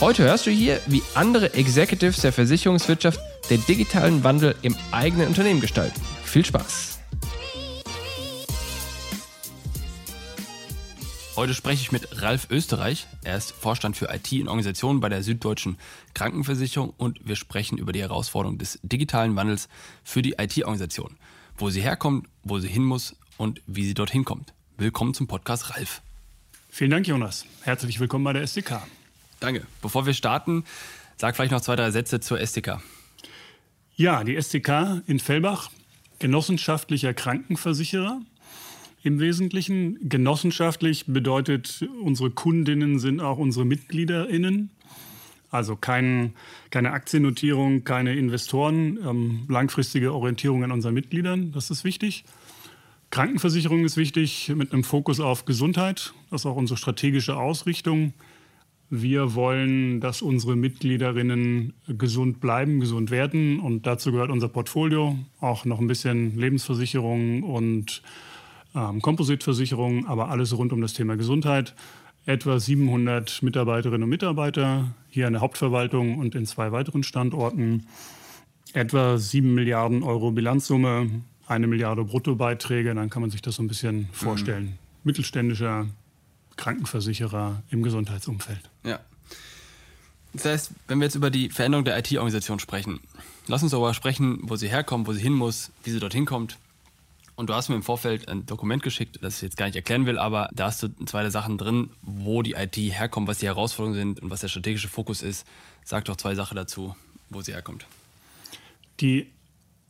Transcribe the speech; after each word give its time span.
Heute 0.00 0.24
hörst 0.24 0.46
du 0.46 0.50
hier, 0.50 0.80
wie 0.86 1.02
andere 1.14 1.54
Executives 1.54 2.20
der 2.20 2.32
Versicherungswirtschaft 2.32 3.20
den 3.48 3.64
digitalen 3.66 4.24
Wandel 4.24 4.56
im 4.62 4.74
eigenen 4.90 5.28
Unternehmen 5.28 5.60
gestalten. 5.60 6.00
Viel 6.24 6.44
Spaß! 6.44 6.98
Heute 11.36 11.54
spreche 11.54 11.82
ich 11.82 11.92
mit 11.92 12.22
Ralf 12.22 12.48
Österreich. 12.50 13.06
Er 13.22 13.36
ist 13.36 13.52
Vorstand 13.52 13.96
für 13.96 14.12
IT 14.12 14.32
und 14.32 14.48
Organisation 14.48 14.98
bei 14.98 15.08
der 15.08 15.22
Süddeutschen 15.22 15.78
Krankenversicherung 16.12 16.92
und 16.96 17.26
wir 17.26 17.36
sprechen 17.36 17.78
über 17.78 17.92
die 17.92 18.02
Herausforderung 18.02 18.58
des 18.58 18.80
digitalen 18.82 19.36
Wandels 19.36 19.68
für 20.02 20.22
die 20.22 20.34
IT-Organisation. 20.38 21.16
Wo 21.56 21.70
sie 21.70 21.82
herkommt, 21.82 22.28
wo 22.42 22.58
sie 22.58 22.68
hin 22.68 22.84
muss 22.84 23.16
und 23.36 23.62
wie 23.66 23.84
sie 23.84 23.94
dorthin 23.94 24.24
kommt. 24.24 24.54
Willkommen 24.76 25.14
zum 25.14 25.28
Podcast 25.28 25.70
Ralf. 25.70 26.02
Vielen 26.68 26.90
Dank, 26.90 27.06
Jonas. 27.06 27.46
Herzlich 27.62 28.00
willkommen 28.00 28.24
bei 28.24 28.32
der 28.32 28.42
SDK. 28.42 28.82
Danke. 29.44 29.66
Bevor 29.82 30.06
wir 30.06 30.14
starten, 30.14 30.64
sag 31.18 31.36
vielleicht 31.36 31.52
noch 31.52 31.60
zwei, 31.60 31.76
drei 31.76 31.90
Sätze 31.90 32.18
zur 32.18 32.38
STK. 32.38 32.80
Ja, 33.94 34.24
die 34.24 34.40
STK 34.40 35.02
in 35.06 35.18
Fellbach, 35.18 35.70
genossenschaftlicher 36.18 37.12
Krankenversicherer. 37.12 38.22
Im 39.02 39.20
Wesentlichen 39.20 40.08
genossenschaftlich 40.08 41.04
bedeutet, 41.08 41.86
unsere 42.02 42.30
Kundinnen 42.30 42.98
sind 42.98 43.20
auch 43.20 43.36
unsere 43.36 43.66
Mitgliederinnen. 43.66 44.70
Also 45.50 45.76
kein, 45.76 46.32
keine 46.70 46.92
Aktiennotierung, 46.92 47.84
keine 47.84 48.14
Investoren, 48.14 48.98
ähm, 49.06 49.44
langfristige 49.50 50.14
Orientierung 50.14 50.64
an 50.64 50.72
unseren 50.72 50.94
Mitgliedern, 50.94 51.52
das 51.52 51.70
ist 51.70 51.84
wichtig. 51.84 52.24
Krankenversicherung 53.10 53.84
ist 53.84 53.98
wichtig 53.98 54.48
mit 54.56 54.72
einem 54.72 54.84
Fokus 54.84 55.20
auf 55.20 55.44
Gesundheit, 55.44 56.14
das 56.30 56.40
ist 56.40 56.46
auch 56.46 56.56
unsere 56.56 56.78
strategische 56.78 57.36
Ausrichtung. 57.36 58.14
Wir 58.96 59.34
wollen, 59.34 59.98
dass 59.98 60.22
unsere 60.22 60.54
Mitgliederinnen 60.54 61.72
gesund 61.88 62.38
bleiben, 62.40 62.78
gesund 62.78 63.10
werden. 63.10 63.58
Und 63.58 63.88
dazu 63.88 64.12
gehört 64.12 64.30
unser 64.30 64.48
Portfolio, 64.48 65.18
auch 65.40 65.64
noch 65.64 65.80
ein 65.80 65.88
bisschen 65.88 66.38
Lebensversicherung 66.38 67.42
und 67.42 68.02
ähm, 68.76 69.02
Kompositversicherung, 69.02 70.06
aber 70.06 70.28
alles 70.28 70.56
rund 70.56 70.72
um 70.72 70.80
das 70.80 70.92
Thema 70.92 71.16
Gesundheit. 71.16 71.74
Etwa 72.24 72.60
700 72.60 73.42
Mitarbeiterinnen 73.42 74.04
und 74.04 74.10
Mitarbeiter 74.10 74.94
hier 75.10 75.26
in 75.26 75.32
der 75.32 75.42
Hauptverwaltung 75.42 76.18
und 76.18 76.36
in 76.36 76.46
zwei 76.46 76.70
weiteren 76.70 77.02
Standorten. 77.02 77.86
Etwa 78.74 79.18
7 79.18 79.54
Milliarden 79.54 80.04
Euro 80.04 80.30
Bilanzsumme, 80.30 81.10
eine 81.48 81.66
Milliarde 81.66 82.04
Bruttobeiträge. 82.04 82.94
Dann 82.94 83.10
kann 83.10 83.22
man 83.22 83.30
sich 83.30 83.42
das 83.42 83.56
so 83.56 83.62
ein 83.64 83.68
bisschen 83.68 84.08
vorstellen. 84.12 84.64
Mhm. 84.64 84.78
Mittelständischer 85.02 85.86
Krankenversicherer 86.56 87.62
im 87.70 87.82
Gesundheitsumfeld. 87.82 88.70
Ja. 88.84 89.00
Das 90.32 90.44
heißt, 90.44 90.70
wenn 90.88 90.98
wir 90.98 91.04
jetzt 91.04 91.14
über 91.14 91.30
die 91.30 91.48
Veränderung 91.48 91.84
der 91.84 91.96
IT-Organisation 91.98 92.58
sprechen, 92.58 93.00
lass 93.46 93.62
uns 93.62 93.70
darüber 93.70 93.94
sprechen, 93.94 94.40
wo 94.42 94.56
sie 94.56 94.68
herkommt, 94.68 95.06
wo 95.06 95.12
sie 95.12 95.22
hin 95.22 95.32
muss, 95.32 95.70
wie 95.84 95.90
sie 95.90 96.00
dorthin 96.00 96.26
kommt. 96.26 96.58
Und 97.36 97.50
du 97.50 97.54
hast 97.54 97.68
mir 97.68 97.74
im 97.74 97.82
Vorfeld 97.82 98.28
ein 98.28 98.46
Dokument 98.46 98.82
geschickt, 98.82 99.18
das 99.22 99.36
ich 99.36 99.42
jetzt 99.42 99.56
gar 99.56 99.66
nicht 99.66 99.76
erklären 99.76 100.06
will, 100.06 100.18
aber 100.18 100.48
da 100.52 100.66
hast 100.66 100.82
du 100.82 100.88
zwei 101.06 101.28
Sachen 101.30 101.58
drin, 101.58 101.90
wo 102.02 102.42
die 102.42 102.52
IT 102.52 102.76
herkommt, 102.76 103.26
was 103.26 103.38
die 103.38 103.46
Herausforderungen 103.46 103.98
sind 103.98 104.20
und 104.20 104.30
was 104.30 104.40
der 104.40 104.48
strategische 104.48 104.88
Fokus 104.88 105.22
ist. 105.22 105.46
Sag 105.84 106.04
doch 106.04 106.16
zwei 106.16 106.34
Sachen 106.34 106.56
dazu, 106.56 106.94
wo 107.30 107.42
sie 107.42 107.52
herkommt. 107.52 107.86
Die 109.00 109.30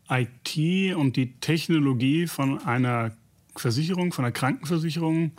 IT 0.08 0.94
und 0.96 1.16
die 1.16 1.34
Technologie 1.40 2.26
von 2.26 2.58
einer 2.64 3.12
Versicherung, 3.56 4.12
von 4.12 4.24
einer 4.24 4.32
Krankenversicherung, 4.32 5.32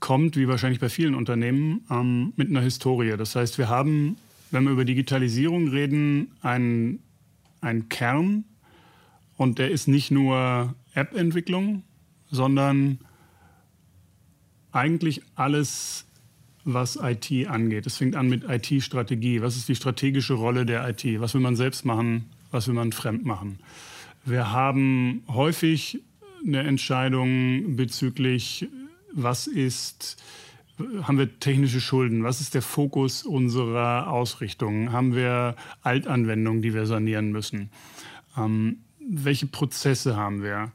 kommt, 0.00 0.36
wie 0.36 0.48
wahrscheinlich 0.48 0.80
bei 0.80 0.88
vielen 0.88 1.14
Unternehmen, 1.14 1.84
ähm, 1.90 2.32
mit 2.36 2.48
einer 2.48 2.60
Historie. 2.60 3.16
Das 3.16 3.36
heißt, 3.36 3.58
wir 3.58 3.68
haben, 3.68 4.16
wenn 4.50 4.64
wir 4.64 4.72
über 4.72 4.84
Digitalisierung 4.84 5.68
reden, 5.68 6.32
einen, 6.42 7.00
einen 7.60 7.88
Kern 7.88 8.44
und 9.36 9.58
der 9.58 9.70
ist 9.70 9.88
nicht 9.88 10.10
nur 10.10 10.74
App-Entwicklung, 10.94 11.82
sondern 12.30 12.98
eigentlich 14.72 15.22
alles, 15.34 16.06
was 16.64 16.98
IT 17.00 17.48
angeht. 17.48 17.86
Es 17.86 17.96
fängt 17.96 18.16
an 18.16 18.28
mit 18.28 18.44
IT-Strategie. 18.44 19.40
Was 19.40 19.56
ist 19.56 19.68
die 19.68 19.76
strategische 19.76 20.34
Rolle 20.34 20.66
der 20.66 20.88
IT? 20.88 21.04
Was 21.20 21.34
will 21.34 21.40
man 21.40 21.56
selbst 21.56 21.84
machen? 21.84 22.26
Was 22.50 22.66
will 22.66 22.74
man 22.74 22.92
fremd 22.92 23.24
machen? 23.24 23.58
Wir 24.24 24.50
haben 24.50 25.22
häufig 25.28 26.00
eine 26.44 26.60
Entscheidung 26.60 27.76
bezüglich 27.76 28.68
was 29.16 29.46
ist, 29.46 30.22
haben 31.02 31.18
wir 31.18 31.40
technische 31.40 31.80
Schulden? 31.80 32.22
Was 32.22 32.40
ist 32.40 32.54
der 32.54 32.62
Fokus 32.62 33.24
unserer 33.24 34.08
Ausrichtung? 34.08 34.92
Haben 34.92 35.14
wir 35.14 35.56
Altanwendungen, 35.82 36.62
die 36.62 36.74
wir 36.74 36.86
sanieren 36.86 37.32
müssen? 37.32 37.70
Ähm, 38.36 38.78
welche 39.00 39.46
Prozesse 39.46 40.16
haben 40.16 40.42
wir? 40.42 40.70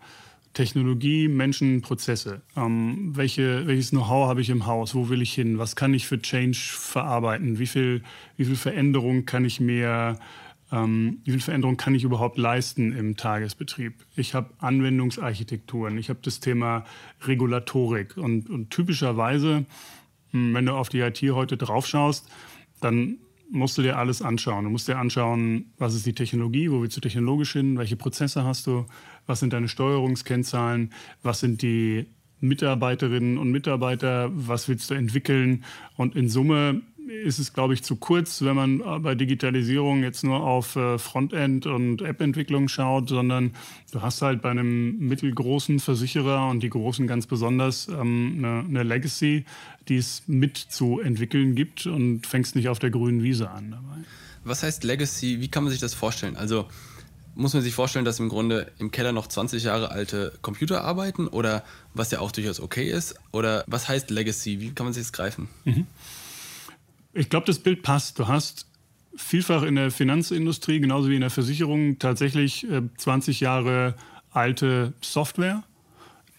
Technologie, 0.54 1.28
Menschen, 1.30 1.82
Prozesse. 1.82 2.42
Ähm, 2.58 3.12
welche, 3.16 3.68
welches 3.68 3.92
Know-how 3.92 4.28
habe 4.28 4.42
ich 4.42 4.50
im 4.50 4.66
Haus? 4.66 4.96
Wo 4.96 5.08
will 5.08 5.22
ich 5.22 5.34
hin? 5.34 5.60
Was 5.60 5.76
kann 5.76 5.94
ich 5.94 6.08
für 6.08 6.22
Change 6.22 6.58
verarbeiten? 6.74 7.58
Wie 7.58 7.68
viel, 7.68 8.04
wie 8.38 8.46
viel 8.46 8.58
Veränderung 8.58 9.26
kann 9.26 9.46
ich 9.46 9.62
mir 9.62 10.18
ähm, 10.72 11.20
wie 11.24 11.32
viel 11.32 11.42
Veränderung 11.42 11.78
kann 11.78 11.96
ich 11.96 12.04
überhaupt 12.04 12.38
leisten 12.38 12.94
im 12.94 13.18
Tagesbetrieb? 13.18 14.06
Ich 14.16 14.34
habe 14.34 14.52
Anwendungsarchitekturen, 14.60 15.98
ich 15.98 16.10
habe 16.10 16.20
das 16.24 16.40
Thema 16.40 16.86
Regulatorik 17.26 18.18
und, 18.18 18.50
und 18.50 18.70
typischerweise, 18.70 19.66
hm, 20.32 20.54
wenn 20.54 20.66
du 20.66 20.74
auf 20.74 20.90
die 20.90 21.00
IT 21.00 21.22
heute 21.22 21.58
draufschaust, 21.58 22.30
dann 22.80 23.18
musst 23.52 23.78
du 23.78 23.82
dir 23.82 23.98
alles 23.98 24.22
anschauen. 24.22 24.64
Du 24.64 24.70
musst 24.70 24.88
dir 24.88 24.98
anschauen, 24.98 25.74
was 25.78 25.94
ist 25.94 26.06
die 26.06 26.14
Technologie, 26.14 26.72
wo 26.72 26.82
willst 26.82 26.96
du 26.96 27.02
technologisch 27.02 27.52
hin, 27.52 27.78
welche 27.78 27.98
Prozesse 27.98 28.46
hast 28.46 28.66
du, 28.66 28.86
was 29.26 29.42
sind 29.42 29.52
deine 29.52 29.68
Steuerungskennzahlen, 29.68 30.92
was 31.22 31.42
sind 31.42 31.62
die 31.62 32.08
Mitarbeiterinnen 32.40 33.38
und 33.38 33.52
Mitarbeiter, 33.52 34.32
was 34.34 34.68
willst 34.68 34.90
du 34.90 34.96
entwickeln 34.96 35.64
und 35.96 36.16
in 36.16 36.28
Summe 36.28 36.82
ist 37.08 37.40
es, 37.40 37.54
glaube 37.54 37.74
ich, 37.74 37.84
zu 37.84 37.96
kurz, 37.96 38.42
wenn 38.42 38.56
man 38.56 38.82
äh, 38.82 39.00
bei 39.00 39.16
Digitalisierung 39.16 40.04
jetzt 40.04 40.24
nur 40.24 40.42
auf 40.42 40.76
äh, 40.76 40.98
Frontend- 40.98 41.66
und 41.66 42.02
App-Entwicklung 42.02 42.68
schaut, 42.68 43.10
sondern 43.10 43.54
du 43.92 44.02
hast 44.02 44.22
halt 44.22 44.42
bei 44.42 44.52
einem 44.52 44.98
mittelgroßen 45.00 45.80
Versicherer 45.80 46.50
und 46.50 46.62
die 46.62 46.70
großen 46.70 47.08
ganz 47.08 47.28
besonders 47.28 47.88
ähm, 47.88 48.36
eine, 48.38 48.66
eine 48.68 48.84
Legacy, 48.84 49.46
die 49.88 49.98
es 49.98 50.24
mitzuentwickeln 50.28 51.56
gibt 51.56 51.86
und 51.86 52.28
fängst 52.28 52.56
nicht 52.56 52.70
auf 52.70 52.80
der 52.80 52.92
grünen 52.92 53.24
Wiese 53.24 53.50
an 53.50 53.72
dabei. 53.72 53.98
Was 54.44 54.64
heißt 54.64 54.84
Legacy? 54.84 55.42
Wie 55.42 55.50
kann 55.50 55.64
man 55.64 55.72
sich 55.72 55.82
das 55.82 55.94
vorstellen? 55.94 56.36
Also 56.36 56.68
muss 57.36 57.54
man 57.54 57.64
sich 57.64 57.74
vorstellen, 57.74 58.06
dass 58.06 58.20
im 58.20 58.30
Grunde 58.30 58.72
im 58.80 58.92
Keller 58.92 59.12
noch 59.12 59.28
20 59.28 59.64
Jahre 59.64 59.92
alte 59.92 60.34
Computer 60.42 60.84
arbeiten 60.84 61.28
oder 61.28 61.64
was 61.94 62.12
ja 62.12 62.20
auch 62.20 62.32
durchaus 62.32 62.60
okay 62.60 62.90
ist? 62.90 63.16
Oder 63.32 63.64
was 63.68 63.88
heißt 63.88 64.10
Legacy? 64.10 64.60
Wie 64.60 64.72
kann 64.72 64.86
man 64.86 64.94
sich 64.94 65.04
das 65.04 65.14
greifen? 65.14 65.48
Mhm. 65.64 65.88
Ich 67.14 67.30
glaube, 67.30 67.46
das 67.46 67.60
Bild 67.60 67.84
passt. 67.84 68.20
Du 68.20 68.28
hast 68.28 68.68
vielfach 69.16 69.64
in 69.64 69.76
der 69.76 69.92
Finanzindustrie, 69.92 70.80
genauso 70.80 71.10
wie 71.10 71.16
in 71.16 71.22
der 71.22 71.30
Versicherung, 71.30 72.00
tatsächlich 72.00 72.70
äh, 72.70 72.82
20 72.98 73.42
Jahre 73.42 73.96
alte 74.32 74.94
Software, 75.02 75.64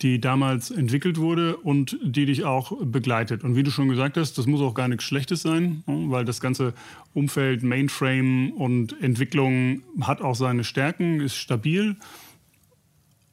die 0.01 0.21
damals 0.21 0.71
entwickelt 0.71 1.19
wurde 1.19 1.57
und 1.57 1.99
die 2.03 2.25
dich 2.25 2.45
auch 2.45 2.73
begleitet. 2.83 3.45
Und 3.45 3.55
wie 3.55 3.63
du 3.63 3.71
schon 3.71 3.89
gesagt 3.89 4.17
hast, 4.17 4.39
das 4.39 4.47
muss 4.47 4.63
auch 4.63 4.75
gar 4.75 4.89
nichts 4.89 5.05
Schlechtes 5.05 5.43
sein, 5.43 5.83
weil 5.87 6.25
das 6.25 6.41
ganze 6.41 6.73
Umfeld 7.13 7.63
Mainframe 7.63 8.53
und 8.53 9.01
Entwicklung 9.03 9.83
hat 10.01 10.23
auch 10.23 10.35
seine 10.35 10.65
Stärken, 10.65 11.21
ist 11.21 11.37
stabil 11.37 11.97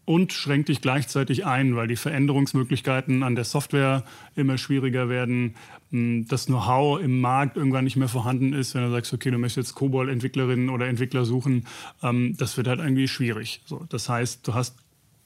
und 0.10 0.34
schränkt 0.34 0.70
dich 0.70 0.82
gleichzeitig 0.82 1.46
ein, 1.46 1.76
weil 1.76 1.88
die 1.88 1.96
Veränderungsmöglichkeiten 1.96 3.22
an 3.22 3.36
der 3.36 3.44
Software 3.44 4.04
immer 4.36 4.58
schwieriger 4.58 5.08
werden, 5.08 5.54
hm, 5.92 6.28
das 6.28 6.48
Know-how 6.48 7.00
im 7.00 7.22
Markt 7.22 7.58
irgendwann 7.58 7.84
nicht 7.84 7.96
mehr 7.96 8.08
vorhanden 8.08 8.54
ist, 8.54 8.74
wenn 8.74 8.82
du 8.82 8.90
sagst, 8.90 9.14
okay, 9.14 9.30
du 9.30 9.38
möchtest 9.38 9.68
jetzt 9.68 9.76
COBOL-Entwicklerinnen 9.76 10.72
oder 10.72 10.88
Entwickler 10.88 11.26
suchen, 11.26 11.68
ähm, 12.02 12.36
das 12.38 12.58
wird 12.58 12.68
halt 12.68 12.80
irgendwie 12.80 13.08
schwierig. 13.08 13.62
So, 13.66 13.86
das 13.88 14.10
heißt, 14.10 14.48
du 14.48 14.56
hast 14.56 14.78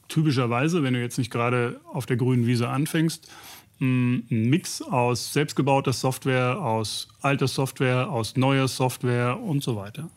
typischerweise, 0.09 0.83
wenn 0.83 0.95
du 0.95 0.99
jetzt 0.99 1.17
nicht 1.17 1.31
gerade 1.31 1.79
auf 1.93 2.05
der 2.05 2.17
grünen 2.17 2.45
Wiese 2.45 2.67
anfängst, 2.67 3.31
hm, 3.77 4.25
ein 4.29 4.49
Mix 4.49 4.81
aus 4.81 5.31
selbstgebauter 5.31 5.93
Software, 5.93 6.59
aus 6.59 7.07
alter 7.21 7.47
Software, 7.47 8.11
aus 8.11 8.35
neuer 8.35 8.67
Software 8.67 9.39
und 9.39 9.63
so 9.63 9.77
weiter. 9.77 10.09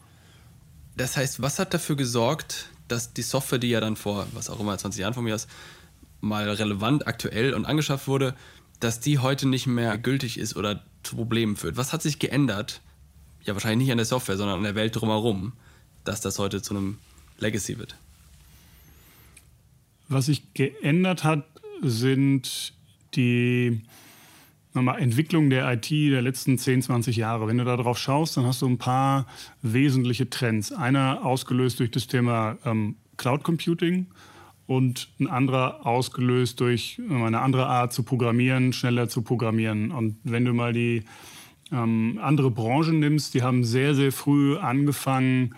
Das 0.96 1.16
heißt, 1.16 1.40
was 1.40 1.60
hat 1.60 1.72
dafür 1.72 1.94
gesorgt, 1.94 2.70
dass 2.88 3.12
die 3.12 3.23
Software, 3.23 3.59
die 3.59 3.69
ja 3.69 3.81
dann 3.81 3.97
vor, 3.97 4.27
was 4.33 4.50
auch 4.50 4.61
immer, 4.61 4.77
20 4.77 5.00
Jahren 5.00 5.15
von 5.15 5.25
mir 5.25 5.35
ist, 5.35 5.49
mal 6.21 6.49
relevant, 6.49 7.06
aktuell 7.06 7.55
und 7.55 7.67
angeschafft 7.67 8.09
wurde, 8.09 8.35
dass 8.81 9.00
die 9.00 9.19
heute 9.19 9.49
nicht 9.49 9.67
mehr 9.67 9.97
gültig 9.99 10.38
ist 10.38 10.56
oder 10.56 10.83
zu 11.03 11.17
Problemen 11.17 11.56
führt. 11.56 11.77
Was 11.77 11.93
hat 11.93 12.03
sich 12.03 12.19
geändert? 12.19 12.81
Ja, 13.44 13.55
wahrscheinlich 13.55 13.87
nicht 13.87 13.93
an 13.93 13.99
der 13.99 14.06
Software, 14.06 14.37
sondern 14.37 14.59
an 14.59 14.65
der 14.65 14.75
Welt 14.75 14.97
drumherum, 14.97 15.53
dass 16.05 16.21
das 16.21 16.38
heute 16.38 16.62
zu 16.62 16.75
einem 16.75 16.99
Legacy 17.38 17.79
wird. 17.79 17.97
Was 20.09 20.27
sich 20.27 20.55
geändert 20.55 21.25
hat, 21.25 21.44
sind 21.83 22.73
die 23.15 23.81
nochmal, 24.76 25.00
Entwicklung 25.00 25.50
der 25.50 25.73
IT 25.73 25.90
der 25.90 26.23
letzten 26.23 26.58
10, 26.58 26.82
20 26.82 27.17
Jahre. 27.17 27.49
Wenn 27.49 27.58
du 27.58 27.64
da 27.64 27.76
drauf 27.76 27.99
schaust, 27.99 28.37
dann 28.37 28.46
hast 28.46 28.62
du 28.62 28.69
ein 28.69 28.78
paar 28.78 29.26
wesentliche 29.62 30.31
Trends. 30.31 30.73
Einer 30.73 31.25
ausgelöst 31.25 31.81
durch 31.81 31.90
das 31.90 32.06
Thema 32.06 32.58
ähm, 32.64 32.96
Cloud 33.17 33.43
Computing 33.43 34.06
und 34.67 35.08
ein 35.19 35.28
anderer 35.28 35.87
ausgelöst 35.87 36.61
durch 36.61 37.00
eine 37.08 37.40
andere 37.40 37.67
Art 37.67 37.93
zu 37.93 38.02
programmieren, 38.02 38.73
schneller 38.73 39.08
zu 39.08 39.23
programmieren. 39.23 39.90
Und 39.90 40.17
wenn 40.25 40.44
du 40.44 40.52
mal 40.52 40.73
die 40.73 41.05
ähm, 41.73 42.19
andere 42.23 42.50
Branchen 42.50 43.00
nimmst, 43.00 43.34
die 43.34 43.43
haben 43.43 43.64
sehr, 43.64 43.94
sehr 43.94 44.12
früh 44.12 44.56
angefangen, 44.56 45.55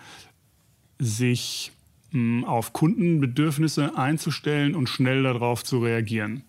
sich 0.99 1.71
mh, 2.11 2.47
auf 2.47 2.73
Kundenbedürfnisse 2.73 3.97
einzustellen 3.97 4.75
und 4.75 4.89
schnell 4.89 5.23
darauf 5.23 5.63
zu 5.63 5.79
reagieren. 5.79 6.43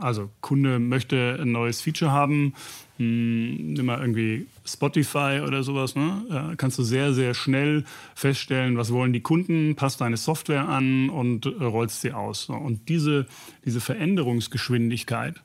Also 0.00 0.30
Kunde 0.40 0.78
möchte 0.78 1.38
ein 1.40 1.52
neues 1.52 1.80
Feature 1.80 2.10
haben, 2.10 2.54
hm, 2.96 3.74
nimm 3.74 3.86
mal 3.86 4.00
irgendwie 4.00 4.46
Spotify 4.64 5.40
oder 5.46 5.62
sowas, 5.62 5.94
ne? 5.94 6.24
Da 6.28 6.54
kannst 6.56 6.78
du 6.78 6.82
sehr, 6.82 7.14
sehr 7.14 7.32
schnell 7.32 7.84
feststellen, 8.16 8.76
was 8.76 8.92
wollen 8.92 9.12
die 9.12 9.20
Kunden, 9.20 9.76
passt 9.76 10.00
deine 10.00 10.16
Software 10.16 10.68
an 10.68 11.10
und 11.10 11.46
äh, 11.46 11.64
rollst 11.64 12.00
sie 12.00 12.12
aus. 12.12 12.48
Und 12.48 12.88
diese, 12.88 13.26
diese 13.64 13.80
Veränderungsgeschwindigkeit, 13.80 15.36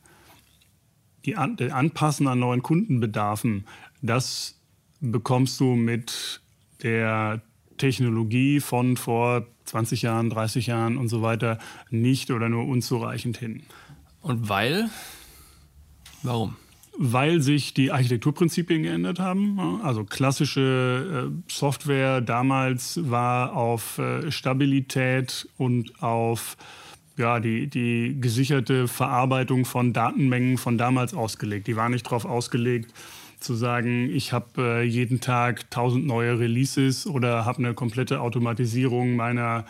die 1.25 1.37
an, 1.37 1.55
der 1.55 1.75
Anpassen 1.75 2.27
an 2.27 2.39
neuen 2.39 2.63
Kundenbedarfen, 2.63 3.65
das 4.01 4.59
bekommst 4.99 5.59
du 5.59 5.75
mit 5.75 6.41
der 6.81 7.41
Technologie 7.77 8.59
von 8.59 8.97
vor 8.97 9.45
20 9.65 10.01
Jahren, 10.01 10.29
30 10.29 10.67
Jahren 10.67 10.97
und 10.97 11.07
so 11.07 11.21
weiter 11.21 11.59
nicht 11.89 12.31
oder 12.31 12.49
nur 12.49 12.67
unzureichend 12.67 13.37
hin. 13.37 13.63
Und 14.23 14.47
weil? 14.47 14.89
Warum? 16.23 16.55
Weil 16.97 17.41
sich 17.41 17.73
die 17.73 17.91
Architekturprinzipien 17.91 18.83
geändert 18.83 19.19
haben. 19.19 19.81
Also 19.83 20.05
klassische 20.05 21.29
äh, 21.29 21.51
Software 21.51 22.21
damals 22.21 22.99
war 23.09 23.53
auf 23.53 23.97
äh, 23.97 24.31
Stabilität 24.31 25.47
und 25.57 26.01
auf 26.01 26.55
ja, 27.17 27.39
die, 27.39 27.67
die 27.67 28.17
gesicherte 28.19 28.87
Verarbeitung 28.87 29.65
von 29.65 29.91
Datenmengen 29.91 30.57
von 30.57 30.77
damals 30.77 31.13
ausgelegt. 31.13 31.67
Die 31.67 31.75
war 31.75 31.89
nicht 31.89 32.05
darauf 32.05 32.25
ausgelegt, 32.25 32.93
zu 33.39 33.53
sagen, 33.55 34.09
ich 34.09 34.31
habe 34.31 34.47
äh, 34.57 34.83
jeden 34.83 35.19
Tag 35.19 35.69
tausend 35.69 36.07
neue 36.07 36.39
Releases 36.39 37.05
oder 37.05 37.43
habe 37.45 37.59
eine 37.59 37.73
komplette 37.73 38.21
Automatisierung 38.21 39.17
meiner 39.17 39.65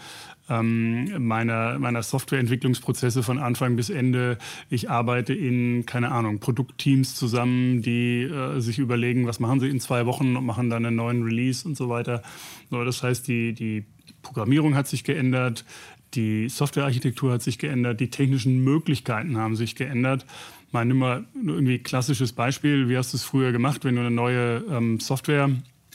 ähm, 0.49 1.25
meiner, 1.25 1.79
meiner 1.79 2.03
Softwareentwicklungsprozesse 2.03 3.23
von 3.23 3.39
Anfang 3.39 3.75
bis 3.75 3.89
Ende. 3.89 4.37
Ich 4.69 4.89
arbeite 4.89 5.33
in, 5.33 5.85
keine 5.85 6.11
Ahnung, 6.11 6.39
Produktteams 6.39 7.15
zusammen, 7.15 7.81
die 7.81 8.23
äh, 8.23 8.59
sich 8.59 8.79
überlegen, 8.79 9.25
was 9.25 9.39
machen 9.39 9.59
sie 9.59 9.69
in 9.69 9.79
zwei 9.79 10.05
Wochen 10.05 10.35
und 10.35 10.45
machen 10.45 10.69
dann 10.69 10.85
einen 10.85 10.95
neuen 10.95 11.23
Release 11.23 11.67
und 11.67 11.77
so 11.77 11.89
weiter. 11.89 12.21
So, 12.69 12.83
das 12.83 13.03
heißt, 13.03 13.27
die, 13.27 13.53
die 13.53 13.85
Programmierung 14.21 14.75
hat 14.75 14.87
sich 14.87 15.03
geändert, 15.03 15.65
die 16.13 16.49
Softwarearchitektur 16.49 17.33
hat 17.33 17.41
sich 17.41 17.57
geändert, 17.57 17.99
die 17.99 18.09
technischen 18.09 18.63
Möglichkeiten 18.63 19.37
haben 19.37 19.55
sich 19.55 19.75
geändert. 19.75 20.25
Mal 20.71 20.85
nimm 20.85 20.97
mal 20.97 21.25
irgendwie 21.35 21.79
klassisches 21.79 22.33
Beispiel. 22.33 22.89
Wie 22.89 22.97
hast 22.97 23.13
du 23.13 23.17
es 23.17 23.23
früher 23.23 23.51
gemacht, 23.51 23.85
wenn 23.85 23.95
du 23.95 24.01
eine 24.01 24.11
neue 24.11 24.63
ähm, 24.69 24.99
Software 24.99 25.49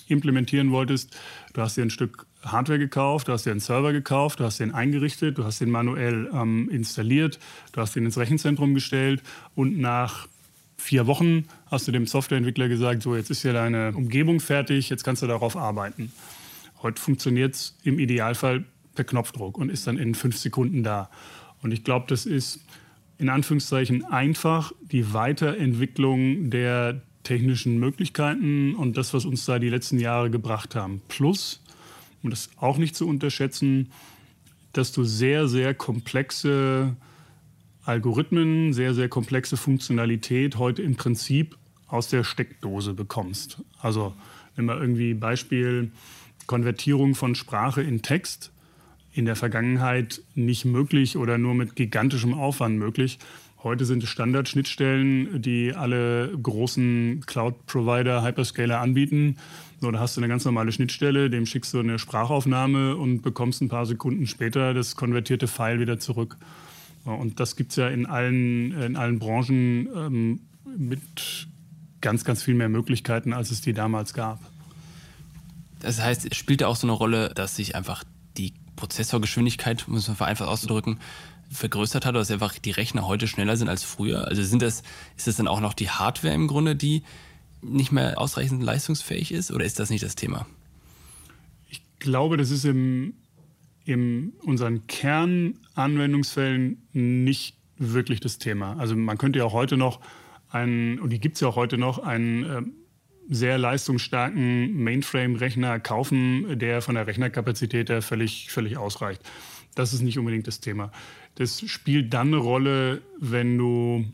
implementieren 0.07 0.71
wolltest? 0.71 1.17
Du 1.53 1.61
hast 1.61 1.77
dir 1.77 1.83
ein 1.83 1.91
Stück 1.91 2.28
Hardware 2.45 2.79
gekauft, 2.79 3.29
du 3.29 3.33
hast 3.33 3.47
dir 3.47 3.51
einen 3.51 3.61
Server 3.61 3.93
gekauft, 3.93 4.41
du 4.41 4.45
hast 4.45 4.61
den 4.61 4.73
eingerichtet, 4.73 5.39
du 5.39 5.45
hast 5.45 5.61
den 5.61 5.71
manuell 5.71 6.31
ähm, 6.33 6.69
installiert, 6.71 7.39
du 7.73 7.81
hast 7.81 7.97
den 7.97 8.05
ins 8.05 8.17
Rechenzentrum 8.17 8.75
gestellt 8.75 9.23
und 9.55 9.79
nach 9.79 10.29
vier 10.77 11.07
Wochen 11.07 11.45
hast 11.67 11.89
du 11.89 11.93
dem 11.93 12.07
Softwareentwickler 12.07 12.69
gesagt, 12.69 13.03
so 13.03 13.17
jetzt 13.17 13.31
ist 13.31 13.43
ja 13.43 13.53
deine 13.53 13.93
Umgebung 13.95 14.41
fertig, 14.41 14.89
jetzt 14.89 15.05
kannst 15.05 15.23
du 15.23 15.27
darauf 15.27 15.57
arbeiten. 15.57 16.13
Heute 16.83 17.03
funktioniert 17.03 17.55
es 17.55 17.77
im 17.83 17.99
Idealfall 17.99 18.65
per 18.95 19.05
Knopfdruck 19.05 19.59
und 19.59 19.71
ist 19.71 19.87
dann 19.87 19.99
in 19.99 20.15
fünf 20.15 20.37
Sekunden 20.37 20.85
da. 20.85 21.11
Und 21.63 21.73
ich 21.73 21.83
glaube, 21.83 22.07
das 22.09 22.25
ist 22.25 22.61
in 23.19 23.29
Anführungszeichen 23.29 24.05
einfach 24.05 24.73
die 24.81 25.13
Weiterentwicklung 25.13 26.51
der 26.51 27.03
technischen 27.25 27.79
Möglichkeiten 27.79 28.77
und 28.77 28.97
das, 28.97 29.13
was 29.13 29.25
uns 29.25 29.45
da 29.45 29.59
die 29.59 29.69
letzten 29.69 29.99
Jahre 29.99 30.31
gebracht 30.31 30.77
haben. 30.77 31.03
Plus, 31.09 31.61
um 32.23 32.31
das 32.31 32.51
auch 32.57 32.79
nicht 32.79 32.97
zu 32.97 33.07
unterschätzen, 33.07 33.91
dass 34.73 34.93
du 34.93 35.05
sehr, 35.05 35.49
sehr 35.49 35.75
komplexe 35.75 36.97
Algorithmen, 37.85 38.73
sehr, 38.73 38.95
sehr 38.95 39.09
komplexe 39.09 39.57
Funktionalität 39.57 40.57
heute 40.57 40.83
im 40.83 40.97
Prinzip 40.97 41.57
aus 41.87 42.09
der 42.09 42.23
Steckdose 42.23 42.95
bekommst. 42.95 43.63
Also 43.81 44.13
nimm 44.57 44.67
mal 44.67 44.79
irgendwie 44.79 45.15
Beispiel 45.15 45.91
Konvertierung 46.47 47.15
von 47.15 47.35
Sprache 47.35 47.83
in 47.83 48.03
Text. 48.03 48.53
In 49.13 49.25
der 49.25 49.37
Vergangenheit 49.37 50.23
nicht 50.35 50.65
möglich 50.65 51.17
oder 51.17 51.39
nur 51.39 51.55
mit 51.55 51.77
gigantischem 51.77 52.35
Aufwand 52.35 52.79
möglich. 52.79 53.19
Heute 53.63 53.85
sind 53.85 54.05
es 54.05 54.09
Standardschnittstellen, 54.09 55.43
die 55.43 55.75
alle 55.75 56.31
großen 56.41 57.25
Cloud-Provider, 57.27 58.23
Hyperscaler 58.23 58.81
anbieten. 58.81 59.39
So, 59.81 59.91
da 59.93 60.01
hast 60.01 60.17
du 60.17 60.21
eine 60.21 60.29
ganz 60.29 60.45
normale 60.45 60.73
Schnittstelle, 60.73 61.31
dem 61.31 61.47
schickst 61.47 61.73
du 61.73 61.79
eine 61.79 62.01
Sprachaufnahme 62.01 62.97
und 62.97 63.23
bekommst 63.23 63.63
ein 63.63 63.69
paar 63.69 63.87
Sekunden 63.87 64.27
später 64.27 64.75
das 64.75 64.97
konvertierte 64.97 65.47
File 65.47 65.79
wieder 65.79 66.01
zurück. 66.01 66.37
Und 67.05 67.39
das 67.39 67.55
gibt 67.55 67.71
es 67.71 67.77
ja 67.77 67.89
in 67.89 68.07
allen, 68.07 68.73
in 68.73 68.97
allen 68.97 69.19
Branchen 69.21 69.89
ähm, 69.95 70.41
mit 70.77 71.47
ganz, 72.01 72.25
ganz 72.25 72.43
viel 72.43 72.55
mehr 72.55 72.69
Möglichkeiten, 72.69 73.33
als 73.33 73.51
es 73.51 73.61
die 73.61 73.73
damals 73.73 74.15
gab. 74.15 74.41
Das 75.81 76.01
heißt, 76.01 76.35
spielt 76.35 76.61
ja 76.61 76.67
auch 76.67 76.77
so 76.77 76.87
eine 76.87 76.93
Rolle, 76.93 77.33
dass 77.35 77.55
sich 77.55 77.77
einfach 77.77 78.03
die 78.37 78.55
Prozessorgeschwindigkeit, 78.75 79.87
muss 79.87 80.09
man 80.09 80.17
vereinfacht 80.17 80.49
auszudrücken, 80.49 80.99
vergrößert 81.51 82.05
hat 82.05 82.15
dass 82.15 82.31
einfach 82.31 82.59
die 82.59 82.73
Rechner 82.73 83.07
heute 83.07 83.29
schneller 83.29 83.57
sind 83.57 83.69
als 83.69 83.85
früher? 83.85 84.27
Also 84.27 84.43
sind 84.43 84.61
das, 84.61 84.83
ist 85.17 85.29
das 85.29 85.37
dann 85.37 85.49
auch 85.49 85.61
noch 85.61 85.75
die 85.75 85.89
Hardware 85.89 86.35
im 86.35 86.49
Grunde, 86.49 86.77
die 86.77 87.05
nicht 87.63 87.93
mehr 87.93 88.21
ausreichend 88.21 88.63
leistungsfähig 88.63 89.33
ist 89.33 89.51
oder 89.51 89.65
ist 89.65 89.79
das 89.79 89.91
nicht 89.91 90.05
das 90.05 90.15
Thema? 90.15 90.47
Ich 91.69 91.83
glaube, 91.99 92.37
das 92.37 92.51
ist 92.51 92.65
im, 92.65 93.15
in 93.85 94.33
unseren 94.45 94.87
Kernanwendungsfällen 94.87 96.83
nicht 96.93 97.57
wirklich 97.77 98.21
das 98.21 98.39
Thema. 98.39 98.77
Also 98.79 98.97
man 98.97 99.19
könnte 99.19 99.41
ja 99.41 99.45
auch 99.45 99.53
heute 99.53 99.77
noch 99.77 100.01
einen, 100.51 100.99
und 100.99 101.11
die 101.11 101.21
gibt 101.21 101.37
es 101.37 101.41
ja 101.41 101.49
auch 101.49 101.57
heute 101.57 101.79
noch, 101.79 101.99
einen 101.99 102.45
äh, 102.45 102.63
sehr 103.29 103.59
leistungsstarken 103.59 104.83
Mainframe-Rechner 104.83 105.81
kaufen, 105.81 106.59
der 106.59 106.81
von 106.81 106.95
der 106.95 107.07
Rechnerkapazität 107.07 107.91
her 107.91 108.03
völlig, 108.03 108.51
völlig 108.51 108.79
ausreicht. 108.79 109.23
Das 109.75 109.93
ist 109.93 110.01
nicht 110.01 110.19
unbedingt 110.19 110.47
das 110.47 110.61
Thema. 110.61 110.91
Das 111.35 111.61
spielt 111.69 112.13
dann 112.15 112.29
eine 112.29 112.39
Rolle, 112.39 113.03
wenn 113.21 113.59
du 113.59 114.07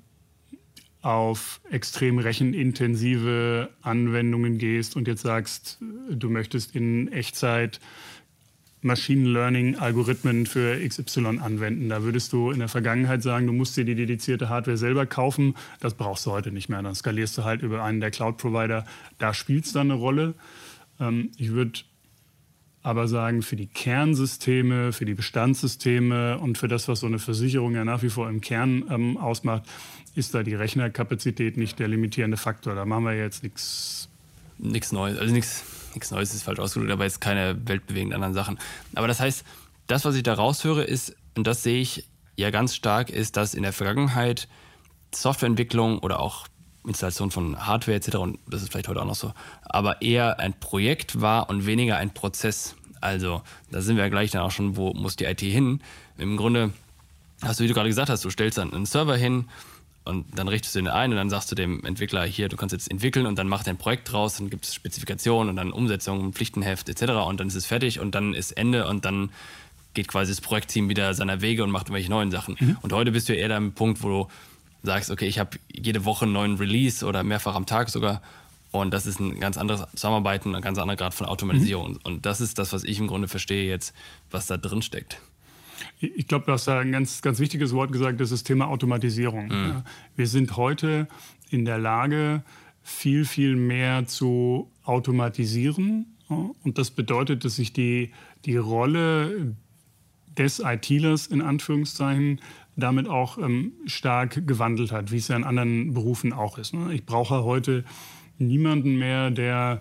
auf 1.04 1.60
extrem 1.70 2.18
rechenintensive 2.18 3.68
Anwendungen 3.82 4.56
gehst 4.56 4.96
und 4.96 5.06
jetzt 5.06 5.20
sagst, 5.20 5.78
du 6.10 6.30
möchtest 6.30 6.74
in 6.74 7.12
Echtzeit 7.12 7.78
Machine 8.80 9.28
Learning 9.28 9.76
Algorithmen 9.76 10.46
für 10.46 10.78
XY 10.86 11.40
anwenden. 11.42 11.90
Da 11.90 12.02
würdest 12.02 12.32
du 12.32 12.50
in 12.50 12.58
der 12.58 12.68
Vergangenheit 12.68 13.22
sagen, 13.22 13.46
du 13.46 13.52
musst 13.52 13.76
dir 13.76 13.84
die 13.84 13.94
dedizierte 13.94 14.48
Hardware 14.48 14.78
selber 14.78 15.04
kaufen. 15.04 15.54
Das 15.80 15.92
brauchst 15.92 16.24
du 16.24 16.30
heute 16.30 16.52
nicht 16.52 16.70
mehr. 16.70 16.82
Dann 16.82 16.94
skalierst 16.94 17.36
du 17.36 17.44
halt 17.44 17.60
über 17.60 17.82
einen 17.82 18.00
der 18.00 18.10
Cloud-Provider. 18.10 18.86
Da 19.18 19.34
spielt 19.34 19.66
es 19.66 19.72
dann 19.72 19.90
eine 19.90 20.00
Rolle. 20.00 20.34
Ähm, 21.00 21.32
ich 21.36 21.52
würde 21.52 21.80
aber 22.82 23.08
sagen, 23.08 23.42
für 23.42 23.56
die 23.56 23.66
Kernsysteme, 23.66 24.92
für 24.92 25.06
die 25.06 25.14
Bestandssysteme 25.14 26.38
und 26.38 26.58
für 26.58 26.68
das, 26.68 26.86
was 26.88 27.00
so 27.00 27.06
eine 27.06 27.18
Versicherung 27.18 27.74
ja 27.74 27.84
nach 27.84 28.02
wie 28.02 28.10
vor 28.10 28.28
im 28.28 28.42
Kern 28.42 28.84
ähm, 28.90 29.16
ausmacht, 29.16 29.64
ist 30.14 30.34
da 30.34 30.42
die 30.42 30.54
Rechnerkapazität 30.54 31.56
nicht 31.56 31.78
der 31.78 31.88
limitierende 31.88 32.36
Faktor. 32.36 32.74
Da 32.74 32.84
machen 32.84 33.04
wir 33.04 33.14
jetzt 33.14 33.42
nichts. 33.42 34.08
Nichts 34.56 34.92
Neues, 34.92 35.18
also 35.18 35.34
nichts 35.34 35.64
Neues 36.10 36.32
ist 36.32 36.44
falsch 36.44 36.60
ausgedrückt, 36.60 36.92
aber 36.92 37.04
jetzt 37.04 37.20
keine 37.20 37.56
weltbewegenden 37.66 38.14
anderen 38.14 38.34
Sachen. 38.34 38.58
Aber 38.94 39.08
das 39.08 39.18
heißt, 39.18 39.44
das, 39.88 40.04
was 40.04 40.14
ich 40.14 40.22
da 40.22 40.34
raushöre, 40.34 40.84
ist, 40.84 41.16
und 41.34 41.46
das 41.46 41.64
sehe 41.64 41.80
ich 41.80 42.04
ja 42.36 42.50
ganz 42.50 42.74
stark, 42.74 43.10
ist, 43.10 43.36
dass 43.36 43.54
in 43.54 43.64
der 43.64 43.72
Vergangenheit 43.72 44.46
Softwareentwicklung 45.12 45.98
oder 45.98 46.20
auch 46.20 46.46
Installation 46.86 47.32
von 47.32 47.66
Hardware 47.66 47.96
etc., 47.96 48.16
und 48.16 48.38
das 48.48 48.62
ist 48.62 48.70
vielleicht 48.70 48.88
heute 48.88 49.00
auch 49.02 49.06
noch 49.06 49.14
so, 49.16 49.32
aber 49.62 50.02
eher 50.02 50.38
ein 50.38 50.52
Projekt 50.58 51.20
war 51.20 51.48
und 51.50 51.66
weniger 51.66 51.96
ein 51.96 52.14
Prozess. 52.14 52.76
Also, 53.00 53.42
da 53.70 53.80
sind 53.80 53.96
wir 53.96 54.04
ja 54.04 54.10
gleich 54.10 54.30
dann 54.30 54.42
auch 54.42 54.50
schon, 54.50 54.76
wo 54.76 54.92
muss 54.92 55.16
die 55.16 55.24
IT 55.24 55.40
hin? 55.40 55.80
Im 56.16 56.36
Grunde 56.36 56.72
hast 57.42 57.58
du, 57.58 57.64
wie 57.64 57.68
du 57.68 57.74
gerade 57.74 57.88
gesagt 57.88 58.08
hast, 58.08 58.24
du 58.24 58.30
stellst 58.30 58.58
dann 58.58 58.72
einen 58.72 58.86
Server 58.86 59.16
hin, 59.16 59.46
und 60.04 60.38
dann 60.38 60.48
richtest 60.48 60.74
du 60.74 60.80
den 60.80 60.88
ein 60.88 61.10
und 61.10 61.16
dann 61.16 61.30
sagst 61.30 61.50
du 61.50 61.54
dem 61.54 61.84
Entwickler, 61.84 62.24
hier, 62.24 62.48
du 62.48 62.56
kannst 62.56 62.72
jetzt 62.72 62.90
entwickeln 62.90 63.26
und 63.26 63.38
dann 63.38 63.48
macht 63.48 63.66
er 63.66 63.72
ein 63.72 63.78
Projekt 63.78 64.12
draus, 64.12 64.36
dann 64.36 64.50
gibt 64.50 64.64
es 64.64 64.74
Spezifikationen 64.74 65.48
und 65.48 65.56
dann 65.56 65.72
Umsetzung, 65.72 66.32
Pflichtenheft 66.32 66.88
etc. 66.88 67.12
und 67.26 67.40
dann 67.40 67.48
ist 67.48 67.54
es 67.54 67.66
fertig 67.66 68.00
und 68.00 68.14
dann 68.14 68.34
ist 68.34 68.52
Ende 68.52 68.86
und 68.86 69.04
dann 69.04 69.30
geht 69.94 70.08
quasi 70.08 70.32
das 70.32 70.40
Projektteam 70.40 70.88
wieder 70.88 71.14
seiner 71.14 71.40
Wege 71.40 71.62
und 71.64 71.70
macht 71.70 71.86
irgendwelche 71.86 72.10
neuen 72.10 72.30
Sachen. 72.30 72.56
Mhm. 72.58 72.76
Und 72.82 72.92
heute 72.92 73.12
bist 73.12 73.28
du 73.28 73.34
eher 73.34 73.54
am 73.56 73.72
Punkt, 73.72 74.02
wo 74.02 74.08
du 74.08 74.28
sagst, 74.82 75.10
okay, 75.10 75.26
ich 75.26 75.38
habe 75.38 75.58
jede 75.72 76.04
Woche 76.04 76.24
einen 76.24 76.34
neuen 76.34 76.56
Release 76.56 77.06
oder 77.06 77.22
mehrfach 77.22 77.54
am 77.54 77.64
Tag 77.64 77.88
sogar 77.88 78.20
und 78.74 78.92
das 78.92 79.06
ist 79.06 79.20
ein 79.20 79.38
ganz 79.38 79.56
anderes 79.56 79.86
Zusammenarbeiten, 79.94 80.54
ein 80.54 80.60
ganz 80.60 80.78
anderer 80.78 80.96
Grad 80.96 81.14
von 81.14 81.26
Automatisierung. 81.26 81.92
Mhm. 81.92 82.00
Und 82.02 82.26
das 82.26 82.40
ist 82.40 82.58
das, 82.58 82.72
was 82.72 82.82
ich 82.82 82.98
im 82.98 83.06
Grunde 83.06 83.28
verstehe 83.28 83.68
jetzt, 83.68 83.94
was 84.32 84.48
da 84.48 84.56
drin 84.56 84.82
steckt. 84.82 85.20
Ich 86.16 86.28
glaube, 86.28 86.46
du 86.46 86.52
hast 86.52 86.66
da 86.66 86.80
ein 86.80 86.92
ganz, 86.92 87.22
ganz 87.22 87.38
wichtiges 87.38 87.72
Wort 87.72 87.92
gesagt, 87.92 88.20
das 88.20 88.30
ist 88.30 88.42
das 88.42 88.44
Thema 88.44 88.68
Automatisierung. 88.68 89.48
Mhm. 89.48 89.82
Wir 90.16 90.26
sind 90.26 90.56
heute 90.56 91.08
in 91.50 91.64
der 91.64 91.78
Lage, 91.78 92.42
viel, 92.82 93.24
viel 93.24 93.56
mehr 93.56 94.06
zu 94.06 94.70
automatisieren. 94.84 96.06
Und 96.28 96.78
das 96.78 96.90
bedeutet, 96.90 97.44
dass 97.44 97.56
sich 97.56 97.72
die, 97.72 98.12
die 98.44 98.56
Rolle 98.56 99.56
des 100.36 100.60
ITlers 100.60 101.26
in 101.26 101.40
Anführungszeichen 101.40 102.40
damit 102.76 103.08
auch 103.08 103.38
ähm, 103.38 103.72
stark 103.86 104.46
gewandelt 104.46 104.90
hat, 104.90 105.12
wie 105.12 105.16
es 105.16 105.28
ja 105.28 105.36
in 105.36 105.44
anderen 105.44 105.94
Berufen 105.94 106.32
auch 106.32 106.58
ist. 106.58 106.74
Ne? 106.74 106.92
Ich 106.92 107.06
brauche 107.06 107.44
heute 107.44 107.84
niemanden 108.38 108.98
mehr, 108.98 109.30
der 109.30 109.80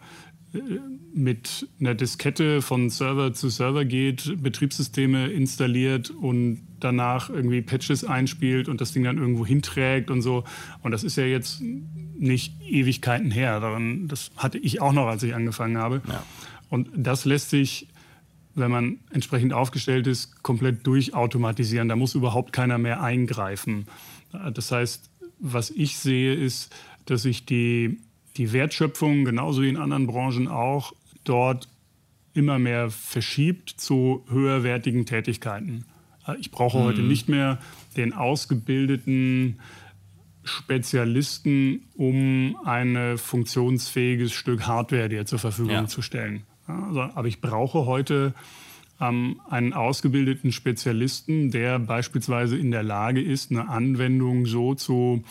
mit 1.13 1.67
einer 1.79 1.95
Diskette 1.95 2.62
von 2.62 2.89
Server 2.89 3.33
zu 3.33 3.50
Server 3.50 3.86
geht, 3.86 4.41
Betriebssysteme 4.41 5.27
installiert 5.27 6.10
und 6.10 6.62
danach 6.79 7.29
irgendwie 7.29 7.62
Patches 7.62 8.03
einspielt 8.03 8.67
und 8.67 8.81
das 8.81 8.91
Ding 8.91 9.03
dann 9.03 9.17
irgendwo 9.17 9.45
hinträgt 9.45 10.12
und 10.12 10.22
so. 10.22 10.43
Und 10.81 10.91
das 10.91 11.03
ist 11.03 11.15
ja 11.15 11.25
jetzt 11.25 11.62
nicht 11.62 12.62
Ewigkeiten 12.62 13.31
her. 13.31 13.62
Das 14.07 14.31
hatte 14.38 14.57
ich 14.57 14.81
auch 14.81 14.93
noch, 14.93 15.07
als 15.07 15.24
ich 15.24 15.33
angefangen 15.33 15.77
habe. 15.77 16.01
Ja. 16.07 16.24
Und 16.69 16.89
das 16.95 17.25
lässt 17.25 17.50
sich, 17.50 17.88
wenn 18.55 18.72
man 18.72 19.00
entsprechend 19.12 19.53
aufgestellt 19.53 20.07
ist, 20.07 20.43
komplett 20.43 20.86
durchautomatisieren. 20.86 21.89
Da 21.89 21.95
muss 21.95 22.15
überhaupt 22.15 22.53
keiner 22.53 22.77
mehr 22.77 23.01
eingreifen. 23.01 23.86
Das 24.53 24.72
heißt, 24.72 25.10
was 25.39 25.69
ich 25.72 25.98
sehe, 25.98 26.33
ist, 26.33 26.74
dass 27.05 27.24
sich 27.24 27.45
die 27.45 28.00
die 28.37 28.51
Wertschöpfung, 28.53 29.25
genauso 29.25 29.61
wie 29.61 29.69
in 29.69 29.77
anderen 29.77 30.07
Branchen 30.07 30.47
auch, 30.47 30.93
dort 31.23 31.67
immer 32.33 32.59
mehr 32.59 32.89
verschiebt 32.89 33.69
zu 33.69 34.25
höherwertigen 34.29 35.05
Tätigkeiten. 35.05 35.85
Ich 36.39 36.51
brauche 36.51 36.79
mhm. 36.79 36.83
heute 36.83 37.01
nicht 37.01 37.29
mehr 37.29 37.59
den 37.95 38.13
ausgebildeten 38.13 39.59
Spezialisten, 40.43 41.85
um 41.95 42.57
ein 42.65 43.17
funktionsfähiges 43.17 44.33
Stück 44.33 44.67
Hardware 44.67 45.09
dir 45.09 45.25
zur 45.25 45.39
Verfügung 45.39 45.71
ja. 45.71 45.87
zu 45.87 46.01
stellen. 46.01 46.43
Also, 46.67 47.01
aber 47.01 47.27
ich 47.27 47.39
brauche 47.39 47.85
heute 47.85 48.33
ähm, 48.99 49.41
einen 49.49 49.73
ausgebildeten 49.73 50.51
Spezialisten, 50.51 51.51
der 51.51 51.79
beispielsweise 51.79 52.57
in 52.57 52.71
der 52.71 52.83
Lage 52.83 53.21
ist, 53.21 53.51
eine 53.51 53.69
Anwendung 53.69 54.45
so 54.45 54.75
zu 54.75 55.23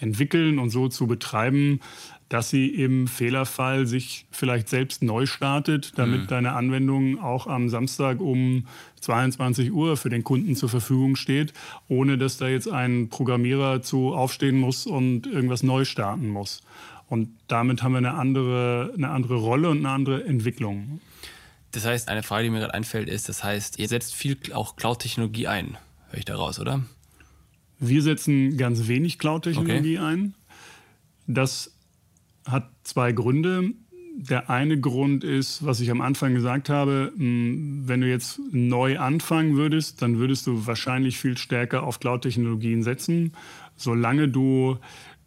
entwickeln 0.00 0.58
und 0.58 0.70
so 0.70 0.88
zu 0.88 1.06
betreiben, 1.06 1.80
dass 2.28 2.50
sie 2.50 2.66
im 2.68 3.06
Fehlerfall 3.06 3.86
sich 3.86 4.26
vielleicht 4.30 4.68
selbst 4.68 5.02
neu 5.02 5.26
startet, 5.26 5.96
damit 5.96 6.22
mhm. 6.22 6.26
deine 6.26 6.52
Anwendung 6.52 7.20
auch 7.20 7.46
am 7.46 7.68
Samstag 7.68 8.20
um 8.20 8.66
22 9.00 9.72
Uhr 9.72 9.96
für 9.96 10.08
den 10.08 10.24
Kunden 10.24 10.56
zur 10.56 10.68
Verfügung 10.68 11.14
steht, 11.14 11.52
ohne 11.88 12.18
dass 12.18 12.36
da 12.36 12.48
jetzt 12.48 12.68
ein 12.68 13.08
Programmierer 13.08 13.82
zu 13.82 14.14
aufstehen 14.14 14.56
muss 14.56 14.86
und 14.86 15.26
irgendwas 15.26 15.62
neu 15.62 15.84
starten 15.84 16.28
muss. 16.28 16.62
Und 17.08 17.28
damit 17.46 17.84
haben 17.84 17.92
wir 17.92 17.98
eine 17.98 18.14
andere, 18.14 18.92
eine 18.96 19.10
andere 19.10 19.36
Rolle 19.36 19.70
und 19.70 19.78
eine 19.78 19.90
andere 19.90 20.24
Entwicklung. 20.24 21.00
Das 21.70 21.84
heißt, 21.84 22.08
eine 22.08 22.24
Frage, 22.24 22.44
die 22.44 22.50
mir 22.50 22.58
gerade 22.58 22.74
einfällt, 22.74 23.08
ist, 23.08 23.28
das 23.28 23.44
heißt, 23.44 23.78
ihr 23.78 23.86
setzt 23.86 24.14
viel 24.14 24.36
auch 24.52 24.74
Cloud-Technologie 24.74 25.46
ein, 25.46 25.76
höre 26.08 26.18
ich 26.18 26.24
daraus, 26.24 26.58
oder? 26.58 26.82
Wir 27.78 28.02
setzen 28.02 28.56
ganz 28.56 28.88
wenig 28.88 29.18
Cloud-Technologie 29.18 29.98
okay. 29.98 30.06
ein. 30.06 30.34
Das 31.26 31.75
hat 32.46 32.70
zwei 32.84 33.12
Gründe. 33.12 33.72
Der 34.18 34.48
eine 34.48 34.80
Grund 34.80 35.24
ist, 35.24 35.64
was 35.66 35.80
ich 35.80 35.90
am 35.90 36.00
Anfang 36.00 36.34
gesagt 36.34 36.70
habe, 36.70 37.12
wenn 37.16 38.00
du 38.00 38.08
jetzt 38.08 38.40
neu 38.50 38.98
anfangen 38.98 39.56
würdest, 39.56 40.00
dann 40.00 40.18
würdest 40.18 40.46
du 40.46 40.66
wahrscheinlich 40.66 41.18
viel 41.18 41.36
stärker 41.36 41.82
auf 41.82 42.00
Cloud-Technologien 42.00 42.82
setzen. 42.82 43.32
Solange 43.76 44.28
du 44.28 44.78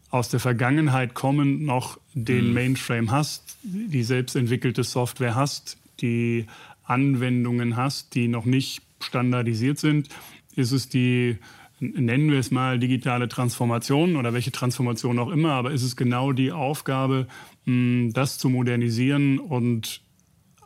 aus 0.10 0.30
der 0.30 0.40
Vergangenheit 0.40 1.14
kommend 1.14 1.62
noch 1.62 2.00
den 2.14 2.48
mhm. 2.48 2.54
Mainframe 2.54 3.12
hast, 3.12 3.58
die 3.64 4.02
selbstentwickelte 4.04 4.84
Software 4.84 5.36
hast, 5.36 5.78
die 6.02 6.48
Anwendungen 6.84 7.76
hast, 7.78 8.16
die 8.16 8.28
noch 8.28 8.46
nicht 8.46 8.82
standardisiert 9.00 9.78
sind, 9.78 10.10
ist 10.56 10.72
es 10.72 10.90
die 10.90 11.38
nennen 11.80 12.32
wir 12.32 12.40
es 12.40 12.52
mal 12.52 12.80
digitale 12.80 13.28
Transformation 13.28 14.16
oder 14.16 14.34
welche 14.34 14.52
Transformation 14.52 15.20
auch 15.20 15.30
immer, 15.30 15.54
aber 15.54 15.72
ist 15.72 15.84
es 15.84 15.96
genau 15.96 16.32
die 16.32 16.52
Aufgabe, 16.52 17.28
das 17.66 18.38
zu 18.38 18.50
modernisieren 18.50 19.40
und 19.40 20.02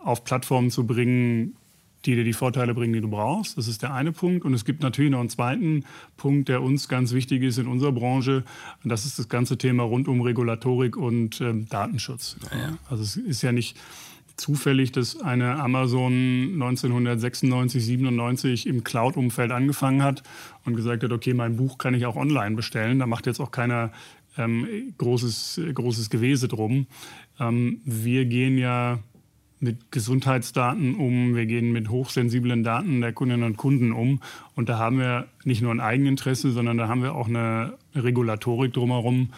auf 0.04 0.24
Plattformen 0.24 0.70
zu 0.72 0.86
bringen, 0.86 1.56
die 2.06 2.16
dir 2.16 2.24
die 2.24 2.34
Vorteile 2.34 2.74
bringen, 2.74 2.94
die 2.94 3.02
du 3.02 3.10
brauchst. 3.10 3.58
Das 3.58 3.68
ist 3.68 3.82
der 3.82 3.94
eine 3.94 4.12
Punkt. 4.12 4.44
Und 4.44 4.54
es 4.54 4.66
gibt 4.66 4.82
natürlich 4.82 5.12
noch 5.12 5.22
einen 5.22 5.30
zweiten 5.30 5.86
Punkt, 6.18 6.50
der 6.50 6.62
uns 6.62 6.90
ganz 6.90 7.14
wichtig 7.14 7.44
ist 7.44 7.58
in 7.58 7.68
unserer 7.68 7.94
Branche. 7.94 8.44
Und 8.84 8.90
das 8.90 9.06
ist 9.06 9.20
das 9.20 9.30
ganze 9.30 9.58
Thema 9.58 9.84
rund 9.84 10.08
um 10.10 10.22
Regulatorik 10.22 10.98
und 10.98 11.40
ähm, 11.40 11.68
Datenschutz. 11.70 12.36
Ja, 12.52 12.58
ja. 12.58 12.78
Also 12.90 13.04
es 13.04 13.16
ist 13.16 13.42
ja 13.42 13.54
nicht 13.54 13.78
zufällig, 14.36 14.92
dass 14.92 15.22
eine 15.22 15.60
Amazon 15.60 16.54
1996, 16.54 17.86
97 17.86 18.68
im 18.68 18.84
Cloud-Umfeld 18.84 19.52
angefangen 19.52 20.04
hat 20.04 20.24
und 20.66 20.76
gesagt 20.76 21.04
hat, 21.04 21.12
okay, 21.12 21.34
mein 21.34 21.56
Buch 21.56 21.78
kann 21.78 21.94
ich 21.94 22.06
auch 22.06 22.16
online 22.16 22.56
bestellen. 22.56 23.00
Da 23.00 23.06
macht 23.06 23.28
jetzt 23.28 23.40
auch 23.40 23.52
keiner 23.52 23.92
ähm, 24.38 24.94
großes, 24.98 25.62
großes 25.74 26.10
Gewese 26.10 26.48
drum. 26.48 26.88
Ähm, 27.40 27.82
wir 27.86 28.26
gehen 28.26 28.58
ja 28.58 29.00
mit 29.64 29.92
Gesundheitsdaten 29.92 30.96
um, 30.96 31.36
wir 31.36 31.46
gehen 31.46 31.72
mit 31.72 31.90
hochsensiblen 31.90 32.64
Daten 32.64 33.00
der 33.00 33.14
Kundinnen 33.14 33.46
und 33.46 33.56
Kunden 33.56 33.94
um. 33.94 34.20
Und 34.56 34.68
da 34.68 34.78
haben 34.78 35.00
wir 35.00 35.28
nicht 35.46 35.62
nur 35.62 35.72
ein 35.72 35.80
Eigeninteresse, 35.80 36.52
sondern 36.52 36.78
da 36.78 36.90
haben 36.90 37.02
wir 37.02 37.16
auch 37.16 37.30
eine 37.30 37.78
Regulatorik 37.96 38.74
drumherum, 38.74 39.30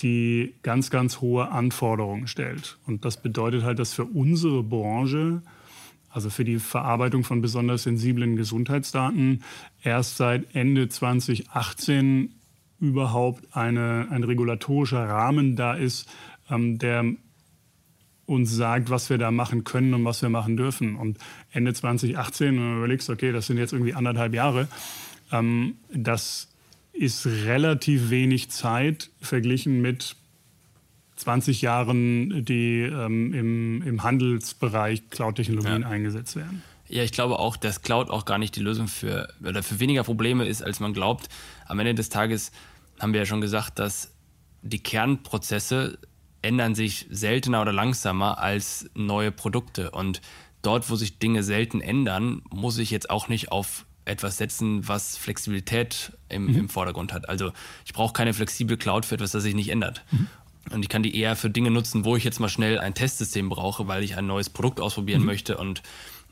die 0.00 0.54
ganz, 0.62 0.90
ganz 0.90 1.20
hohe 1.20 1.50
Anforderungen 1.50 2.26
stellt. 2.26 2.78
Und 2.86 3.04
das 3.04 3.22
bedeutet 3.22 3.62
halt, 3.62 3.78
dass 3.78 3.92
für 3.92 4.04
unsere 4.04 4.62
Branche, 4.62 5.42
also 6.10 6.30
für 6.30 6.44
die 6.44 6.58
Verarbeitung 6.58 7.24
von 7.24 7.40
besonders 7.40 7.84
sensiblen 7.84 8.36
Gesundheitsdaten, 8.36 9.42
erst 9.82 10.16
seit 10.16 10.54
Ende 10.54 10.88
2018 10.88 12.34
überhaupt 12.80 13.56
eine, 13.56 14.08
ein 14.10 14.24
regulatorischer 14.24 15.08
Rahmen 15.08 15.54
da 15.54 15.74
ist, 15.74 16.08
ähm, 16.50 16.78
der 16.78 17.04
uns 18.26 18.54
sagt, 18.54 18.90
was 18.90 19.10
wir 19.10 19.18
da 19.18 19.30
machen 19.30 19.64
können 19.64 19.94
und 19.94 20.04
was 20.04 20.22
wir 20.22 20.28
machen 20.28 20.56
dürfen. 20.56 20.96
Und 20.96 21.18
Ende 21.52 21.74
2018, 21.74 22.48
wenn 22.48 22.72
du 22.72 22.78
überlegst, 22.78 23.10
okay, 23.10 23.32
das 23.32 23.46
sind 23.46 23.58
jetzt 23.58 23.72
irgendwie 23.72 23.94
anderthalb 23.94 24.34
Jahre, 24.34 24.68
ähm, 25.30 25.76
das 25.92 26.48
ist 26.92 27.26
relativ 27.26 28.10
wenig 28.10 28.50
Zeit 28.50 29.10
verglichen 29.20 29.80
mit 29.80 30.16
20 31.16 31.62
Jahren, 31.62 32.44
die 32.44 32.80
ähm, 32.80 33.32
im, 33.32 33.82
im 33.82 34.02
Handelsbereich 34.02 35.08
Cloud-Technologien 35.10 35.82
ja. 35.82 35.88
eingesetzt 35.88 36.36
werden. 36.36 36.62
Ja, 36.88 37.02
ich 37.02 37.12
glaube 37.12 37.38
auch, 37.38 37.56
dass 37.56 37.82
Cloud 37.82 38.10
auch 38.10 38.24
gar 38.24 38.38
nicht 38.38 38.56
die 38.56 38.60
Lösung 38.60 38.88
für 38.88 39.32
oder 39.42 39.62
für 39.62 39.80
weniger 39.80 40.04
Probleme 40.04 40.46
ist, 40.46 40.62
als 40.62 40.80
man 40.80 40.92
glaubt. 40.92 41.28
Am 41.66 41.78
Ende 41.78 41.94
des 41.94 42.08
Tages 42.08 42.52
haben 43.00 43.12
wir 43.12 43.20
ja 43.20 43.26
schon 43.26 43.40
gesagt, 43.40 43.78
dass 43.78 44.12
die 44.62 44.82
Kernprozesse 44.82 45.98
ändern 46.42 46.74
sich 46.74 47.06
seltener 47.10 47.62
oder 47.62 47.72
langsamer 47.72 48.38
als 48.38 48.90
neue 48.94 49.32
Produkte. 49.32 49.90
Und 49.92 50.20
dort, 50.60 50.90
wo 50.90 50.96
sich 50.96 51.18
Dinge 51.18 51.42
selten 51.42 51.80
ändern, 51.80 52.42
muss 52.50 52.78
ich 52.78 52.90
jetzt 52.90 53.10
auch 53.10 53.28
nicht 53.28 53.52
auf 53.52 53.86
etwas 54.04 54.36
setzen, 54.36 54.86
was 54.88 55.16
Flexibilität 55.16 56.12
im, 56.28 56.46
mhm. 56.46 56.58
im 56.58 56.68
Vordergrund 56.68 57.12
hat. 57.12 57.28
Also 57.28 57.52
ich 57.84 57.92
brauche 57.92 58.12
keine 58.12 58.34
flexible 58.34 58.76
Cloud 58.76 59.06
für 59.06 59.14
etwas, 59.14 59.32
das 59.32 59.42
sich 59.42 59.54
nicht 59.54 59.68
ändert. 59.68 60.04
Mhm. 60.10 60.28
Und 60.70 60.82
ich 60.82 60.88
kann 60.88 61.02
die 61.02 61.16
eher 61.16 61.36
für 61.36 61.50
Dinge 61.50 61.70
nutzen, 61.70 62.04
wo 62.04 62.16
ich 62.16 62.24
jetzt 62.24 62.40
mal 62.40 62.48
schnell 62.48 62.78
ein 62.78 62.94
Testsystem 62.94 63.48
brauche, 63.48 63.88
weil 63.88 64.02
ich 64.02 64.16
ein 64.16 64.26
neues 64.26 64.50
Produkt 64.50 64.80
ausprobieren 64.80 65.20
mhm. 65.20 65.26
möchte 65.26 65.56
und, 65.56 65.82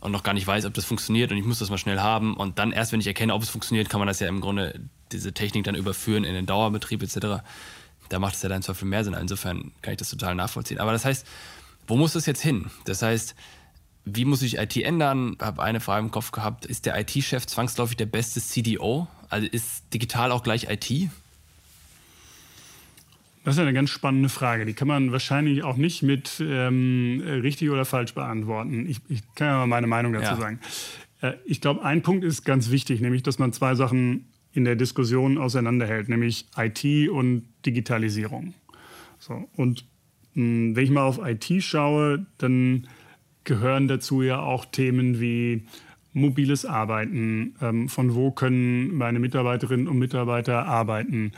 und 0.00 0.12
noch 0.12 0.22
gar 0.22 0.34
nicht 0.34 0.46
weiß, 0.46 0.64
ob 0.66 0.74
das 0.74 0.84
funktioniert 0.84 1.30
und 1.32 1.38
ich 1.38 1.44
muss 1.44 1.58
das 1.58 1.70
mal 1.70 1.78
schnell 1.78 2.00
haben. 2.00 2.36
Und 2.36 2.58
dann 2.58 2.72
erst, 2.72 2.92
wenn 2.92 3.00
ich 3.00 3.06
erkenne, 3.06 3.34
ob 3.34 3.42
es 3.42 3.50
funktioniert, 3.50 3.88
kann 3.88 4.00
man 4.00 4.08
das 4.08 4.20
ja 4.20 4.28
im 4.28 4.40
Grunde, 4.40 4.80
diese 5.12 5.32
Technik 5.32 5.64
dann 5.64 5.74
überführen 5.74 6.24
in 6.24 6.34
den 6.34 6.46
Dauerbetrieb 6.46 7.02
etc. 7.02 7.42
Da 8.08 8.18
macht 8.18 8.34
es 8.34 8.42
ja 8.42 8.48
dann 8.48 8.62
zwar 8.62 8.74
viel 8.74 8.88
mehr 8.88 9.04
Sinn. 9.04 9.14
Insofern 9.14 9.72
kann 9.82 9.92
ich 9.92 9.98
das 9.98 10.10
total 10.10 10.34
nachvollziehen. 10.34 10.78
Aber 10.78 10.92
das 10.92 11.04
heißt, 11.04 11.26
wo 11.86 11.96
muss 11.96 12.12
das 12.12 12.26
jetzt 12.26 12.40
hin? 12.40 12.70
Das 12.84 13.02
heißt, 13.02 13.34
wie 14.04 14.24
muss 14.24 14.40
sich 14.40 14.58
IT 14.58 14.76
ändern? 14.76 15.34
Ich 15.38 15.44
habe 15.44 15.62
eine 15.62 15.80
Frage 15.80 16.06
im 16.06 16.10
Kopf 16.10 16.32
gehabt. 16.32 16.66
Ist 16.66 16.86
der 16.86 16.98
IT-Chef 16.98 17.46
zwangsläufig 17.46 17.96
der 17.96 18.06
beste 18.06 18.40
CDO? 18.40 19.08
Also 19.28 19.46
ist 19.46 19.92
digital 19.92 20.32
auch 20.32 20.42
gleich 20.42 20.68
IT? 20.70 21.10
Das 23.44 23.54
ist 23.54 23.60
eine 23.60 23.72
ganz 23.72 23.90
spannende 23.90 24.28
Frage. 24.28 24.66
Die 24.66 24.74
kann 24.74 24.88
man 24.88 25.12
wahrscheinlich 25.12 25.62
auch 25.62 25.76
nicht 25.76 26.02
mit 26.02 26.42
ähm, 26.44 27.22
richtig 27.24 27.70
oder 27.70 27.84
falsch 27.84 28.14
beantworten. 28.14 28.86
Ich, 28.86 29.00
ich, 29.08 29.22
kann 29.34 29.46
ja 29.48 29.58
mal 29.58 29.66
meine 29.66 29.86
Meinung 29.86 30.12
dazu 30.12 30.32
ja. 30.32 30.36
sagen. 30.36 30.60
Äh, 31.22 31.32
ich 31.46 31.60
glaube, 31.60 31.82
ein 31.82 32.02
Punkt 32.02 32.24
ist 32.24 32.44
ganz 32.44 32.70
wichtig, 32.70 33.00
nämlich, 33.00 33.22
dass 33.22 33.38
man 33.38 33.52
zwei 33.52 33.74
Sachen 33.74 34.26
in 34.52 34.64
der 34.64 34.76
Diskussion 34.76 35.38
auseinanderhält, 35.38 36.08
nämlich 36.08 36.46
IT 36.56 37.08
und 37.08 37.46
Digitalisierung. 37.64 38.54
So, 39.18 39.48
und 39.56 39.84
mh, 40.34 40.76
wenn 40.76 40.84
ich 40.84 40.90
mal 40.90 41.04
auf 41.04 41.20
IT 41.22 41.62
schaue, 41.62 42.26
dann 42.38 42.88
gehören 43.44 43.88
dazu 43.88 44.22
ja 44.22 44.40
auch 44.40 44.64
Themen 44.64 45.20
wie 45.20 45.64
mobiles 46.12 46.64
Arbeiten, 46.64 47.54
ähm, 47.60 47.88
von 47.88 48.14
wo 48.14 48.30
können 48.30 48.94
meine 48.94 49.18
Mitarbeiterinnen 49.18 49.88
und 49.88 49.98
Mitarbeiter 49.98 50.66
arbeiten, 50.66 51.32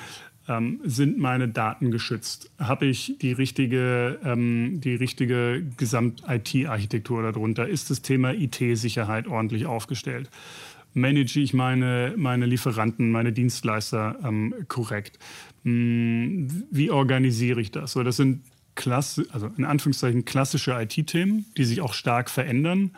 ähm, 0.48 0.80
sind 0.84 1.18
meine 1.18 1.48
Daten 1.48 1.90
geschützt? 1.90 2.50
Habe 2.58 2.86
ich 2.86 3.16
die 3.20 3.32
richtige, 3.32 4.18
ähm, 4.24 4.80
die 4.80 4.94
richtige 4.94 5.64
Gesamt-IT-Architektur 5.76 7.22
darunter? 7.22 7.68
Ist 7.68 7.90
das 7.90 8.02
Thema 8.02 8.32
IT-Sicherheit 8.32 9.28
ordentlich 9.28 9.66
aufgestellt? 9.66 10.30
Manage 10.94 11.40
ich 11.40 11.54
meine, 11.54 12.14
meine 12.16 12.46
Lieferanten, 12.46 13.10
meine 13.10 13.32
Dienstleister 13.32 14.18
ähm, 14.24 14.54
korrekt? 14.68 15.18
Hm, 15.64 16.64
wie 16.70 16.90
organisiere 16.90 17.60
ich 17.60 17.70
das? 17.70 17.92
So, 17.92 18.02
das 18.02 18.16
sind 18.16 18.42
Klasse, 18.74 19.26
also 19.32 19.50
in 19.56 19.64
Anführungszeichen 19.64 20.24
klassische 20.24 20.72
IT-Themen, 20.72 21.46
die 21.56 21.64
sich 21.64 21.80
auch 21.80 21.94
stark 21.94 22.30
verändern, 22.30 22.92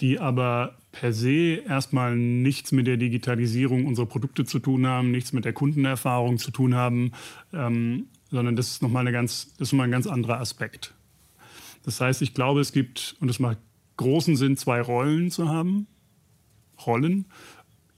die 0.00 0.18
aber 0.18 0.76
per 0.90 1.12
se 1.12 1.62
erstmal 1.66 2.16
nichts 2.16 2.72
mit 2.72 2.86
der 2.86 2.96
Digitalisierung 2.96 3.86
unserer 3.86 4.06
Produkte 4.06 4.44
zu 4.44 4.58
tun 4.58 4.86
haben, 4.86 5.10
nichts 5.10 5.32
mit 5.32 5.44
der 5.44 5.52
Kundenerfahrung 5.52 6.38
zu 6.38 6.50
tun 6.50 6.74
haben, 6.74 7.12
ähm, 7.52 8.06
sondern 8.30 8.56
das 8.56 8.68
ist 8.68 8.82
nochmal 8.82 9.06
eine 9.06 9.16
ein 9.86 9.90
ganz 9.90 10.06
anderer 10.06 10.40
Aspekt. 10.40 10.94
Das 11.84 12.00
heißt, 12.00 12.22
ich 12.22 12.34
glaube, 12.34 12.60
es 12.60 12.72
gibt, 12.72 13.16
und 13.20 13.28
es 13.28 13.38
macht 13.38 13.58
großen 13.96 14.36
Sinn, 14.36 14.56
zwei 14.56 14.80
Rollen 14.80 15.30
zu 15.30 15.48
haben. 15.48 15.86
Rollen. 16.86 17.26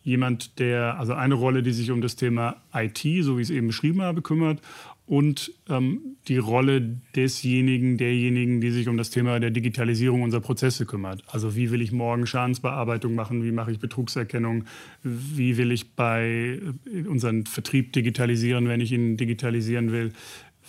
Jemand, 0.02 0.58
der, 0.58 0.98
also 0.98 1.14
eine 1.14 1.34
Rolle, 1.34 1.62
die 1.62 1.72
sich 1.72 1.90
um 1.90 2.00
das 2.00 2.16
Thema 2.16 2.56
IT, 2.74 2.98
so 3.22 3.38
wie 3.38 3.42
ich 3.42 3.48
es 3.48 3.54
eben 3.54 3.68
beschrieben 3.68 4.02
habe, 4.02 4.22
kümmert 4.22 4.60
und 5.06 5.52
ähm, 5.68 6.16
die 6.28 6.38
Rolle 6.38 6.80
desjenigen, 7.14 7.98
derjenigen, 7.98 8.60
die 8.60 8.70
sich 8.70 8.88
um 8.88 8.96
das 8.96 9.10
Thema 9.10 9.38
der 9.38 9.50
Digitalisierung 9.50 10.22
unserer 10.22 10.40
Prozesse 10.40 10.86
kümmert. 10.86 11.22
Also 11.26 11.54
wie 11.56 11.70
will 11.70 11.82
ich 11.82 11.92
morgen 11.92 12.26
Schadensbearbeitung 12.26 13.14
machen, 13.14 13.44
wie 13.44 13.52
mache 13.52 13.70
ich 13.70 13.78
Betrugserkennung, 13.78 14.64
wie 15.02 15.58
will 15.58 15.72
ich 15.72 15.92
bei 15.94 16.58
äh, 16.86 17.06
unseren 17.06 17.44
Vertrieb 17.44 17.92
digitalisieren, 17.92 18.66
wenn 18.68 18.80
ich 18.80 18.92
ihn 18.92 19.16
digitalisieren 19.16 19.92
will, 19.92 20.12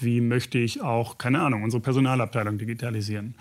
wie 0.01 0.19
möchte 0.19 0.57
ich 0.57 0.81
auch, 0.81 1.17
keine 1.17 1.39
Ahnung, 1.39 1.63
unsere 1.63 1.81
Personalabteilung 1.81 2.57
digitalisieren. 2.57 3.35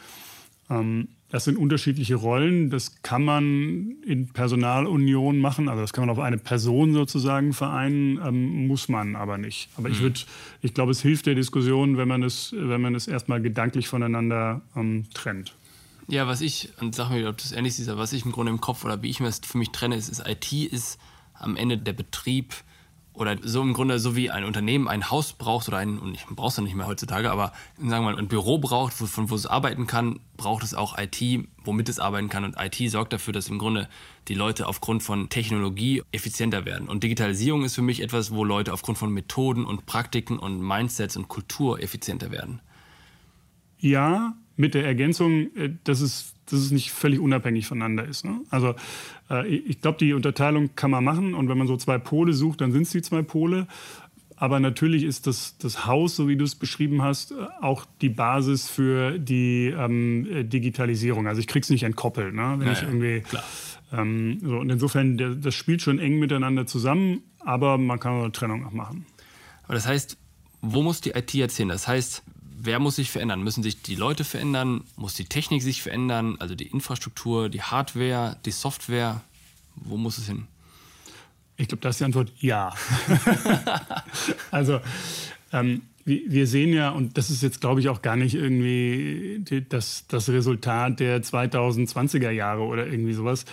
Ähm, 0.71 1.09
das 1.31 1.45
sind 1.45 1.57
unterschiedliche 1.59 2.15
Rollen. 2.15 2.71
Das 2.71 3.03
kann 3.03 3.25
man 3.25 3.97
in 4.07 4.29
Personalunion 4.29 5.39
machen. 5.39 5.69
Also 5.69 5.81
das 5.81 5.93
kann 5.93 6.07
man 6.07 6.11
auf 6.11 6.23
eine 6.23 6.39
Person 6.39 6.93
sozusagen 6.93 7.53
vereinen, 7.53 8.21
ähm, 8.25 8.67
muss 8.69 8.89
man 8.89 9.17
aber 9.17 9.39
nicht. 9.39 9.69
Aber 9.77 9.89
mhm. 9.89 9.95
ich 9.95 10.01
würde, 10.01 10.21
ich 10.63 10.75
glaube, 10.75 10.93
es 10.93 11.03
hilft 11.03 11.27
der 11.27 11.35
Diskussion, 11.35 11.97
wenn 11.97 12.09
man 12.09 12.23
es, 12.23 12.55
wenn 12.57 12.81
man 12.81 12.95
es 12.95 13.09
erstmal 13.09 13.43
gedanklich 13.43 13.89
voneinander 13.89 14.63
ähm, 14.77 15.07
trennt. 15.13 15.55
Ja, 16.07 16.27
was 16.27 16.41
ich, 16.41 16.71
und 16.81 16.95
sag 16.95 17.11
mir, 17.11 17.29
ob 17.29 17.39
das 17.39 17.53
ähnlich 17.53 17.79
ist, 17.79 17.89
aber 17.89 18.03
was 18.03 18.13
ich 18.13 18.25
im 18.25 18.33
Grunde 18.33 18.53
im 18.53 18.61
Kopf 18.61 18.85
oder 18.85 19.03
wie 19.03 19.09
ich 19.09 19.21
mir 19.21 19.27
das 19.27 19.41
für 19.41 19.59
mich 19.59 19.71
trenne, 19.71 19.97
ist, 19.97 20.09
ist 20.09 20.23
IT 20.29 20.53
ist 20.53 20.99
am 21.33 21.57
Ende 21.57 21.79
der 21.79 21.95
Betrieb 21.95 22.55
oder 23.15 23.37
so 23.43 23.63
im 23.63 23.73
Grunde 23.73 23.99
so 24.01 24.17
wie 24.17 24.31
ein 24.31 24.45
Unternehmen 24.45 24.89
ein 24.89 25.11
Haus 25.11 25.33
braucht 25.33 25.69
oder 25.69 25.79
ein, 25.79 25.99
und 25.99 26.15
ich 26.15 26.27
brauch's 26.27 26.57
ja 26.57 26.63
nicht 26.63 26.75
mehr 26.75 26.87
heutzutage, 26.87 27.31
aber 27.31 27.53
sagen 27.79 27.91
wir 27.91 28.01
mal, 28.01 28.19
ein 28.19 28.27
Büro 28.27 28.59
braucht, 28.59 29.01
wo, 29.01 29.07
von 29.07 29.31
wo 29.31 29.37
es 29.37 29.47
arbeiten 29.47 29.87
kann, 29.87 30.19
braucht 30.37 30.65
es 30.65 30.75
auch 30.75 30.99
IT, 30.99 31.47
womit 31.65 31.89
es 31.89 32.01
arbeiten 32.01 32.29
kann. 32.29 32.45
Und 32.45 32.57
IT 32.59 32.91
sorgt 32.91 33.13
dafür, 33.13 33.33
dass 33.33 33.49
im 33.49 33.59
Grunde 33.59 33.89
die 34.27 34.35
Leute 34.35 34.67
aufgrund 34.67 35.05
von 35.05 35.29
Technologie 35.29 36.03
effizienter 36.11 36.65
werden. 36.65 36.89
Und 36.89 37.05
Digitalisierung 37.05 37.63
ist 37.63 37.77
für 37.77 37.83
mich 37.83 38.03
etwas, 38.03 38.33
wo 38.33 38.45
Leute 38.45 38.73
aufgrund 38.73 38.99
von 38.99 39.13
Methoden 39.13 39.65
und 39.65 39.87
Praktiken 39.87 40.39
und 40.39 40.61
Mindsets 40.61 41.17
und 41.17 41.29
Kultur 41.29 41.81
effizienter 41.81 42.33
werden. 42.33 42.61
Ja, 43.79 44.35
mit 44.57 44.75
der 44.75 44.85
Ergänzung, 44.85 45.55
äh, 45.57 45.71
dass 45.85 46.01
es, 46.01 46.34
dass 46.47 46.61
es 46.61 46.71
nicht 46.71 46.91
völlig 46.91 47.21
unabhängig 47.21 47.67
voneinander 47.67 48.05
ist. 48.05 48.25
Ne? 48.25 48.41
Also 48.51 48.75
äh, 49.31 49.47
ich 49.47 49.81
glaube, 49.81 49.99
die 49.99 50.13
Unterteilung 50.13 50.71
kann 50.77 50.91
man 50.91 51.05
machen 51.05 51.35
und 51.35 51.49
wenn 51.49 51.59
man 51.59 51.67
so 51.67 51.77
zwei 51.77 51.99
Pole 51.99 52.33
sucht, 52.33 52.61
dann 52.61 52.73
sind 52.73 52.83
es 52.83 52.91
die 52.91 53.03
zwei 53.03 53.23
Pole. 53.23 53.67
Aber 54.37 54.59
natürlich 54.59 55.05
ist 55.05 55.27
das, 55.27 55.57
das 55.59 55.87
Haus, 55.87 56.17
so 56.17 56.29
wie 56.29 56.37
du 56.37 56.45
es 56.45 56.57
beschrieben 56.57 57.03
hast, 57.03 57.33
äh, 57.33 57.35
auch 57.61 57.87
die 58.01 58.09
Basis 58.09 58.69
für 58.69 59.19
die 59.19 59.67
ähm, 59.67 60.49
Digitalisierung. 60.49 61.27
Also 61.27 61.41
ich 61.41 61.47
kriege 61.47 61.63
es 61.63 61.71
nicht 61.71 61.85
entkoppelt, 61.85 62.35
ne? 62.35 62.57
wenn 62.59 62.67
ja, 62.67 62.73
ich 62.73 62.83
irgendwie. 62.83 63.23
Ähm, 63.93 64.41
so, 64.43 64.59
und 64.59 64.71
insofern, 64.71 65.17
der, 65.17 65.31
das 65.31 65.55
spielt 65.55 65.83
schon 65.83 65.99
eng 65.99 66.19
miteinander 66.19 66.67
zusammen, 66.67 67.23
aber 67.41 67.79
man 67.79 68.01
kann 68.01 68.15
eine 68.21 68.33
Trennung 68.33 68.67
auch 68.67 68.73
machen. 68.73 69.07
Aber 69.65 69.75
das 69.75 69.87
heißt, 69.87 70.19
wo 70.63 70.83
muss 70.83 71.01
die 71.01 71.11
IT 71.11 71.33
jetzt 71.35 71.57
hin? 71.57 71.69
Das 71.69 71.87
heißt, 71.87 72.23
wer 72.65 72.79
muss 72.79 72.97
sich 72.97 73.11
verändern? 73.11 73.43
Müssen 73.43 73.63
sich 73.63 73.83
die 73.83 73.95
Leute 73.95 74.25
verändern? 74.25 74.85
Muss 74.97 75.15
die 75.15 75.27
Technik 75.27 75.63
sich 75.63 75.83
verändern? 75.83 76.37
Also 76.39 76.55
die 76.55 76.67
Infrastruktur, 76.67 77.49
die 77.49 77.63
Hardware, 77.63 78.37
die 78.45 78.51
Software? 78.51 79.23
Wo 79.77 79.97
muss 79.97 80.19
es 80.19 80.27
hin? 80.27 80.47
Ich 81.57 81.69
glaube, 81.69 81.83
da 81.83 81.91
ist 81.91 82.01
die 82.01 82.05
Antwort 82.05 82.33
ja. 82.39 82.75
also 84.51 84.81
ähm, 85.53 85.83
wir 86.07 86.47
sehen 86.47 86.75
ja, 86.75 86.91
und 86.91 87.17
das 87.17 87.31
ist 87.31 87.43
jetzt, 87.43 87.63
glaube 87.63 87.81
ich, 87.81 87.89
auch 87.89 88.03
gar 88.03 88.17
nicht 88.17 88.35
irgendwie 88.35 89.43
das, 89.69 90.05
das 90.07 90.29
Resultat 90.29 91.01
der 91.01 91.23
2020er 91.23 92.31
Jahre 92.31 92.63
oder 92.63 92.87
irgendwie 92.87 93.15
sowas. 93.15 93.47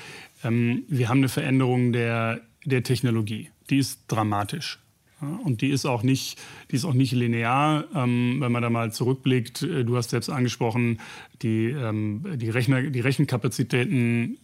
Ähm, 0.44 0.84
wir 0.90 1.08
haben 1.08 1.20
eine 1.20 1.30
Veränderung 1.30 1.94
der, 1.94 2.42
der 2.66 2.84
Technologie. 2.84 3.50
Die 3.70 3.78
ist 3.78 4.02
dramatisch. 4.08 4.80
Und 5.22 5.62
die 5.62 5.70
ist 5.70 5.86
auch 5.86 6.04
nicht, 6.04 6.40
die 6.72 6.76
ist 6.76 6.86
auch 6.86 6.94
nicht 6.94 7.12
linear, 7.12 7.86
ähm, 7.96 8.38
wenn 8.40 8.52
man 8.52 8.62
da 8.62 8.70
mal 8.70 8.92
zurückblickt. 8.92 9.62
Äh, 9.62 9.86
du 9.86 9.96
hast 9.98 10.10
selbst 10.10 10.30
angesprochen, 10.30 11.00
die, 11.42 11.68
ähm, 11.68 12.26
die, 12.36 12.50
Rechner, 12.50 12.82
die 12.84 13.00
Rechenkapazitäten 13.00 14.38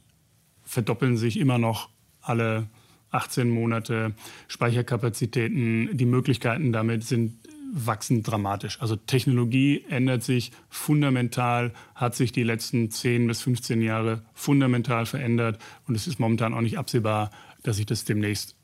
verdoppeln 0.64 1.18
sich 1.18 1.40
immer 1.40 1.58
noch 1.58 1.90
alle 2.22 2.68
18 3.12 3.50
Monate. 3.50 4.14
Speicherkapazitäten, 4.48 5.98
die 5.98 6.06
Möglichkeiten 6.06 6.72
damit 6.72 7.04
sind 7.04 7.40
wachsen 7.74 8.24
dramatisch. 8.24 8.82
Also 8.82 8.96
Technologie 8.96 9.84
ändert 9.90 10.24
sich 10.24 10.52
fundamental, 10.70 11.74
hat 11.96 12.16
sich 12.16 12.32
die 12.32 12.44
letzten 12.44 12.92
10 12.92 13.28
bis 13.28 13.42
15 13.42 13.82
Jahre 13.82 14.24
fundamental 14.34 15.06
verändert 15.06 15.60
und 15.88 15.96
es 15.96 16.08
ist 16.08 16.20
momentan 16.20 16.54
auch 16.54 16.62
nicht 16.62 16.78
absehbar, 16.78 17.30
dass 17.64 17.78
sich 17.78 17.86
das 17.86 18.06
demnächst 18.06 18.57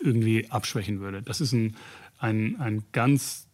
irgendwie 0.00 0.50
abschwächen 0.50 1.00
würde. 1.00 1.22
Das 1.22 1.40
ist 1.40 1.52
ein, 1.52 1.76
ein, 2.18 2.56
ein 2.60 2.84
ganz 2.92 3.46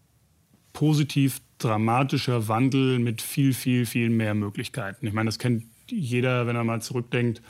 positiv 0.73 1.41
dramatischer 1.59 2.49
Wandel 2.49 2.99
mit 2.99 3.23
viel, 3.23 3.55
viel, 3.55 3.87
viel 3.87 4.11
mehr 4.11 4.35
Möglichkeiten. 4.35 5.07
Ich 5.07 5.13
meine, 5.13 5.29
das 5.29 5.39
kennt 5.39 5.65
jeder, 5.89 6.47
wenn 6.47 6.57
er 6.57 6.65
mal 6.65 6.83
zurückdenkt. 6.83 7.43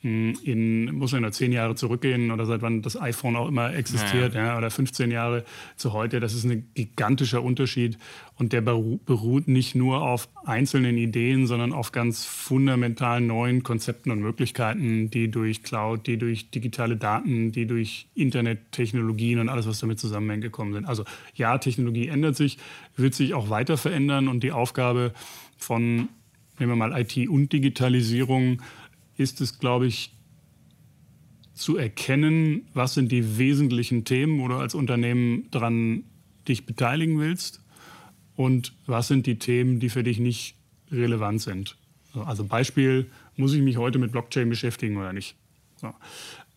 In, 0.00 0.94
muss 0.94 1.10
man 1.10 1.22
nur 1.22 1.32
zehn 1.32 1.50
Jahre 1.50 1.74
zurückgehen 1.74 2.30
oder 2.30 2.46
seit 2.46 2.62
wann 2.62 2.82
das 2.82 3.00
iPhone 3.00 3.34
auch 3.34 3.48
immer 3.48 3.74
existiert, 3.74 4.34
ja, 4.34 4.40
ja. 4.40 4.46
Ja, 4.48 4.58
oder 4.58 4.70
15 4.70 5.10
Jahre 5.10 5.44
zu 5.74 5.92
heute. 5.92 6.20
Das 6.20 6.34
ist 6.34 6.44
ein 6.44 6.70
gigantischer 6.74 7.42
Unterschied 7.42 7.98
und 8.36 8.52
der 8.52 8.60
beruht 8.60 9.48
nicht 9.48 9.74
nur 9.74 10.02
auf 10.02 10.28
einzelnen 10.44 10.96
Ideen, 10.98 11.48
sondern 11.48 11.72
auf 11.72 11.90
ganz 11.90 12.24
fundamentalen 12.24 13.26
neuen 13.26 13.64
Konzepten 13.64 14.12
und 14.12 14.20
Möglichkeiten, 14.20 15.10
die 15.10 15.32
durch 15.32 15.64
Cloud, 15.64 16.06
die 16.06 16.16
durch 16.16 16.50
digitale 16.50 16.96
Daten, 16.96 17.50
die 17.50 17.66
durch 17.66 18.06
Internettechnologien 18.14 19.40
und 19.40 19.48
alles, 19.48 19.66
was 19.66 19.80
damit 19.80 19.98
zusammenhängt, 19.98 20.44
gekommen 20.44 20.74
sind. 20.74 20.86
Also 20.86 21.02
ja, 21.34 21.58
Technologie 21.58 22.06
ändert 22.06 22.36
sich, 22.36 22.58
wird 22.94 23.14
sich 23.14 23.34
auch 23.34 23.50
weiter 23.50 23.76
verändern 23.76 24.28
und 24.28 24.44
die 24.44 24.52
Aufgabe 24.52 25.12
von, 25.56 26.08
nehmen 26.60 26.70
wir 26.72 26.76
mal 26.76 27.00
IT 27.00 27.28
und 27.28 27.52
Digitalisierung, 27.52 28.62
ist 29.18 29.42
es, 29.42 29.58
glaube 29.58 29.86
ich, 29.86 30.14
zu 31.52 31.76
erkennen, 31.76 32.68
was 32.72 32.94
sind 32.94 33.12
die 33.12 33.36
wesentlichen 33.36 34.04
Themen, 34.04 34.40
wo 34.40 34.48
du 34.48 34.54
als 34.54 34.74
Unternehmen 34.74 35.50
daran 35.50 36.04
dich 36.46 36.64
beteiligen 36.64 37.18
willst 37.18 37.62
und 38.36 38.72
was 38.86 39.08
sind 39.08 39.26
die 39.26 39.38
Themen, 39.38 39.80
die 39.80 39.90
für 39.90 40.04
dich 40.04 40.20
nicht 40.20 40.54
relevant 40.90 41.42
sind. 41.42 41.76
Also 42.14 42.44
Beispiel, 42.44 43.10
muss 43.36 43.52
ich 43.52 43.60
mich 43.60 43.76
heute 43.76 43.98
mit 43.98 44.12
Blockchain 44.12 44.48
beschäftigen 44.48 44.96
oder 44.96 45.12
nicht? 45.12 45.36
So. 45.76 45.92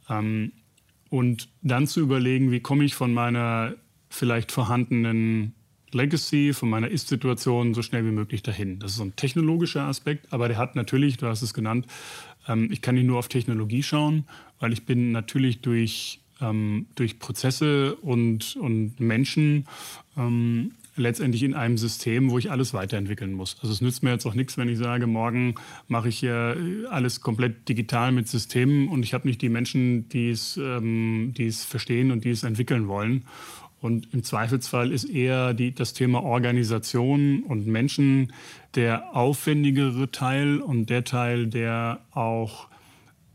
Ähm, 0.10 0.52
und 1.10 1.50
dann 1.62 1.88
zu 1.88 2.00
überlegen, 2.00 2.52
wie 2.52 2.62
komme 2.62 2.86
ich 2.86 2.96
von 2.96 3.14
meiner 3.14 3.76
vielleicht 4.10 4.52
vorhandenen 4.52 5.54
Legacy, 5.94 6.54
von 6.54 6.70
meiner 6.70 6.90
Ist-Situation 6.90 7.74
so 7.74 7.82
schnell 7.82 8.06
wie 8.06 8.12
möglich 8.12 8.44
dahin. 8.44 8.80
Das 8.80 8.92
ist 8.92 8.98
so 8.98 9.04
ein 9.04 9.16
technologischer 9.16 9.84
Aspekt, 9.84 10.32
aber 10.32 10.48
der 10.48 10.58
hat 10.58 10.76
natürlich, 10.76 11.18
du 11.18 11.28
hast 11.28 11.42
es 11.42 11.54
genannt, 11.54 11.86
ich 12.70 12.82
kann 12.82 12.96
nicht 12.96 13.06
nur 13.06 13.20
auf 13.20 13.28
Technologie 13.28 13.84
schauen, 13.84 14.26
weil 14.60 14.74
ich 14.74 14.86
bin 14.86 15.12
natürlich 15.12 15.62
durch, 15.62 16.22
ähm, 16.40 16.88
durch 16.96 17.20
Prozesse 17.20 17.96
und, 17.96 18.56
und 18.56 19.00
Menschen 19.00 19.66
ähm, 20.18 20.72
letztendlich 20.96 21.44
in 21.44 21.54
einem 21.54 21.78
System, 21.78 22.30
wo 22.30 22.38
ich 22.38 22.52
alles 22.52 22.74
weiterentwickeln 22.74 23.34
muss. 23.34 23.58
Also 23.62 23.74
es 23.74 23.82
nützt 23.82 24.04
mir 24.04 24.12
jetzt 24.12 24.26
auch 24.26 24.34
nichts, 24.34 24.58
wenn 24.58 24.68
ich 24.70 24.78
sage, 24.78 25.08
morgen 25.08 25.56
mache 25.88 26.10
ich 26.10 26.20
hier 26.20 26.58
alles 26.90 27.22
komplett 27.22 27.68
digital 27.70 28.12
mit 28.12 28.28
Systemen 28.28 28.88
und 28.90 29.04
ich 29.04 29.14
habe 29.14 29.28
nicht 29.28 29.42
die 29.42 29.50
Menschen, 29.50 30.10
die 30.10 30.36
ähm, 30.58 31.34
die 31.38 31.48
es 31.48 31.64
verstehen 31.64 32.12
und 32.12 32.26
die 32.26 32.30
es 32.30 32.44
entwickeln 32.44 32.88
wollen. 32.88 33.26
Und 33.82 34.14
im 34.14 34.24
Zweifelsfall 34.24 34.92
ist 34.92 35.06
eher 35.06 35.56
die, 35.56 35.74
das 35.74 35.94
Thema 35.94 36.24
Organisation 36.24 37.44
und 37.44 37.66
Menschen 37.66 38.32
der 38.76 39.16
aufwendigere 39.16 40.12
Teil 40.12 40.60
und 40.60 40.90
der 40.90 41.04
Teil, 41.04 41.48
der 41.48 42.00
auch 42.12 42.68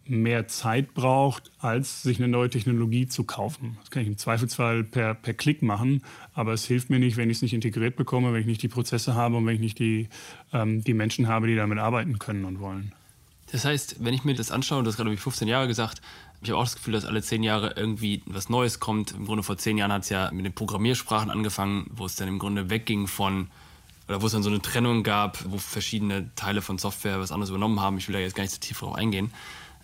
mehr 0.09 0.47
Zeit 0.47 0.95
braucht, 0.95 1.51
als 1.59 2.03
sich 2.03 2.19
eine 2.19 2.29
neue 2.29 2.49
Technologie 2.49 3.09
zu 3.09 3.25
kaufen. 3.25 3.77
Das 3.81 3.91
kann 3.91 4.03
ich 4.03 4.09
im 4.09 4.17
Zweifelsfall 4.17 4.85
per, 4.85 5.15
per 5.15 5.35
Klick 5.35 5.63
machen, 5.63 6.03
aber 6.33 6.53
es 6.53 6.65
hilft 6.65 6.91
mir 6.91 7.01
nicht, 7.01 7.17
wenn 7.17 7.29
ich 7.29 7.39
es 7.39 7.43
nicht 7.43 7.55
integriert 7.55 7.97
bekomme, 7.97 8.33
wenn 8.33 8.41
ich 8.41 8.47
nicht 8.47 8.63
die 8.63 8.69
Prozesse 8.69 9.17
habe 9.17 9.37
und 9.37 9.47
wenn 9.47 9.57
ich 9.57 9.61
nicht 9.61 9.81
die, 9.81 10.09
ähm, 10.53 10.85
die 10.85 10.95
Menschen 10.95 11.27
habe, 11.27 11.49
die 11.49 11.57
damit 11.57 11.79
arbeiten 11.79 12.21
können 12.21 12.45
und 12.45 12.61
wollen. 12.61 12.93
Das 13.53 13.65
heißt, 13.65 13.97
wenn 14.01 14.15
ich 14.15 14.25
mir 14.25 14.35
das 14.35 14.51
anschaue, 14.51 14.83
du 14.83 14.89
hast 14.89 14.97
gerade 14.97 15.17
15 15.17 15.47
Jahre 15.49 15.69
gesagt, 15.69 16.01
ich 16.43 16.51
habe 16.51 16.59
auch 16.59 16.65
das 16.65 16.77
Gefühl, 16.77 16.93
dass 16.93 17.05
alle 17.05 17.23
zehn 17.23 17.43
Jahre 17.43 17.75
irgendwie 17.77 18.23
was 18.27 18.49
Neues 18.49 18.79
kommt. 18.81 19.13
Im 19.13 19.27
Grunde 19.27 19.43
vor 19.43 19.57
zehn 19.57 19.79
Jahren 19.79 19.93
hat 19.93 20.03
es 20.03 20.11
ja 20.11 20.31
mit 20.33 20.45
den 20.45 20.53
Programmiersprachen 20.53 21.31
angefangen, 21.31 21.91
wo 21.91 22.07
es 22.07 22.17
dann 22.17 22.29
im 22.29 22.39
Grunde 22.39 22.69
wegging 22.69 23.07
von, 23.07 23.49
oder 24.09 24.21
wo 24.21 24.27
es 24.27 24.33
dann 24.33 24.43
so 24.43 24.51
eine 24.51 24.61
Trennung 24.61 25.03
gab, 25.03 25.39
wo 25.49 25.59
verschiedene 25.59 26.31
Teile 26.35 26.61
von 26.61 26.79
Software 26.79 27.19
was 27.21 27.33
anderes 27.33 27.51
übernommen 27.51 27.81
haben. 27.81 27.99
Ich 27.99 28.09
will 28.09 28.15
da 28.15 28.21
jetzt 28.21 28.35
gar 28.35 28.43
nicht 28.43 28.53
so 28.53 28.61
tief 28.61 28.81
drauf 28.81 28.95
eingehen. 28.95 29.33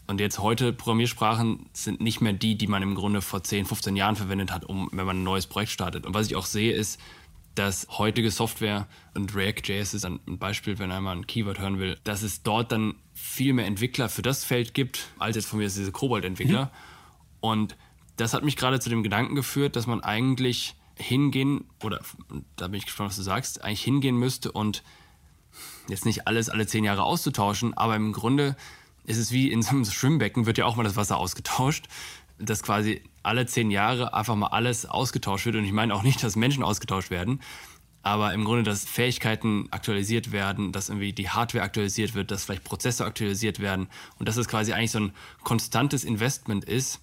Und 0.07 0.21
jetzt 0.21 0.41
heute 0.41 0.73
Programmiersprachen 0.73 1.67
sind 1.73 2.01
nicht 2.01 2.21
mehr 2.21 2.33
die, 2.33 2.57
die 2.57 2.67
man 2.67 2.83
im 2.83 2.95
Grunde 2.95 3.23
vor 3.23 3.43
10, 3.43 3.67
15 3.67 3.97
Jahren 3.97 4.17
verwendet 4.17 4.51
hat, 4.51 4.65
um, 4.65 4.91
wenn 4.93 5.07
man 5.07 5.21
ein 5.21 5.25
neues 5.25 5.47
Projekt 5.47 5.71
startet. 5.71 6.05
Und 6.05 6.13
was 6.13 6.27
ich 6.27 6.37
auch 6.37 6.45
sehe, 6.45 6.75
ist, 6.75 7.01
dass 7.55 7.87
heutige 7.99 8.31
Software 8.31 8.87
und 9.15 9.35
React.js 9.35 9.95
ist 9.95 10.05
ein 10.05 10.21
Beispiel, 10.39 10.79
wenn 10.79 10.91
einmal 10.91 11.17
ein 11.17 11.27
Keyword 11.27 11.59
hören 11.59 11.79
will, 11.79 11.99
dass 12.05 12.23
es 12.23 12.43
dort 12.43 12.73
dann 12.73 12.95
viel 13.15 13.53
mehr 13.53 13.67
Entwickler 13.67 14.09
für 14.09 14.23
das 14.23 14.45
Feld 14.45 14.75
gibt, 14.75 15.11
als 15.19 15.37
jetzt 15.37 15.47
von 15.47 15.59
mir 15.59 15.67
diese 15.67 15.93
Kobold-Entwickler. 15.93 16.67
Mhm. 16.67 16.71
Und 17.41 17.77
das 18.17 18.35
hat 18.35 18.45
mich 18.45 18.57
gerade 18.57 18.81
zu 18.81 18.89
dem 18.89 19.03
Gedanken 19.03 19.35
geführt, 19.35 19.77
dass 19.77 19.87
man 19.87 20.03
eigentlich 20.03 20.75
hingehen, 20.97 21.65
oder 21.83 22.01
da 22.57 22.69
bin 22.69 22.79
ich 22.79 22.87
gespannt, 22.87 23.11
was 23.11 23.17
du 23.17 23.23
sagst, 23.23 23.63
eigentlich 23.63 23.83
hingehen 23.83 24.17
müsste 24.17 24.53
und 24.53 24.83
jetzt 25.89 26.07
nicht 26.07 26.27
alles 26.27 26.49
alle 26.49 26.67
zehn 26.67 26.85
Jahre 26.85 27.03
auszutauschen, 27.03 27.75
aber 27.77 27.97
im 27.97 28.13
Grunde 28.13 28.57
ist 29.05 29.19
es 29.19 29.33
wie 29.33 29.51
in 29.51 29.63
so 29.63 29.71
einem 29.71 29.85
Schwimmbecken, 29.85 30.47
wird 30.47 30.59
ja 30.59 30.67
auch 30.67 30.77
mal 30.77 30.85
das 30.85 30.97
Wasser 30.97 31.17
ausgetauscht, 31.17 31.89
dass 32.43 32.63
quasi 32.63 33.03
alle 33.23 33.47
zehn 33.47 33.71
Jahre 33.71 34.15
einfach 34.15 34.35
mal 34.35 34.49
alles 34.49 34.87
ausgetauscht 34.87 35.47
wird. 35.47 35.57
Und 35.57 35.65
ich 35.65 35.73
meine 35.73 35.95
auch 35.95 36.03
nicht, 36.03 36.23
dass 36.23 36.37
Menschen 36.37 36.63
ausgetauscht 36.63 37.11
werden, 37.11 37.41
aber 38.03 38.35
im 38.35 38.45
Grunde, 38.45 38.65
dass 38.65 38.85
Fähigkeiten 38.85 39.69
aktualisiert 39.71 40.33
werden, 40.33 40.73
dass 40.73 40.89
irgendwie 40.89 41.13
die 41.13 41.29
Hardware 41.29 41.65
aktualisiert 41.65 42.15
wird, 42.15 42.31
dass 42.31 42.45
vielleicht 42.45 42.65
Prozesse 42.65 43.05
aktualisiert 43.05 43.61
werden 43.61 43.89
und 44.19 44.29
dass 44.29 44.37
es 44.37 44.49
quasi 44.49 44.73
eigentlich 44.73 44.91
so 44.91 45.01
ein 45.01 45.13
konstantes 45.45 46.03
Investment 46.03 46.65
ist, 46.65 47.01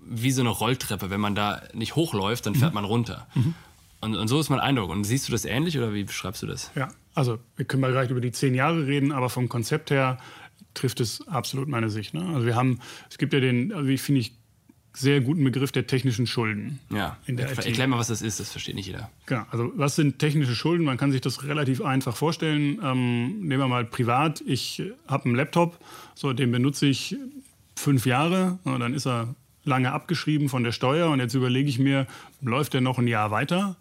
wie 0.00 0.30
so 0.30 0.40
eine 0.40 0.50
Rolltreppe. 0.50 1.10
Wenn 1.10 1.20
man 1.20 1.34
da 1.34 1.62
nicht 1.74 1.96
hochläuft, 1.96 2.46
dann 2.46 2.54
fährt 2.54 2.72
mhm. 2.72 2.76
man 2.76 2.84
runter. 2.84 3.26
Mhm. 3.34 3.54
Und, 4.00 4.16
und, 4.16 4.28
so 4.28 4.40
ist 4.40 4.48
mein 4.48 4.60
Eindruck. 4.60 4.90
Und 4.90 5.04
siehst 5.04 5.28
du 5.28 5.32
das 5.32 5.44
ähnlich 5.44 5.76
oder 5.76 5.92
wie 5.92 6.04
beschreibst 6.04 6.42
du 6.42 6.46
das? 6.46 6.70
Ja, 6.74 6.88
also 7.14 7.38
wir 7.56 7.66
können 7.66 7.80
mal 7.80 7.90
gleich 7.90 8.10
über 8.10 8.20
die 8.20 8.32
zehn 8.32 8.54
Jahre 8.54 8.86
reden, 8.86 9.12
aber 9.12 9.28
vom 9.28 9.48
Konzept 9.48 9.90
her 9.90 10.18
trifft 10.74 11.00
es 11.00 11.26
absolut 11.28 11.68
meine 11.68 11.90
Sicht. 11.90 12.14
Ne? 12.14 12.24
Also 12.34 12.46
wir 12.46 12.54
haben, 12.54 12.78
es 13.10 13.18
gibt 13.18 13.32
ja 13.32 13.40
den, 13.40 13.72
also 13.72 13.88
wie 13.88 13.98
finde 13.98 14.20
ich, 14.20 14.37
sehr 14.98 15.20
guten 15.20 15.44
Begriff 15.44 15.70
der 15.70 15.86
technischen 15.86 16.26
Schulden. 16.26 16.80
Ja, 16.90 17.16
in 17.26 17.36
der 17.36 17.48
erklär 17.48 17.86
mal, 17.86 17.98
was 17.98 18.08
das 18.08 18.20
ist, 18.20 18.40
das 18.40 18.50
versteht 18.50 18.74
nicht 18.74 18.86
jeder. 18.86 19.10
Genau, 19.26 19.44
also 19.50 19.72
was 19.76 19.96
sind 19.96 20.18
technische 20.18 20.54
Schulden? 20.54 20.84
Man 20.84 20.96
kann 20.96 21.12
sich 21.12 21.20
das 21.20 21.44
relativ 21.44 21.82
einfach 21.82 22.16
vorstellen. 22.16 22.80
Ähm, 22.82 23.40
nehmen 23.40 23.62
wir 23.62 23.68
mal 23.68 23.84
privat, 23.84 24.42
ich 24.46 24.82
habe 25.06 25.26
einen 25.26 25.34
Laptop, 25.36 25.78
so, 26.14 26.32
den 26.32 26.50
benutze 26.50 26.86
ich 26.86 27.16
fünf 27.76 28.06
Jahre, 28.06 28.58
und 28.64 28.80
dann 28.80 28.92
ist 28.92 29.06
er 29.06 29.34
lange 29.64 29.92
abgeschrieben 29.92 30.48
von 30.48 30.64
der 30.64 30.72
Steuer 30.72 31.10
und 31.10 31.20
jetzt 31.20 31.34
überlege 31.34 31.68
ich 31.68 31.78
mir, 31.78 32.06
läuft 32.40 32.74
der 32.74 32.80
noch 32.80 32.98
ein 32.98 33.06
Jahr 33.06 33.30
weiter? 33.30 33.76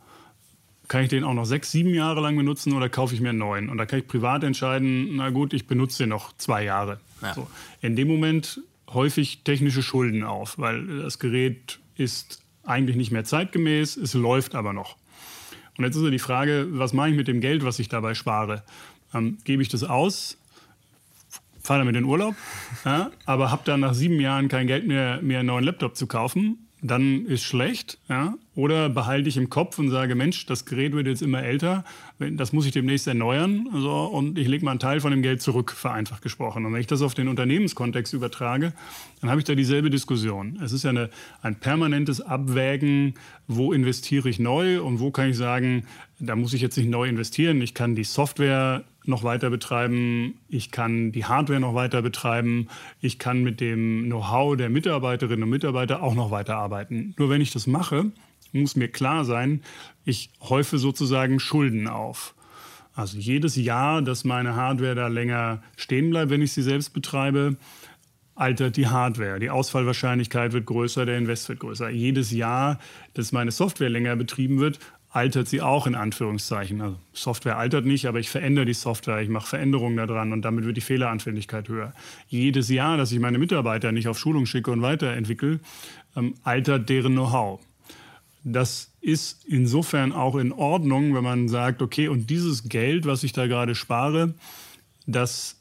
Kann 0.87 1.03
ich 1.03 1.09
den 1.09 1.23
auch 1.23 1.33
noch 1.33 1.45
sechs, 1.45 1.71
sieben 1.71 1.93
Jahre 1.93 2.21
lang 2.21 2.37
benutzen 2.37 2.73
oder 2.73 2.89
kaufe 2.89 3.15
ich 3.15 3.21
mir 3.21 3.29
einen 3.29 3.39
neuen? 3.39 3.69
Und 3.69 3.77
da 3.77 3.85
kann 3.85 3.99
ich 3.99 4.07
privat 4.07 4.43
entscheiden, 4.43 5.15
na 5.15 5.31
gut, 5.31 5.53
ich 5.53 5.67
benutze 5.67 6.03
den 6.03 6.09
noch 6.09 6.35
zwei 6.37 6.63
Jahre. 6.63 6.99
Ja. 7.21 7.33
So. 7.33 7.47
In 7.81 7.95
dem 7.95 8.07
Moment 8.07 8.61
häufig 8.89 9.43
technische 9.43 9.83
Schulden 9.83 10.23
auf, 10.23 10.57
weil 10.57 11.01
das 11.01 11.19
Gerät 11.19 11.79
ist 11.95 12.43
eigentlich 12.63 12.95
nicht 12.95 13.11
mehr 13.11 13.23
zeitgemäß, 13.23 13.97
es 13.97 14.13
läuft 14.13 14.55
aber 14.55 14.73
noch. 14.73 14.97
Und 15.77 15.85
jetzt 15.85 15.95
ist 15.95 16.03
ja 16.03 16.09
die 16.09 16.19
Frage, 16.19 16.67
was 16.71 16.93
mache 16.93 17.09
ich 17.09 17.15
mit 17.15 17.27
dem 17.27 17.41
Geld, 17.41 17.63
was 17.63 17.79
ich 17.79 17.89
dabei 17.89 18.13
spare? 18.13 18.63
Ähm, 19.13 19.37
gebe 19.43 19.61
ich 19.61 19.69
das 19.69 19.83
aus, 19.83 20.37
fahre 21.61 21.79
damit 21.79 21.95
in 21.95 22.03
Urlaub, 22.03 22.35
ja, 22.83 23.11
aber 23.25 23.51
habe 23.51 23.61
dann 23.65 23.81
nach 23.81 23.93
sieben 23.93 24.19
Jahren 24.19 24.47
kein 24.47 24.67
Geld 24.67 24.87
mehr, 24.87 25.21
mir 25.21 25.39
einen 25.39 25.47
neuen 25.47 25.63
Laptop 25.63 25.95
zu 25.95 26.07
kaufen 26.07 26.66
dann 26.81 27.25
ist 27.25 27.43
schlecht. 27.43 27.97
Ja? 28.07 28.35
Oder 28.55 28.89
behalte 28.89 29.29
ich 29.29 29.37
im 29.37 29.49
Kopf 29.49 29.79
und 29.79 29.89
sage, 29.89 30.15
Mensch, 30.15 30.45
das 30.45 30.65
Gerät 30.65 30.93
wird 30.93 31.07
jetzt 31.07 31.21
immer 31.21 31.43
älter, 31.43 31.83
das 32.19 32.53
muss 32.53 32.65
ich 32.65 32.71
demnächst 32.71 33.07
erneuern 33.07 33.67
also, 33.73 34.05
und 34.05 34.37
ich 34.37 34.47
lege 34.47 34.65
mal 34.65 34.71
einen 34.71 34.79
Teil 34.79 34.99
von 34.99 35.11
dem 35.11 35.21
Geld 35.21 35.41
zurück, 35.41 35.71
vereinfacht 35.71 36.21
gesprochen. 36.21 36.65
Und 36.65 36.73
wenn 36.73 36.81
ich 36.81 36.87
das 36.87 37.01
auf 37.01 37.13
den 37.13 37.27
Unternehmenskontext 37.27 38.13
übertrage, 38.13 38.73
dann 39.21 39.29
habe 39.29 39.39
ich 39.39 39.45
da 39.45 39.55
dieselbe 39.55 39.89
Diskussion. 39.89 40.59
Es 40.63 40.71
ist 40.71 40.83
ja 40.83 40.91
eine, 40.91 41.09
ein 41.41 41.55
permanentes 41.55 42.21
Abwägen, 42.21 43.15
wo 43.47 43.73
investiere 43.73 44.29
ich 44.29 44.39
neu 44.39 44.81
und 44.81 44.99
wo 44.99 45.11
kann 45.11 45.29
ich 45.29 45.37
sagen, 45.37 45.85
da 46.19 46.35
muss 46.35 46.53
ich 46.53 46.61
jetzt 46.61 46.77
nicht 46.77 46.89
neu 46.89 47.07
investieren. 47.07 47.61
Ich 47.61 47.73
kann 47.73 47.95
die 47.95 48.03
Software 48.03 48.83
noch 49.07 49.23
weiter 49.23 49.49
betreiben, 49.49 50.35
ich 50.49 50.71
kann 50.71 51.11
die 51.11 51.25
Hardware 51.25 51.59
noch 51.59 51.73
weiter 51.73 52.01
betreiben, 52.01 52.67
ich 52.99 53.19
kann 53.19 53.43
mit 53.43 53.61
dem 53.61 54.05
Know-how 54.05 54.57
der 54.57 54.69
Mitarbeiterinnen 54.69 55.43
und 55.43 55.49
Mitarbeiter 55.49 56.03
auch 56.03 56.15
noch 56.15 56.31
weiter 56.31 56.57
arbeiten. 56.57 57.13
Nur 57.17 57.29
wenn 57.29 57.41
ich 57.41 57.51
das 57.51 57.67
mache, 57.67 58.11
muss 58.51 58.75
mir 58.75 58.87
klar 58.87 59.25
sein, 59.25 59.61
ich 60.05 60.29
häufe 60.41 60.77
sozusagen 60.77 61.39
Schulden 61.39 61.87
auf. 61.87 62.35
Also 62.93 63.17
jedes 63.17 63.55
Jahr, 63.55 64.01
dass 64.01 64.23
meine 64.23 64.55
Hardware 64.55 64.95
da 64.95 65.07
länger 65.07 65.61
stehen 65.75 66.09
bleibt, 66.09 66.31
wenn 66.31 66.41
ich 66.41 66.53
sie 66.53 66.63
selbst 66.63 66.93
betreibe, 66.93 67.57
altert 68.33 68.77
die 68.77 68.87
Hardware. 68.87 69.39
Die 69.39 69.49
Ausfallwahrscheinlichkeit 69.49 70.53
wird 70.53 70.65
größer, 70.65 71.05
der 71.05 71.17
Invest 71.17 71.49
wird 71.49 71.59
größer. 71.59 71.89
Jedes 71.89 72.31
Jahr, 72.31 72.79
dass 73.13 73.31
meine 73.31 73.51
Software 73.51 73.89
länger 73.89 74.15
betrieben 74.15 74.59
wird, 74.59 74.79
altert 75.09 75.47
sie 75.47 75.61
auch 75.61 75.87
in 75.87 75.95
Anführungszeichen. 75.95 76.81
Also 76.81 76.97
Software 77.13 77.57
altert 77.57 77.85
nicht, 77.85 78.05
aber 78.05 78.19
ich 78.19 78.29
verändere 78.29 78.65
die 78.65 78.73
Software, 78.73 79.21
ich 79.21 79.29
mache 79.29 79.47
Veränderungen 79.47 79.97
daran 79.97 80.33
und 80.33 80.43
damit 80.43 80.65
wird 80.65 80.77
die 80.77 80.81
Fehleranfälligkeit 80.81 81.69
höher. 81.69 81.93
Jedes 82.27 82.69
Jahr, 82.69 82.97
dass 82.97 83.11
ich 83.11 83.19
meine 83.19 83.37
Mitarbeiter 83.37 83.91
nicht 83.91 84.07
auf 84.07 84.19
Schulung 84.19 84.45
schicke 84.45 84.71
und 84.71 84.81
weiterentwickle, 84.81 85.59
ähm, 86.15 86.35
altert 86.43 86.89
deren 86.89 87.13
Know-how. 87.13 87.59
Das 88.43 88.91
ist 89.01 89.45
insofern 89.45 90.11
auch 90.11 90.35
in 90.35 90.51
Ordnung, 90.51 91.15
wenn 91.15 91.23
man 91.23 91.47
sagt, 91.47 91.81
okay, 91.81 92.07
und 92.07 92.29
dieses 92.29 92.69
Geld, 92.69 93.05
was 93.05 93.23
ich 93.23 93.33
da 93.33 93.47
gerade 93.47 93.75
spare, 93.75 94.33
das 95.05 95.57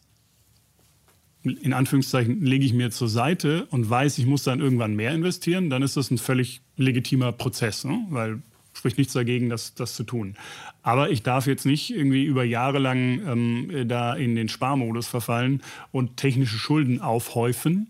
in 1.42 1.72
Anführungszeichen 1.72 2.44
lege 2.44 2.64
ich 2.64 2.72
mir 2.72 2.90
zur 2.90 3.08
Seite 3.08 3.66
und 3.70 3.88
weiß, 3.88 4.18
ich 4.18 4.26
muss 4.26 4.42
dann 4.42 4.60
irgendwann 4.60 4.96
mehr 4.96 5.12
investieren, 5.12 5.70
dann 5.70 5.82
ist 5.82 5.96
das 5.96 6.10
ein 6.10 6.18
völlig 6.18 6.60
legitimer 6.76 7.30
Prozess, 7.30 7.84
ne? 7.84 8.04
weil 8.10 8.42
spricht 8.76 8.98
nichts 8.98 9.14
dagegen, 9.14 9.48
das, 9.48 9.74
das 9.74 9.94
zu 9.94 10.04
tun. 10.04 10.34
Aber 10.82 11.10
ich 11.10 11.22
darf 11.22 11.46
jetzt 11.46 11.64
nicht 11.64 11.90
irgendwie 11.90 12.24
über 12.24 12.44
Jahre 12.44 12.78
lang 12.78 13.20
ähm, 13.26 13.88
da 13.88 14.14
in 14.14 14.36
den 14.36 14.48
Sparmodus 14.48 15.08
verfallen 15.08 15.62
und 15.92 16.16
technische 16.16 16.58
Schulden 16.58 17.00
aufhäufen. 17.00 17.88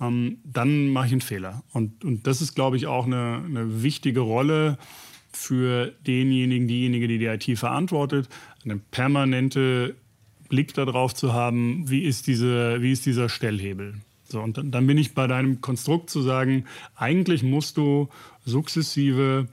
Ähm, 0.00 0.38
dann 0.44 0.90
mache 0.90 1.06
ich 1.06 1.12
einen 1.12 1.20
Fehler. 1.22 1.62
Und, 1.72 2.04
und 2.04 2.26
das 2.26 2.40
ist, 2.42 2.54
glaube 2.54 2.76
ich, 2.76 2.86
auch 2.86 3.06
eine, 3.06 3.42
eine 3.44 3.82
wichtige 3.82 4.20
Rolle 4.20 4.78
für 5.32 5.92
denjenigen, 6.06 6.68
diejenige, 6.68 7.08
die 7.08 7.18
die 7.18 7.26
IT 7.26 7.58
verantwortet, 7.58 8.28
eine 8.64 8.76
permanente 8.76 9.94
Blick 10.48 10.74
darauf 10.74 11.14
zu 11.14 11.32
haben, 11.32 11.88
wie 11.88 12.02
ist, 12.02 12.26
diese, 12.26 12.82
wie 12.82 12.92
ist 12.92 13.06
dieser 13.06 13.28
Stellhebel. 13.28 13.94
So, 14.24 14.40
und 14.40 14.58
dann, 14.58 14.70
dann 14.70 14.86
bin 14.86 14.98
ich 14.98 15.14
bei 15.14 15.26
deinem 15.26 15.60
Konstrukt 15.60 16.10
zu 16.10 16.22
sagen, 16.22 16.64
eigentlich 16.94 17.42
musst 17.42 17.76
du 17.76 18.08
sukzessive 18.44 19.48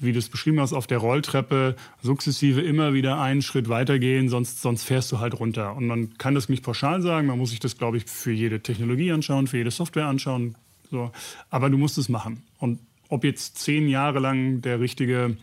wie 0.00 0.12
du 0.12 0.18
es 0.18 0.28
beschrieben 0.28 0.60
hast, 0.60 0.72
auf 0.72 0.86
der 0.86 0.98
Rolltreppe 0.98 1.76
sukzessive 2.02 2.62
immer 2.62 2.94
wieder 2.94 3.20
einen 3.20 3.42
Schritt 3.42 3.68
weitergehen, 3.68 4.28
sonst, 4.28 4.62
sonst 4.62 4.82
fährst 4.84 5.12
du 5.12 5.20
halt 5.20 5.38
runter. 5.38 5.76
Und 5.76 5.86
man 5.86 6.16
kann 6.16 6.34
das 6.34 6.48
nicht 6.48 6.64
pauschal 6.64 7.02
sagen, 7.02 7.26
man 7.26 7.38
muss 7.38 7.50
sich 7.50 7.60
das, 7.60 7.76
glaube 7.76 7.98
ich, 7.98 8.06
für 8.06 8.32
jede 8.32 8.60
Technologie 8.60 9.12
anschauen, 9.12 9.46
für 9.46 9.58
jede 9.58 9.70
Software 9.70 10.06
anschauen. 10.06 10.56
So. 10.90 11.12
Aber 11.50 11.70
du 11.70 11.76
musst 11.76 11.98
es 11.98 12.08
machen. 12.08 12.42
Und 12.58 12.80
ob 13.08 13.24
jetzt 13.24 13.58
zehn 13.58 13.88
Jahre 13.88 14.20
lang 14.20 14.62
der 14.62 14.80
richtige 14.80 15.36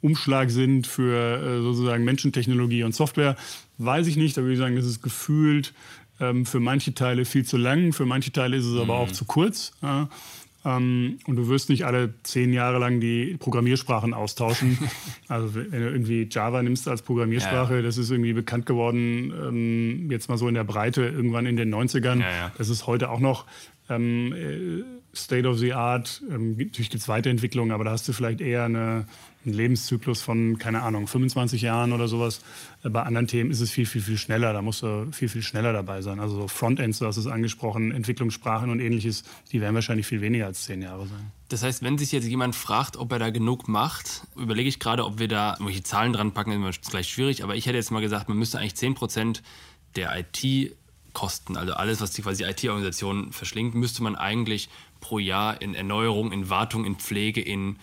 Umschlag 0.00 0.50
sind 0.50 0.86
für 0.86 1.42
äh, 1.42 1.62
sozusagen 1.62 2.04
Menschentechnologie 2.04 2.84
und 2.84 2.94
Software, 2.94 3.36
weiß 3.78 4.06
ich 4.06 4.16
nicht. 4.16 4.36
Da 4.36 4.42
würde 4.42 4.54
ich 4.54 4.58
sagen, 4.58 4.76
das 4.76 4.86
ist 4.86 5.02
gefühlt 5.02 5.74
ähm, 6.20 6.46
für 6.46 6.60
manche 6.60 6.94
Teile 6.94 7.24
viel 7.24 7.44
zu 7.44 7.56
lang, 7.56 7.92
für 7.92 8.06
manche 8.06 8.32
Teile 8.32 8.56
ist 8.56 8.66
es 8.66 8.80
aber 8.80 8.94
auch 8.94 9.08
mhm. 9.08 9.14
zu 9.14 9.24
kurz. 9.24 9.72
Ähm, 10.64 11.18
und 11.26 11.36
du 11.36 11.48
wirst 11.48 11.68
nicht 11.68 11.84
alle 11.84 12.14
zehn 12.22 12.52
Jahre 12.52 12.78
lang 12.78 13.00
die 13.00 13.36
Programmiersprachen 13.38 14.14
austauschen. 14.14 14.78
also 15.28 15.54
wenn 15.54 15.70
du 15.70 15.90
irgendwie 15.90 16.26
Java 16.30 16.62
nimmst 16.62 16.88
als 16.88 17.02
Programmiersprache, 17.02 17.74
ja, 17.74 17.80
ja. 17.80 17.82
das 17.82 17.98
ist 17.98 18.10
irgendwie 18.10 18.32
bekannt 18.32 18.66
geworden, 18.66 19.32
ähm, 19.46 20.10
jetzt 20.10 20.28
mal 20.28 20.38
so 20.38 20.48
in 20.48 20.54
der 20.54 20.64
Breite, 20.64 21.02
irgendwann 21.02 21.46
in 21.46 21.56
den 21.56 21.74
90ern. 21.74 22.20
Ja, 22.20 22.52
das 22.56 22.68
ist 22.68 22.86
heute 22.86 23.10
auch 23.10 23.20
noch 23.20 23.46
ähm, 23.90 24.32
äh, 24.32 24.84
State 25.16 25.48
of 25.48 25.58
the 25.58 25.72
Art. 25.72 26.22
Ähm, 26.30 26.56
natürlich 26.56 26.90
gibt 26.90 27.02
es 27.02 27.08
Weiterentwicklungen, 27.08 27.72
aber 27.72 27.84
da 27.84 27.90
hast 27.92 28.06
du 28.08 28.12
vielleicht 28.12 28.40
eher 28.40 28.64
eine, 28.64 29.06
einen 29.44 29.54
Lebenszyklus 29.54 30.22
von, 30.22 30.58
keine 30.58 30.82
Ahnung, 30.82 31.06
25 31.06 31.62
Jahren 31.62 31.92
oder 31.92 32.08
sowas. 32.08 32.40
Äh, 32.82 32.90
bei 32.90 33.02
anderen 33.02 33.26
Themen 33.26 33.50
ist 33.50 33.60
es 33.60 33.70
viel, 33.70 33.86
viel, 33.86 34.02
viel 34.02 34.18
schneller. 34.18 34.52
Da 34.52 34.62
musst 34.62 34.82
du 34.82 35.08
viel, 35.12 35.28
viel 35.28 35.42
schneller 35.42 35.72
dabei 35.72 36.02
sein. 36.02 36.20
Also 36.20 36.36
so 36.36 36.48
Frontends, 36.48 36.98
du 36.98 37.06
hast 37.06 37.16
es 37.16 37.26
angesprochen, 37.26 37.92
Entwicklungssprachen 37.92 38.70
und 38.70 38.80
ähnliches, 38.80 39.24
die 39.52 39.60
werden 39.60 39.74
wahrscheinlich 39.74 40.06
viel 40.06 40.20
weniger 40.20 40.46
als 40.46 40.64
zehn 40.64 40.82
Jahre 40.82 41.06
sein. 41.06 41.32
Das 41.48 41.62
heißt, 41.62 41.82
wenn 41.82 41.98
sich 41.98 42.12
jetzt 42.12 42.26
jemand 42.26 42.56
fragt, 42.56 42.96
ob 42.96 43.12
er 43.12 43.18
da 43.18 43.30
genug 43.30 43.68
macht, 43.68 44.26
überlege 44.36 44.68
ich 44.68 44.80
gerade, 44.80 45.04
ob 45.04 45.18
wir 45.18 45.28
da 45.28 45.52
irgendwelche 45.52 45.82
Zahlen 45.82 46.12
dran 46.12 46.32
packen, 46.32 46.64
ist 46.66 46.90
gleich 46.90 47.08
schwierig. 47.08 47.42
Aber 47.44 47.54
ich 47.54 47.66
hätte 47.66 47.76
jetzt 47.76 47.90
mal 47.90 48.00
gesagt, 48.00 48.28
man 48.28 48.38
müsste 48.38 48.58
eigentlich 48.58 48.76
10 48.76 48.94
Prozent 48.94 49.42
der 49.96 50.16
IT 50.18 50.74
Kosten, 51.14 51.56
also 51.56 51.72
alles, 51.72 52.00
was 52.00 52.10
die 52.10 52.22
quasi 52.22 52.42
IT-Organisation 52.42 53.32
verschlingt, 53.32 53.74
müsste 53.74 54.02
man 54.02 54.16
eigentlich 54.16 54.68
pro 55.04 55.18
Jahr 55.18 55.60
in 55.60 55.74
Erneuerung, 55.74 56.32
in 56.32 56.48
Wartung, 56.48 56.86
in 56.86 56.96
Pflege, 56.96 57.42
in 57.42 57.76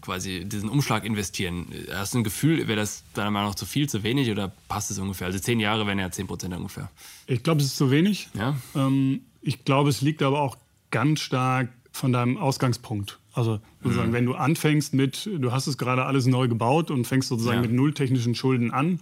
quasi 0.00 0.46
diesen 0.46 0.70
Umschlag 0.70 1.04
investieren. 1.04 1.66
Hast 1.92 2.14
du 2.14 2.18
ein 2.18 2.24
Gefühl, 2.24 2.66
wäre 2.68 2.80
das 2.80 3.04
deiner 3.12 3.30
Meinung 3.30 3.50
nach 3.50 3.54
zu 3.54 3.66
viel, 3.66 3.86
zu 3.86 4.02
wenig 4.02 4.30
oder 4.30 4.50
passt 4.66 4.90
es 4.90 4.98
ungefähr? 4.98 5.26
Also 5.26 5.38
zehn 5.38 5.60
Jahre 5.60 5.86
wären 5.86 5.98
ja 5.98 6.10
zehn 6.10 6.26
Prozent 6.26 6.56
ungefähr. 6.56 6.90
Ich 7.26 7.42
glaube, 7.42 7.60
es 7.60 7.66
ist 7.66 7.76
zu 7.76 7.90
wenig. 7.90 8.28
Ja? 8.32 8.56
Ähm, 8.74 9.20
ich 9.42 9.66
glaube, 9.66 9.90
es 9.90 10.00
liegt 10.00 10.22
aber 10.22 10.40
auch 10.40 10.56
ganz 10.90 11.20
stark 11.20 11.68
von 11.92 12.14
deinem 12.14 12.38
Ausgangspunkt. 12.38 13.18
Also 13.34 13.60
sozusagen, 13.82 14.08
mhm. 14.08 14.14
wenn 14.14 14.24
du 14.24 14.34
anfängst 14.34 14.94
mit, 14.94 15.28
du 15.36 15.52
hast 15.52 15.66
es 15.66 15.76
gerade 15.76 16.06
alles 16.06 16.24
neu 16.24 16.48
gebaut 16.48 16.90
und 16.90 17.06
fängst 17.06 17.28
sozusagen 17.28 17.58
ja. 17.58 17.62
mit 17.62 17.72
null 17.72 17.92
technischen 17.92 18.34
Schulden 18.34 18.70
an, 18.70 19.00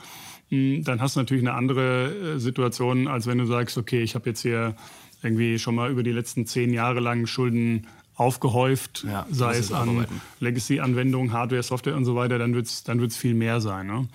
hm, 0.48 0.82
dann 0.82 1.00
hast 1.00 1.14
du 1.14 1.20
natürlich 1.20 1.44
eine 1.44 1.54
andere 1.54 2.34
äh, 2.34 2.38
Situation, 2.40 3.06
als 3.06 3.28
wenn 3.28 3.38
du 3.38 3.46
sagst, 3.46 3.78
okay, 3.78 4.02
ich 4.02 4.16
habe 4.16 4.28
jetzt 4.30 4.42
hier 4.42 4.74
irgendwie 5.22 5.58
schon 5.58 5.74
mal 5.74 5.90
über 5.90 6.02
die 6.02 6.12
letzten 6.12 6.46
zehn 6.46 6.72
Jahre 6.72 7.00
lang 7.00 7.26
Schulden 7.26 7.86
aufgehäuft, 8.14 9.04
ja, 9.08 9.26
sei 9.30 9.56
es 9.56 9.72
an 9.72 10.06
Legacy-Anwendungen, 10.40 11.32
Hardware, 11.32 11.62
Software 11.62 11.96
und 11.96 12.04
so 12.04 12.14
weiter, 12.14 12.38
dann 12.38 12.54
wird 12.54 12.66
es 12.66 12.84
dann 12.84 13.00
wird's 13.00 13.16
viel 13.16 13.34
mehr 13.34 13.60
sein. 13.60 13.86
Ne? 13.86 14.08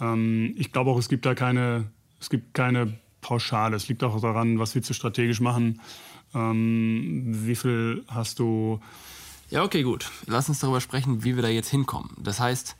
Ähm, 0.00 0.54
ich 0.56 0.72
glaube 0.72 0.90
auch, 0.90 0.98
es 0.98 1.08
gibt 1.08 1.26
da 1.26 1.34
keine, 1.34 1.86
es 2.20 2.30
gibt 2.30 2.54
keine 2.54 2.94
Pauschale. 3.20 3.76
Es 3.76 3.88
liegt 3.88 4.04
auch 4.04 4.20
daran, 4.20 4.58
was 4.58 4.74
willst 4.74 4.90
du 4.90 4.94
strategisch 4.94 5.40
machen. 5.40 5.80
Ähm, 6.34 7.22
wie 7.26 7.56
viel 7.56 8.04
hast 8.08 8.38
du 8.38 8.80
ja, 9.50 9.62
okay, 9.62 9.82
gut. 9.82 10.10
Lass 10.26 10.48
uns 10.48 10.58
darüber 10.58 10.80
sprechen, 10.80 11.22
wie 11.22 11.36
wir 11.36 11.42
da 11.42 11.48
jetzt 11.48 11.68
hinkommen. 11.68 12.10
Das 12.18 12.40
heißt, 12.40 12.76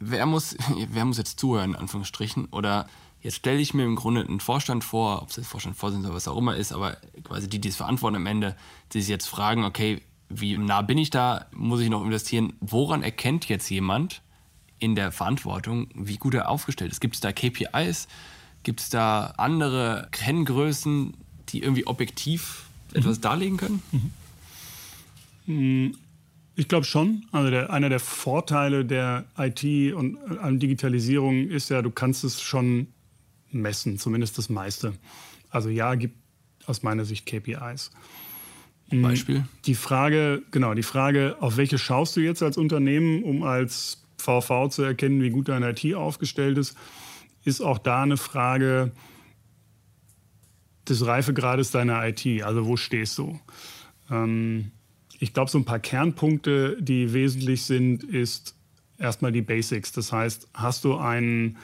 wer 0.00 0.26
muss, 0.26 0.56
wer 0.90 1.04
muss 1.04 1.18
jetzt 1.18 1.38
zuhören, 1.38 1.70
in 1.70 1.76
Anführungsstrichen? 1.76 2.46
Oder 2.46 2.88
jetzt 3.20 3.36
stelle 3.36 3.58
ich 3.58 3.74
mir 3.74 3.84
im 3.84 3.96
Grunde 3.96 4.22
einen 4.22 4.40
Vorstand 4.40 4.84
vor, 4.84 5.22
ob 5.22 5.30
es 5.30 5.36
jetzt 5.36 5.48
Vorstand, 5.48 5.76
Vorsitzender 5.76 6.10
oder 6.10 6.16
was 6.16 6.28
auch 6.28 6.36
immer 6.36 6.56
ist, 6.56 6.72
aber 6.72 6.96
quasi 7.24 7.48
die, 7.48 7.60
die 7.60 7.68
es 7.68 7.76
verantworten 7.76 8.16
am 8.16 8.26
Ende, 8.26 8.56
die 8.92 9.00
sich 9.00 9.10
jetzt 9.10 9.28
fragen, 9.28 9.64
okay, 9.64 10.00
wie 10.28 10.58
nah 10.58 10.82
bin 10.82 10.98
ich 10.98 11.10
da? 11.10 11.46
Muss 11.52 11.80
ich 11.80 11.88
noch 11.88 12.04
investieren? 12.04 12.52
Woran 12.60 13.02
erkennt 13.02 13.48
jetzt 13.48 13.68
jemand 13.70 14.22
in 14.78 14.94
der 14.94 15.10
Verantwortung, 15.10 15.88
wie 15.94 16.16
gut 16.16 16.34
er 16.34 16.48
aufgestellt 16.48 16.92
ist? 16.92 17.00
Gibt 17.00 17.14
es 17.14 17.20
da 17.20 17.32
KPIs? 17.32 18.08
Gibt 18.62 18.80
es 18.80 18.90
da 18.90 19.34
andere 19.36 20.08
Kenngrößen, 20.12 21.14
die 21.48 21.62
irgendwie 21.62 21.86
objektiv 21.86 22.66
etwas 22.92 23.18
mhm. 23.18 23.22
darlegen 23.22 23.56
können? 23.56 23.82
Mhm. 23.92 24.10
Hm, 25.46 25.98
ich 26.56 26.68
glaube 26.68 26.84
schon. 26.84 27.24
Also 27.32 27.50
der, 27.50 27.72
einer 27.72 27.88
der 27.88 28.00
Vorteile 28.00 28.84
der 28.84 29.24
IT 29.38 29.94
und 29.94 30.18
an 30.40 30.58
Digitalisierung 30.58 31.48
ist 31.48 31.70
ja, 31.70 31.82
du 31.82 31.90
kannst 31.90 32.24
es 32.24 32.40
schon 32.42 32.88
messen, 33.50 33.98
zumindest 33.98 34.38
das 34.38 34.48
meiste. 34.48 34.94
Also 35.50 35.68
ja, 35.68 35.94
gibt 35.94 36.16
aus 36.66 36.82
meiner 36.82 37.04
Sicht 37.04 37.26
KPIs. 37.26 37.90
Hm, 38.90 39.02
Beispiel? 39.02 39.44
Die 39.64 39.74
Frage, 39.74 40.42
genau, 40.50 40.74
die 40.74 40.82
Frage, 40.82 41.36
auf 41.40 41.56
welche 41.56 41.78
schaust 41.78 42.16
du 42.16 42.20
jetzt 42.20 42.42
als 42.42 42.56
Unternehmen, 42.56 43.22
um 43.22 43.42
als 43.42 44.02
VV 44.18 44.68
zu 44.68 44.82
erkennen, 44.82 45.22
wie 45.22 45.30
gut 45.30 45.48
deine 45.48 45.70
IT 45.70 45.94
aufgestellt 45.94 46.58
ist, 46.58 46.76
ist 47.44 47.60
auch 47.60 47.78
da 47.78 48.02
eine 48.02 48.16
Frage 48.16 48.92
des 50.88 51.06
Reifegrades 51.06 51.70
deiner 51.70 52.06
IT. 52.06 52.42
Also 52.42 52.66
wo 52.66 52.76
stehst 52.76 53.18
du? 53.18 53.38
Ähm, 54.10 54.72
ich 55.18 55.34
glaube, 55.34 55.50
so 55.50 55.58
ein 55.58 55.64
paar 55.64 55.80
Kernpunkte, 55.80 56.76
die 56.80 57.12
wesentlich 57.12 57.62
sind, 57.62 58.04
ist 58.04 58.54
erstmal 58.98 59.32
die 59.32 59.42
Basics. 59.42 59.92
Das 59.92 60.12
heißt, 60.12 60.48
hast 60.54 60.84
du 60.84 60.96
einen, 60.96 61.58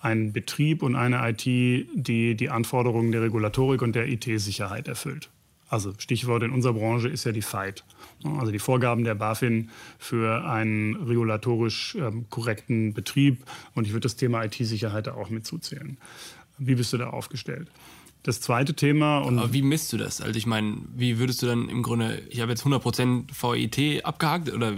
einen 0.00 0.32
Betrieb 0.32 0.82
und 0.82 0.96
eine 0.96 1.28
IT, 1.28 1.44
die 1.44 2.34
die 2.34 2.50
Anforderungen 2.50 3.12
der 3.12 3.22
Regulatorik 3.22 3.82
und 3.82 3.94
der 3.94 4.08
IT-Sicherheit 4.08 4.88
erfüllt? 4.88 5.30
Also 5.68 5.92
Stichwort 5.98 6.42
in 6.42 6.50
unserer 6.50 6.72
Branche 6.72 7.08
ist 7.08 7.24
ja 7.24 7.32
die 7.32 7.42
FIGHT. 7.42 7.84
Also 8.38 8.50
die 8.50 8.58
Vorgaben 8.58 9.04
der 9.04 9.14
BaFin 9.14 9.70
für 9.98 10.44
einen 10.44 10.96
regulatorisch 10.96 11.94
ähm, 11.94 12.26
korrekten 12.28 12.92
Betrieb. 12.92 13.44
Und 13.74 13.86
ich 13.86 13.92
würde 13.92 14.02
das 14.02 14.16
Thema 14.16 14.44
IT-Sicherheit 14.44 15.06
da 15.06 15.14
auch 15.14 15.30
mit 15.30 15.46
zuzählen. 15.46 15.96
Wie 16.58 16.74
bist 16.74 16.92
du 16.92 16.98
da 16.98 17.10
aufgestellt? 17.10 17.68
Das 18.24 18.40
zweite 18.40 18.74
Thema. 18.74 19.18
Und 19.18 19.38
Aber 19.38 19.52
wie 19.52 19.62
misst 19.62 19.92
du 19.92 19.96
das? 19.96 20.20
Also 20.20 20.36
ich 20.36 20.46
meine, 20.46 20.76
wie 20.94 21.18
würdest 21.18 21.40
du 21.40 21.46
dann 21.46 21.68
im 21.68 21.82
Grunde, 21.82 22.20
ich 22.28 22.40
habe 22.40 22.50
jetzt 22.50 22.64
100% 22.64 23.28
VIT 23.30 24.04
abgehakt 24.04 24.52
oder 24.52 24.74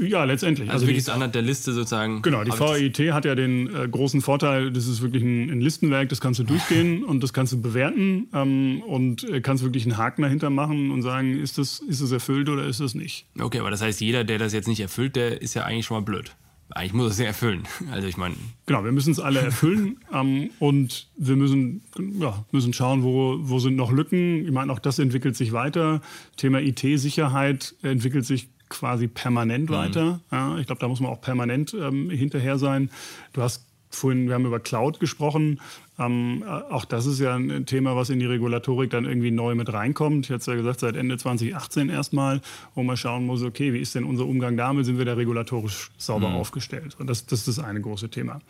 ja, 0.00 0.24
letztendlich. 0.24 0.68
Also, 0.68 0.84
also 0.84 0.86
wirklich 0.86 1.10
anhand 1.12 1.34
der 1.34 1.42
Liste 1.42 1.72
sozusagen. 1.72 2.22
Genau, 2.22 2.44
die 2.44 2.50
VIT 2.50 3.12
hat 3.12 3.24
ja 3.24 3.34
den 3.34 3.74
äh, 3.74 3.88
großen 3.88 4.20
Vorteil, 4.20 4.70
das 4.70 4.86
ist 4.86 5.02
wirklich 5.02 5.22
ein, 5.22 5.50
ein, 5.50 5.60
Listenwerk, 5.60 6.08
das 6.08 6.20
kannst 6.20 6.40
du 6.40 6.44
durchgehen 6.44 7.04
und 7.04 7.22
das 7.22 7.32
kannst 7.32 7.52
du 7.52 7.60
bewerten 7.60 8.28
ähm, 8.32 8.82
und 8.86 9.28
äh, 9.28 9.40
kannst 9.40 9.64
wirklich 9.64 9.84
einen 9.84 9.96
Haken 9.96 10.22
dahinter 10.22 10.50
machen 10.50 10.90
und 10.90 11.02
sagen, 11.02 11.40
ist 11.40 11.58
das, 11.58 11.80
ist 11.80 12.02
das 12.02 12.12
erfüllt 12.12 12.48
oder 12.48 12.64
ist 12.66 12.80
das 12.80 12.94
nicht. 12.94 13.26
Okay, 13.38 13.60
aber 13.60 13.70
das 13.70 13.82
heißt, 13.82 14.00
jeder, 14.00 14.24
der 14.24 14.38
das 14.38 14.52
jetzt 14.52 14.68
nicht 14.68 14.80
erfüllt, 14.80 15.16
der 15.16 15.42
ist 15.42 15.54
ja 15.54 15.64
eigentlich 15.64 15.86
schon 15.86 15.96
mal 15.96 16.04
blöd 16.04 16.34
eigentlich 16.70 16.92
muss 16.92 17.12
es 17.12 17.18
ja 17.18 17.26
erfüllen. 17.26 17.64
Also 17.90 18.06
ich 18.06 18.16
meine. 18.16 18.34
Genau, 18.66 18.84
wir 18.84 18.92
müssen 18.92 19.12
es 19.12 19.20
alle 19.20 19.40
erfüllen 19.40 19.98
ähm, 20.12 20.50
und 20.58 21.08
wir 21.16 21.36
müssen, 21.36 21.82
ja, 22.18 22.44
müssen 22.52 22.72
schauen, 22.72 23.02
wo, 23.02 23.38
wo 23.40 23.58
sind 23.58 23.76
noch 23.76 23.90
Lücken. 23.90 24.44
Ich 24.44 24.52
meine, 24.52 24.72
auch 24.72 24.78
das 24.78 24.98
entwickelt 24.98 25.36
sich 25.36 25.52
weiter. 25.52 26.02
Thema 26.36 26.60
IT-Sicherheit 26.60 27.74
entwickelt 27.82 28.26
sich 28.26 28.50
quasi 28.68 29.08
permanent 29.08 29.70
mhm. 29.70 29.74
weiter. 29.74 30.20
Ja, 30.30 30.58
ich 30.58 30.66
glaube, 30.66 30.80
da 30.80 30.88
muss 30.88 31.00
man 31.00 31.10
auch 31.10 31.20
permanent 31.20 31.74
ähm, 31.74 32.10
hinterher 32.10 32.58
sein. 32.58 32.90
Du 33.32 33.42
hast 33.42 33.68
vorhin, 33.90 34.26
wir 34.26 34.34
haben 34.34 34.46
über 34.46 34.60
Cloud 34.60 35.00
gesprochen. 35.00 35.60
Ähm, 35.98 36.44
äh, 36.46 36.46
auch 36.46 36.84
das 36.84 37.06
ist 37.06 37.20
ja 37.20 37.34
ein 37.34 37.66
Thema, 37.66 37.96
was 37.96 38.10
in 38.10 38.18
die 38.18 38.26
Regulatorik 38.26 38.90
dann 38.90 39.04
irgendwie 39.04 39.30
neu 39.30 39.54
mit 39.54 39.72
reinkommt. 39.72 40.26
Ich 40.26 40.30
hatte 40.30 40.40
es 40.40 40.46
ja 40.46 40.54
gesagt, 40.54 40.80
seit 40.80 40.96
Ende 40.96 41.16
2018 41.18 41.88
erstmal, 41.88 42.40
wo 42.74 42.82
man 42.82 42.96
schauen 42.96 43.26
muss, 43.26 43.42
okay, 43.42 43.72
wie 43.72 43.78
ist 43.78 43.94
denn 43.94 44.04
unser 44.04 44.26
Umgang 44.26 44.56
damit? 44.56 44.84
Sind 44.84 44.98
wir 44.98 45.04
da 45.04 45.14
regulatorisch 45.14 45.90
sauber 45.96 46.28
mhm. 46.28 46.36
aufgestellt? 46.36 46.96
Und 46.98 47.08
das, 47.08 47.26
das 47.26 47.40
ist 47.40 47.58
das 47.58 47.64
eine 47.64 47.80
große 47.80 48.10
Thema. 48.10 48.40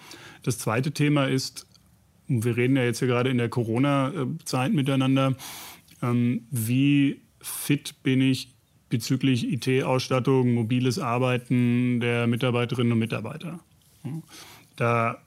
Das 0.42 0.58
zweite 0.58 0.92
Thema 0.92 1.26
ist, 1.26 1.66
wir 2.26 2.56
reden 2.56 2.76
ja 2.76 2.84
jetzt 2.84 2.98
hier 2.98 3.08
gerade 3.08 3.30
in 3.30 3.38
der 3.38 3.48
Corona-Zeit 3.48 4.72
miteinander, 4.72 5.34
ähm, 6.02 6.46
wie 6.50 7.22
fit 7.40 8.02
bin 8.02 8.20
ich 8.20 8.57
bezüglich 8.88 9.50
IT-Ausstattung, 9.52 10.54
mobiles 10.54 10.98
Arbeiten 10.98 12.00
der 12.00 12.26
Mitarbeiterinnen 12.26 12.92
und 12.92 12.98
Mitarbeiter. 12.98 13.60
Da 14.76 15.18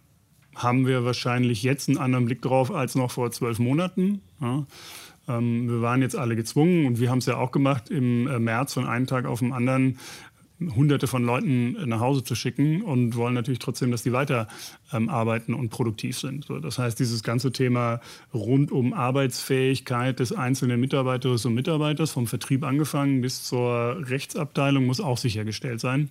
haben 0.55 0.87
wir 0.87 1.05
wahrscheinlich 1.05 1.63
jetzt 1.63 1.89
einen 1.89 1.97
anderen 1.97 2.25
Blick 2.25 2.41
drauf 2.41 2.71
als 2.71 2.95
noch 2.95 3.11
vor 3.11 3.31
zwölf 3.31 3.59
Monaten. 3.59 4.21
Ähm, 5.27 5.69
wir 5.69 5.81
waren 5.81 6.01
jetzt 6.01 6.15
alle 6.15 6.35
gezwungen 6.35 6.85
und 6.85 6.99
wir 6.99 7.09
haben 7.09 7.19
es 7.19 7.25
ja 7.25 7.37
auch 7.37 7.51
gemacht, 7.51 7.89
im 7.89 8.27
äh, 8.27 8.39
März 8.39 8.73
von 8.73 8.85
einem 8.85 9.07
Tag 9.07 9.25
auf 9.25 9.39
den 9.39 9.53
anderen 9.53 9.99
hunderte 10.75 11.07
von 11.07 11.23
Leuten 11.23 11.77
nach 11.87 11.99
Hause 11.99 12.23
zu 12.23 12.35
schicken 12.35 12.81
und 12.81 13.15
wollen 13.15 13.33
natürlich 13.33 13.59
trotzdem, 13.59 13.91
dass 13.91 14.03
die 14.03 14.13
weiter 14.13 14.47
ähm, 14.93 15.09
arbeiten 15.09 15.53
und 15.53 15.69
produktiv 15.69 16.19
sind. 16.19 16.45
So, 16.45 16.59
das 16.59 16.77
heißt, 16.77 16.99
dieses 16.99 17.23
ganze 17.23 17.51
Thema 17.51 18.01
rund 18.33 18.71
um 18.71 18.93
Arbeitsfähigkeit 18.93 20.19
des 20.19 20.31
einzelnen 20.31 20.79
Mitarbeiterinnen 20.79 21.45
und 21.45 21.55
Mitarbeiters, 21.55 22.11
vom 22.11 22.27
Vertrieb 22.27 22.63
angefangen 22.63 23.21
bis 23.21 23.43
zur 23.43 23.97
Rechtsabteilung, 24.09 24.85
muss 24.85 24.99
auch 24.99 25.17
sichergestellt 25.17 25.79
sein. 25.79 26.09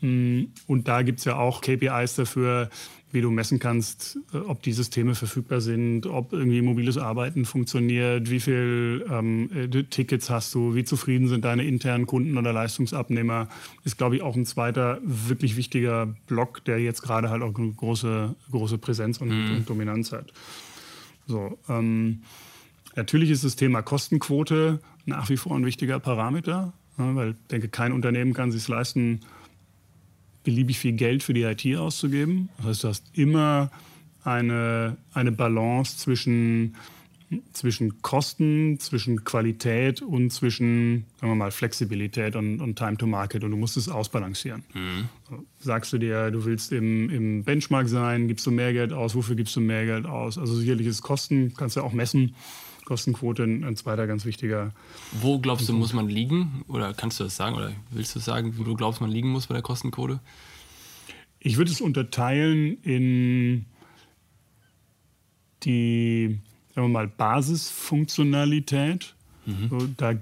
Mm, 0.00 0.44
und 0.66 0.88
da 0.88 1.02
gibt 1.02 1.20
es 1.20 1.24
ja 1.24 1.36
auch 1.36 1.60
KPIs 1.60 2.16
dafür, 2.16 2.70
wie 3.12 3.20
du 3.20 3.30
messen 3.30 3.58
kannst, 3.58 4.18
äh, 4.32 4.38
ob 4.38 4.62
die 4.62 4.72
Systeme 4.72 5.14
verfügbar 5.14 5.60
sind, 5.60 6.06
ob 6.06 6.32
irgendwie 6.32 6.60
mobiles 6.60 6.98
Arbeiten 6.98 7.44
funktioniert, 7.44 8.30
wie 8.30 8.40
viele 8.40 9.04
ähm, 9.10 9.50
äh, 9.54 9.84
Tickets 9.84 10.28
hast 10.28 10.54
du, 10.54 10.74
wie 10.74 10.84
zufrieden 10.84 11.28
sind 11.28 11.44
deine 11.44 11.64
internen 11.64 12.06
Kunden 12.06 12.36
oder 12.36 12.52
Leistungsabnehmer, 12.52 13.48
ist, 13.84 13.96
glaube 13.96 14.16
ich, 14.16 14.22
auch 14.22 14.36
ein 14.36 14.44
zweiter 14.44 14.98
wirklich 15.02 15.56
wichtiger 15.56 16.14
Block, 16.26 16.64
der 16.64 16.78
jetzt 16.78 17.02
gerade 17.02 17.30
halt 17.30 17.42
auch 17.42 17.54
eine 17.56 17.72
große, 17.72 18.34
große 18.50 18.78
Präsenz 18.78 19.18
und, 19.18 19.28
mhm. 19.28 19.56
und 19.56 19.70
Dominanz 19.70 20.12
hat. 20.12 20.32
So, 21.26 21.58
ähm, 21.68 22.22
natürlich 22.96 23.30
ist 23.30 23.44
das 23.44 23.56
Thema 23.56 23.82
Kostenquote 23.82 24.80
nach 25.06 25.28
wie 25.30 25.36
vor 25.36 25.56
ein 25.56 25.64
wichtiger 25.64 26.00
Parameter, 26.00 26.72
ja, 26.98 27.14
weil 27.14 27.30
ich 27.30 27.36
denke, 27.50 27.68
kein 27.68 27.92
Unternehmen 27.92 28.34
kann 28.34 28.50
sich 28.52 28.66
leisten, 28.66 29.20
beliebig 30.46 30.78
viel 30.78 30.92
Geld 30.92 31.22
für 31.22 31.34
die 31.34 31.42
IT 31.42 31.76
auszugeben. 31.76 32.48
Das 32.58 32.66
heißt, 32.66 32.84
du 32.84 32.88
hast 32.88 33.04
immer 33.14 33.70
eine, 34.22 34.96
eine 35.12 35.32
Balance 35.32 35.98
zwischen, 35.98 36.76
zwischen 37.52 38.00
Kosten, 38.00 38.78
zwischen 38.78 39.24
Qualität 39.24 40.02
und 40.02 40.30
zwischen, 40.30 41.04
sagen 41.20 41.32
wir 41.32 41.34
mal, 41.34 41.50
Flexibilität 41.50 42.36
und, 42.36 42.60
und 42.60 42.78
Time 42.78 42.96
to 42.96 43.08
Market. 43.08 43.42
Und 43.42 43.50
du 43.50 43.56
musst 43.56 43.76
es 43.76 43.88
ausbalancieren. 43.88 44.62
Mhm. 44.72 45.08
Sagst 45.58 45.92
du 45.92 45.98
dir, 45.98 46.30
du 46.30 46.44
willst 46.44 46.70
im, 46.70 47.10
im 47.10 47.42
Benchmark 47.42 47.88
sein, 47.88 48.28
gibst 48.28 48.46
du 48.46 48.52
mehr 48.52 48.72
Geld 48.72 48.92
aus, 48.92 49.16
wofür 49.16 49.34
gibst 49.34 49.56
du 49.56 49.60
mehr 49.60 49.84
Geld 49.84 50.06
aus? 50.06 50.38
Also 50.38 50.54
sicherlich 50.54 50.86
ist 50.86 51.02
Kosten, 51.02 51.54
kannst 51.56 51.76
du 51.76 51.82
auch 51.82 51.92
messen. 51.92 52.36
Kostenquote 52.86 53.42
ein, 53.42 53.76
zweiter 53.76 54.06
ganz 54.06 54.24
wichtiger. 54.24 54.72
Wo 55.12 55.40
glaubst 55.40 55.68
du, 55.68 55.72
muss 55.72 55.92
man 55.92 56.08
liegen? 56.08 56.62
Oder 56.68 56.94
kannst 56.94 57.18
du 57.20 57.24
das 57.24 57.36
sagen? 57.36 57.56
Oder 57.56 57.72
willst 57.90 58.14
du 58.14 58.20
sagen, 58.20 58.54
wo 58.56 58.62
du 58.62 58.74
glaubst, 58.74 59.00
man 59.00 59.10
liegen 59.10 59.28
muss 59.28 59.48
bei 59.48 59.54
der 59.54 59.62
Kostenquote? 59.62 60.20
Ich 61.40 61.56
würde 61.58 61.72
es 61.72 61.80
unterteilen 61.80 62.78
in 62.82 63.66
die, 65.64 66.38
sagen 66.74 66.86
wir 66.86 66.92
mal, 66.92 67.08
Basisfunktionalität. 67.08 69.14
Mhm. 69.46 69.68
So, 69.68 69.88
da 69.96 70.14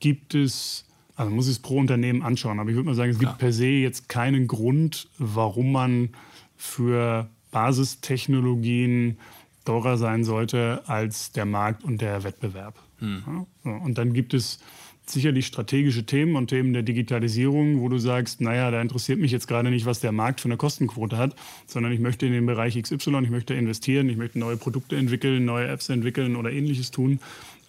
gibt 0.00 0.34
es, 0.34 0.86
also 1.16 1.28
man 1.28 1.36
muss 1.36 1.48
es 1.48 1.58
pro 1.58 1.78
Unternehmen 1.78 2.22
anschauen, 2.22 2.60
aber 2.60 2.70
ich 2.70 2.76
würde 2.76 2.88
mal 2.88 2.94
sagen, 2.94 3.10
es 3.10 3.18
gibt 3.18 3.32
ja. 3.32 3.36
per 3.36 3.52
se 3.52 3.66
jetzt 3.66 4.08
keinen 4.08 4.46
Grund, 4.46 5.06
warum 5.18 5.70
man 5.70 6.08
für 6.56 7.28
Basistechnologien 7.50 9.18
teurer 9.64 9.96
sein 9.96 10.24
sollte 10.24 10.82
als 10.86 11.32
der 11.32 11.44
Markt 11.44 11.84
und 11.84 12.00
der 12.00 12.24
Wettbewerb. 12.24 12.74
Hm. 12.98 13.46
Ja, 13.64 13.76
und 13.76 13.98
dann 13.98 14.12
gibt 14.12 14.34
es 14.34 14.60
sicherlich 15.06 15.46
strategische 15.46 16.04
Themen 16.04 16.36
und 16.36 16.48
Themen 16.48 16.72
der 16.72 16.82
Digitalisierung, 16.82 17.80
wo 17.80 17.88
du 17.88 17.98
sagst, 17.98 18.40
naja, 18.40 18.70
da 18.70 18.80
interessiert 18.80 19.18
mich 19.18 19.32
jetzt 19.32 19.48
gerade 19.48 19.70
nicht, 19.70 19.86
was 19.86 20.00
der 20.00 20.12
Markt 20.12 20.40
für 20.40 20.48
eine 20.48 20.56
Kostenquote 20.56 21.16
hat, 21.16 21.34
sondern 21.66 21.92
ich 21.92 22.00
möchte 22.00 22.26
in 22.26 22.32
den 22.32 22.46
Bereich 22.46 22.80
XY, 22.80 23.22
ich 23.22 23.30
möchte 23.30 23.54
investieren, 23.54 24.08
ich 24.08 24.16
möchte 24.16 24.38
neue 24.38 24.56
Produkte 24.56 24.96
entwickeln, 24.96 25.44
neue 25.44 25.66
Apps 25.66 25.88
entwickeln 25.88 26.36
oder 26.36 26.52
ähnliches 26.52 26.90
tun. 26.90 27.20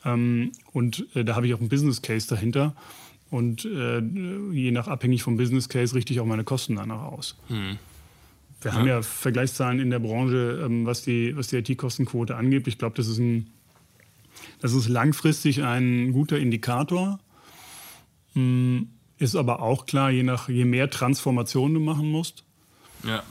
Ähm, 0.06 0.52
und 0.74 1.08
äh, 1.16 1.24
da 1.24 1.36
habe 1.36 1.48
ich 1.48 1.54
auch 1.54 1.60
einen 1.60 1.70
Business 1.70 2.02
Case 2.02 2.28
dahinter. 2.28 2.76
Und 3.30 3.66
äh, 3.66 4.00
je 4.52 4.72
nach 4.72 4.88
abhängig 4.88 5.24
vom 5.24 5.38
Business 5.38 5.70
Case 5.70 5.96
richte 5.96 6.14
ich 6.14 6.20
auch 6.20 6.26
meine 6.26 6.44
Kosten 6.44 6.76
danach 6.76 7.04
aus. 7.04 7.38
Hm. 7.48 7.78
Wir 8.62 8.72
ja. 8.72 8.78
haben 8.78 8.88
ja 8.88 9.02
Vergleichszahlen 9.02 9.80
in 9.80 9.90
der 9.90 10.00
Branche, 10.00 10.62
ähm, 10.64 10.86
was 10.86 11.02
die, 11.02 11.36
was 11.36 11.48
die 11.48 11.58
IT-Kostenquote 11.58 12.36
angeht. 12.36 12.68
Ich 12.68 12.78
glaube, 12.78 12.96
das, 12.96 13.08
ist 13.08 13.22
das 14.60 14.74
ist 14.74 14.88
langfristig 14.88 15.64
ein 15.64 16.14
guter 16.14 16.38
Indikator. 16.38 17.20
Hm, 18.34 18.90
ist 19.18 19.36
aber 19.36 19.62
auch 19.62 19.86
klar, 19.86 20.12
je, 20.12 20.24
nach, 20.24 20.48
je 20.48 20.66
mehr 20.66 20.90
Transformation 20.90 21.74
du 21.74 21.80
machen 21.80 22.10
musst, 22.10 22.44
ja. 23.04 23.24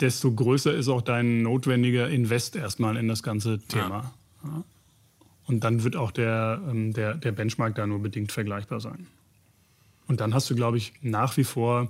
desto 0.00 0.32
größer 0.32 0.74
ist 0.74 0.88
auch 0.88 1.02
dein 1.02 1.42
notwendiger 1.42 2.08
Invest 2.08 2.56
erstmal 2.56 2.96
in 2.96 3.08
das 3.08 3.22
ganze 3.22 3.60
Thema. 3.60 4.12
Ja. 4.42 4.64
Und 5.46 5.64
dann 5.64 5.84
wird 5.84 5.96
auch 5.96 6.10
der, 6.10 6.60
ähm, 6.68 6.92
der, 6.92 7.14
der 7.14 7.32
Benchmark 7.32 7.74
da 7.74 7.86
nur 7.86 8.00
bedingt 8.00 8.32
vergleichbar 8.32 8.80
sein. 8.80 9.06
Und 10.06 10.20
dann 10.20 10.34
hast 10.34 10.50
du, 10.50 10.54
glaube 10.54 10.76
ich, 10.76 10.92
nach 11.02 11.36
wie 11.36 11.44
vor 11.44 11.88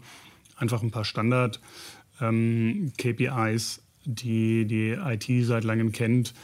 einfach 0.56 0.82
ein 0.82 0.90
paar 0.90 1.04
Standard- 1.04 1.60
ähm, 2.20 2.92
KPIs, 2.96 3.80
die 4.04 4.64
die 4.64 4.90
IT 4.90 5.46
seit 5.46 5.64
langem 5.64 5.92
kennt, 5.92 6.34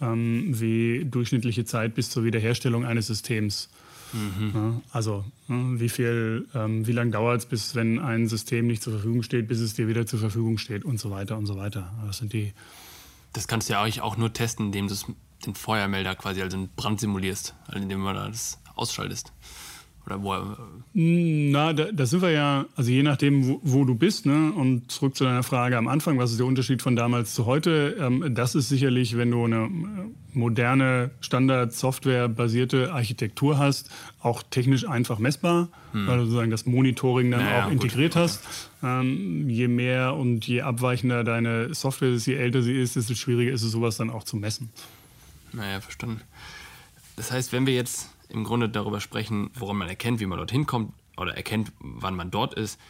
ähm, 0.00 0.60
wie 0.60 1.04
durchschnittliche 1.04 1.64
Zeit 1.64 1.94
bis 1.94 2.10
zur 2.10 2.24
Wiederherstellung 2.24 2.84
eines 2.84 3.06
Systems. 3.06 3.68
Mhm. 4.12 4.52
Ja, 4.54 4.80
also 4.92 5.24
wie 5.48 5.88
viel, 5.88 6.48
ähm, 6.54 6.86
wie 6.86 6.92
lange 6.92 7.12
dauert 7.12 7.40
es, 7.40 7.46
bis 7.46 7.74
wenn 7.74 7.98
ein 7.98 8.28
System 8.28 8.66
nicht 8.66 8.82
zur 8.82 8.94
Verfügung 8.94 9.22
steht, 9.22 9.46
bis 9.48 9.60
es 9.60 9.74
dir 9.74 9.88
wieder 9.88 10.06
zur 10.06 10.18
Verfügung 10.18 10.58
steht 10.58 10.84
und 10.84 10.98
so 10.98 11.10
weiter 11.10 11.36
und 11.38 11.46
so 11.46 11.56
weiter. 11.56 11.92
Das 12.06 12.18
sind 12.18 12.32
die. 12.32 12.52
Das 13.32 13.46
kannst 13.46 13.68
du 13.68 13.74
ja 13.74 13.82
eigentlich 13.82 14.00
auch 14.00 14.16
nur 14.16 14.32
testen, 14.32 14.66
indem 14.66 14.88
du 14.88 14.94
den 15.46 15.54
Feuermelder 15.54 16.16
quasi 16.16 16.42
als 16.42 16.52
einen 16.54 16.68
Brand 16.74 16.98
simulierst, 17.00 17.54
also 17.66 17.80
indem 17.80 18.02
du 18.04 18.12
das 18.12 18.58
ausschaltest. 18.74 19.32
Oder 20.10 20.22
wo 20.22 20.56
Na, 20.92 21.72
da, 21.72 21.92
da, 21.92 22.06
sind 22.06 22.20
wir 22.20 22.30
ja, 22.30 22.66
also 22.74 22.90
je 22.90 23.02
nachdem, 23.02 23.46
wo, 23.46 23.60
wo, 23.62 23.84
du 23.84 23.94
bist, 23.94 24.26
ne? 24.26 24.52
und 24.52 24.90
zurück 24.90 25.16
zu 25.16 25.22
deiner 25.22 25.44
Frage 25.44 25.78
am 25.78 25.86
Anfang, 25.86 26.18
was 26.18 26.32
ist 26.32 26.40
der 26.40 26.46
Unterschied 26.46 26.82
von 26.82 26.96
damals 26.96 27.32
zu 27.32 27.46
heute? 27.46 27.96
Ähm, 28.00 28.34
das 28.34 28.56
ist 28.56 28.68
sicherlich, 28.68 29.16
wenn 29.16 29.30
du 29.30 29.44
eine 29.44 29.66
äh, 29.66 30.36
moderne, 30.36 31.12
Standard-Software-basierte 31.20 32.92
Architektur 32.92 33.58
hast, 33.58 33.90
auch 34.20 34.42
technisch 34.42 34.88
einfach 34.88 35.20
messbar, 35.20 35.68
hm. 35.92 36.08
weil 36.08 36.18
du 36.18 36.24
sozusagen 36.24 36.50
das 36.50 36.66
Monitoring 36.66 37.30
dann 37.30 37.44
naja, 37.44 37.66
auch 37.66 37.70
integriert 37.70 38.14
gut, 38.14 38.22
hast. 38.22 38.42
Ähm, 38.82 39.48
je 39.48 39.68
mehr 39.68 40.14
und 40.16 40.46
je 40.46 40.62
abweichender 40.62 41.22
deine 41.22 41.72
Software 41.72 42.10
ist, 42.10 42.26
je 42.26 42.34
älter 42.34 42.62
sie 42.62 42.74
ist, 42.74 42.96
desto 42.96 43.14
schwieriger 43.14 43.52
ist 43.52 43.62
es, 43.62 43.70
sowas 43.70 43.96
dann 43.96 44.10
auch 44.10 44.24
zu 44.24 44.36
messen. 44.36 44.70
Naja, 45.52 45.80
verstanden. 45.80 46.20
Das 47.16 47.30
heißt, 47.30 47.52
wenn 47.52 47.66
wir 47.66 47.74
jetzt 47.74 48.08
im 48.30 48.44
Grunde 48.44 48.68
darüber 48.68 49.00
sprechen, 49.00 49.50
woran 49.54 49.76
man 49.76 49.88
erkennt, 49.88 50.20
wie 50.20 50.26
man 50.26 50.38
dorthin 50.38 50.66
kommt 50.66 50.92
oder 51.16 51.36
erkennt, 51.36 51.72
wann 51.80 52.14
man 52.14 52.30
dort 52.30 52.54
ist. 52.54 52.80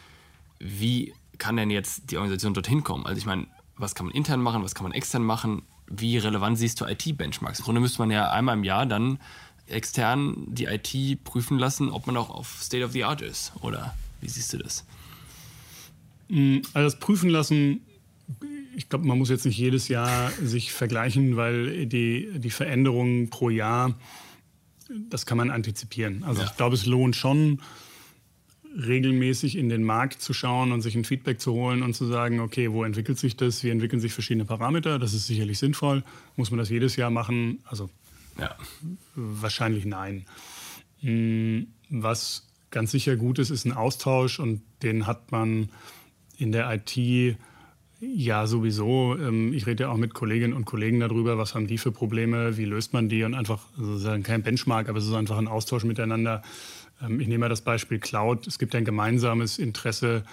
Wie 0.59 1.13
kann 1.37 1.57
denn 1.57 1.69
jetzt 1.69 2.11
die 2.11 2.17
Organisation 2.17 2.53
dorthin 2.53 2.83
kommen? 2.83 3.05
Also 3.05 3.17
ich 3.17 3.25
meine, 3.25 3.47
was 3.75 3.95
kann 3.95 4.05
man 4.05 4.15
intern 4.15 4.41
machen, 4.41 4.63
was 4.63 4.75
kann 4.75 4.83
man 4.83 4.91
extern 4.91 5.23
machen? 5.23 5.63
Wie 5.87 6.17
relevant 6.17 6.57
siehst 6.57 6.79
du 6.79 6.85
IT-Benchmarks? 6.85 7.59
Im 7.59 7.65
Grunde 7.65 7.81
müsste 7.81 7.99
man 7.99 8.11
ja 8.11 8.31
einmal 8.31 8.55
im 8.55 8.63
Jahr 8.63 8.85
dann 8.85 9.19
extern 9.67 10.45
die 10.47 10.65
IT 10.65 11.23
prüfen 11.23 11.57
lassen, 11.57 11.89
ob 11.89 12.07
man 12.07 12.17
auch 12.17 12.29
auf 12.29 12.61
State 12.61 12.83
of 12.83 12.91
the 12.91 13.03
Art 13.03 13.21
ist. 13.21 13.53
Oder 13.61 13.95
wie 14.21 14.29
siehst 14.29 14.53
du 14.53 14.57
das? 14.57 14.85
Mm, 16.29 16.59
also 16.73 16.87
das 16.87 16.99
Prüfen 16.99 17.29
lassen, 17.29 17.81
ich 18.75 18.89
glaube, 18.89 19.05
man 19.05 19.17
muss 19.17 19.29
jetzt 19.29 19.45
nicht 19.45 19.57
jedes 19.57 19.87
Jahr 19.87 20.31
sich 20.41 20.71
vergleichen, 20.71 21.35
weil 21.35 21.85
die, 21.87 22.29
die 22.35 22.49
Veränderungen 22.49 23.29
pro 23.29 23.49
Jahr 23.49 23.95
das 25.09 25.25
kann 25.25 25.37
man 25.37 25.49
antizipieren. 25.49 26.23
Also 26.23 26.41
ja. 26.41 26.47
ich 26.47 26.55
glaube, 26.57 26.75
es 26.75 26.85
lohnt 26.85 27.15
schon, 27.15 27.61
regelmäßig 28.75 29.57
in 29.57 29.69
den 29.69 29.83
Markt 29.83 30.21
zu 30.21 30.33
schauen 30.33 30.71
und 30.71 30.81
sich 30.81 30.95
ein 30.95 31.03
Feedback 31.03 31.41
zu 31.41 31.53
holen 31.53 31.83
und 31.83 31.93
zu 31.93 32.05
sagen, 32.05 32.39
okay, 32.39 32.71
wo 32.71 32.83
entwickelt 32.83 33.19
sich 33.19 33.35
das? 33.35 33.63
Wie 33.63 33.69
entwickeln 33.69 33.99
sich 33.99 34.13
verschiedene 34.13 34.45
Parameter? 34.45 34.99
Das 34.99 35.13
ist 35.13 35.27
sicherlich 35.27 35.59
sinnvoll. 35.59 36.03
Muss 36.35 36.51
man 36.51 36.57
das 36.57 36.69
jedes 36.69 36.95
Jahr 36.95 37.09
machen? 37.09 37.59
Also 37.65 37.89
ja. 38.39 38.55
wahrscheinlich 39.15 39.85
nein. 39.85 40.25
Hm, 41.01 41.67
was 41.89 42.47
ganz 42.69 42.91
sicher 42.91 43.17
gut 43.17 43.39
ist, 43.39 43.49
ist 43.49 43.65
ein 43.65 43.73
Austausch 43.73 44.39
und 44.39 44.61
den 44.83 45.05
hat 45.05 45.31
man 45.31 45.69
in 46.37 46.51
der 46.51 46.71
IT 46.73 47.37
ja, 48.01 48.47
sowieso. 48.47 49.15
Ähm, 49.15 49.53
ich 49.53 49.67
rede 49.67 49.83
ja 49.83 49.89
auch 49.89 49.97
mit 49.97 50.15
Kolleginnen 50.15 50.53
und 50.53 50.65
Kollegen 50.65 50.99
darüber, 50.99 51.37
was 51.37 51.53
haben 51.53 51.67
die 51.67 51.77
für 51.77 51.91
Probleme, 51.91 52.57
wie 52.57 52.65
löst 52.65 52.93
man 52.93 53.09
die 53.09 53.23
und 53.23 53.35
einfach 53.35 53.63
sozusagen 53.77 54.23
kein 54.23 54.41
Benchmark, 54.41 54.89
aber 54.89 54.97
es 54.97 55.05
ist 55.05 55.13
einfach 55.13 55.37
ein 55.37 55.47
Austausch 55.47 55.83
miteinander. 55.83 56.41
Ähm, 56.99 57.19
ich 57.19 57.27
nehme 57.27 57.41
mal 57.41 57.49
das 57.49 57.61
Beispiel 57.61 57.99
Cloud. 57.99 58.47
Es 58.47 58.57
gibt 58.57 58.75
ein 58.75 58.85
gemeinsames 58.85 59.59
Interesse 59.59 60.23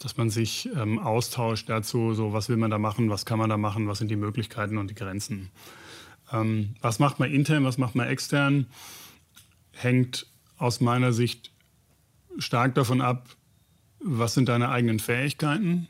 dass 0.00 0.16
man 0.16 0.30
sich 0.30 0.68
ähm, 0.76 1.00
austauscht 1.00 1.68
dazu, 1.68 2.14
so 2.14 2.32
was 2.32 2.48
will 2.48 2.56
man 2.56 2.70
da 2.70 2.78
machen, 2.78 3.10
was 3.10 3.26
kann 3.26 3.36
man 3.36 3.50
da 3.50 3.56
machen, 3.56 3.88
was 3.88 3.98
sind 3.98 4.12
die 4.12 4.14
Möglichkeiten 4.14 4.78
und 4.78 4.90
die 4.90 4.94
Grenzen. 4.94 5.50
Was 6.82 7.00
macht 7.00 7.18
man 7.18 7.32
intern, 7.32 7.64
was 7.64 7.78
macht 7.78 7.96
man 7.96 8.06
extern, 8.06 8.66
hängt 9.72 10.26
aus 10.56 10.80
meiner 10.80 11.12
Sicht 11.12 11.50
stark 12.38 12.76
davon 12.76 13.00
ab, 13.00 13.28
was 13.98 14.34
sind 14.34 14.48
deine 14.48 14.68
eigenen 14.68 15.00
Fähigkeiten 15.00 15.88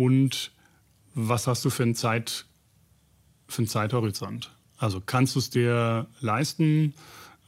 und 0.00 0.50
was 1.14 1.46
hast 1.46 1.62
du 1.66 1.68
für 1.68 1.82
einen, 1.82 1.94
Zeit, 1.94 2.46
für 3.48 3.58
einen 3.58 3.68
Zeithorizont. 3.68 4.50
Also 4.78 5.02
kannst 5.04 5.34
du 5.34 5.40
es 5.40 5.50
dir 5.50 6.06
leisten, 6.22 6.94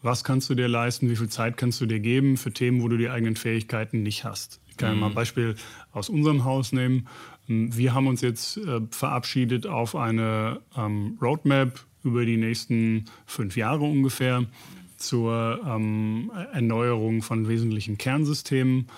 was 0.03 0.23
kannst 0.23 0.51
du 0.51 0.55
dir 0.55 0.69
leisten, 0.69 1.09
wie 1.09 1.17
viel 1.17 1.31
Zeit 1.31 1.57
kannst 1.57 1.81
du 1.81 1.87
dir 1.87 1.99
geben 1.99 2.37
für 2.37 2.53
Themen, 2.53 2.83
wo 2.83 2.89
du 2.89 2.99
die 2.99 3.09
eigenen 3.09 3.37
Fähigkeiten 3.37 4.03
nicht 4.03 4.25
hast. 4.25 4.61
Ich 4.69 4.77
kann 4.77 4.95
mhm. 4.95 5.01
mal 5.01 5.07
ein 5.07 5.15
Beispiel 5.15 5.55
aus 5.93 6.11
unserem 6.11 6.45
Haus 6.45 6.73
nehmen. 6.73 7.09
Wir 7.47 7.95
haben 7.95 8.07
uns 8.07 8.21
jetzt 8.21 8.59
äh, 8.59 8.83
verabschiedet 8.91 9.67
auf 9.67 9.97
eine 9.97 10.61
ähm, 10.77 11.17
Roadmap 11.23 11.83
über 12.05 12.27
die 12.27 12.37
nächsten 12.37 13.07
fünf 13.25 13.57
Jahre 13.57 13.85
ungefähr 13.85 14.45
zur 14.99 15.59
ähm, 15.67 16.31
Erneuerung 16.53 17.23
von 17.23 17.49
wesentlichen 17.49 17.97
Kernsystemen. 17.97 18.89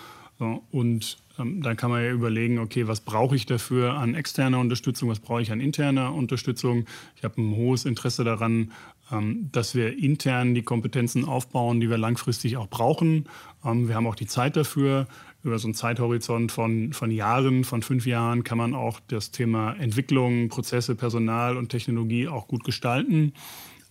So, 0.41 0.65
und 0.73 1.19
ähm, 1.19 1.24
dann 1.37 1.77
kann 1.77 1.91
man 1.91 2.03
ja 2.03 2.11
überlegen, 2.11 2.59
okay, 2.59 2.87
was 2.87 3.01
brauche 3.01 3.35
ich 3.35 3.47
dafür 3.47 3.95
an 3.95 4.15
externer 4.15 4.61
Unterstützung, 4.61 5.09
was 5.09 5.19
brauche 5.19 5.43
ich 5.43 5.51
an 5.51 5.61
interner 5.61 6.15
Unterstützung. 6.15 6.87
Ich 7.17 7.25
habe 7.25 7.41
ein 7.41 7.57
hohes 7.57 7.85
Interesse 7.85 8.23
daran, 8.23 8.73
ähm, 9.11 9.49
dass 9.53 9.75
wir 9.75 9.99
intern 9.99 10.55
die 10.55 10.63
Kompetenzen 10.63 11.25
aufbauen, 11.25 11.81
die 11.81 11.91
wir 11.91 11.99
langfristig 11.99 12.57
auch 12.57 12.69
brauchen. 12.69 13.29
Ähm, 13.65 13.89
wir 13.89 13.97
haben 13.97 14.07
auch 14.07 14.15
die 14.15 14.27
Zeit 14.27 14.57
dafür. 14.57 15.07
Über 15.43 15.59
so 15.59 15.67
einen 15.67 15.75
Zeithorizont 15.75 16.53
von, 16.53 16.95
von 16.95 17.11
Jahren, 17.11 17.65
von 17.65 17.83
fünf 17.83 18.07
Jahren, 18.07 18.45
kann 18.45 18.57
man 18.57 18.73
auch 18.73 19.01
das 19.09 19.31
Thema 19.31 19.75
Entwicklung, 19.75 20.49
Prozesse, 20.49 20.95
Personal 20.95 21.59
und 21.59 21.69
Technologie 21.69 22.29
auch 22.29 22.49
gut 22.49 22.65
gestalten. 22.65 23.35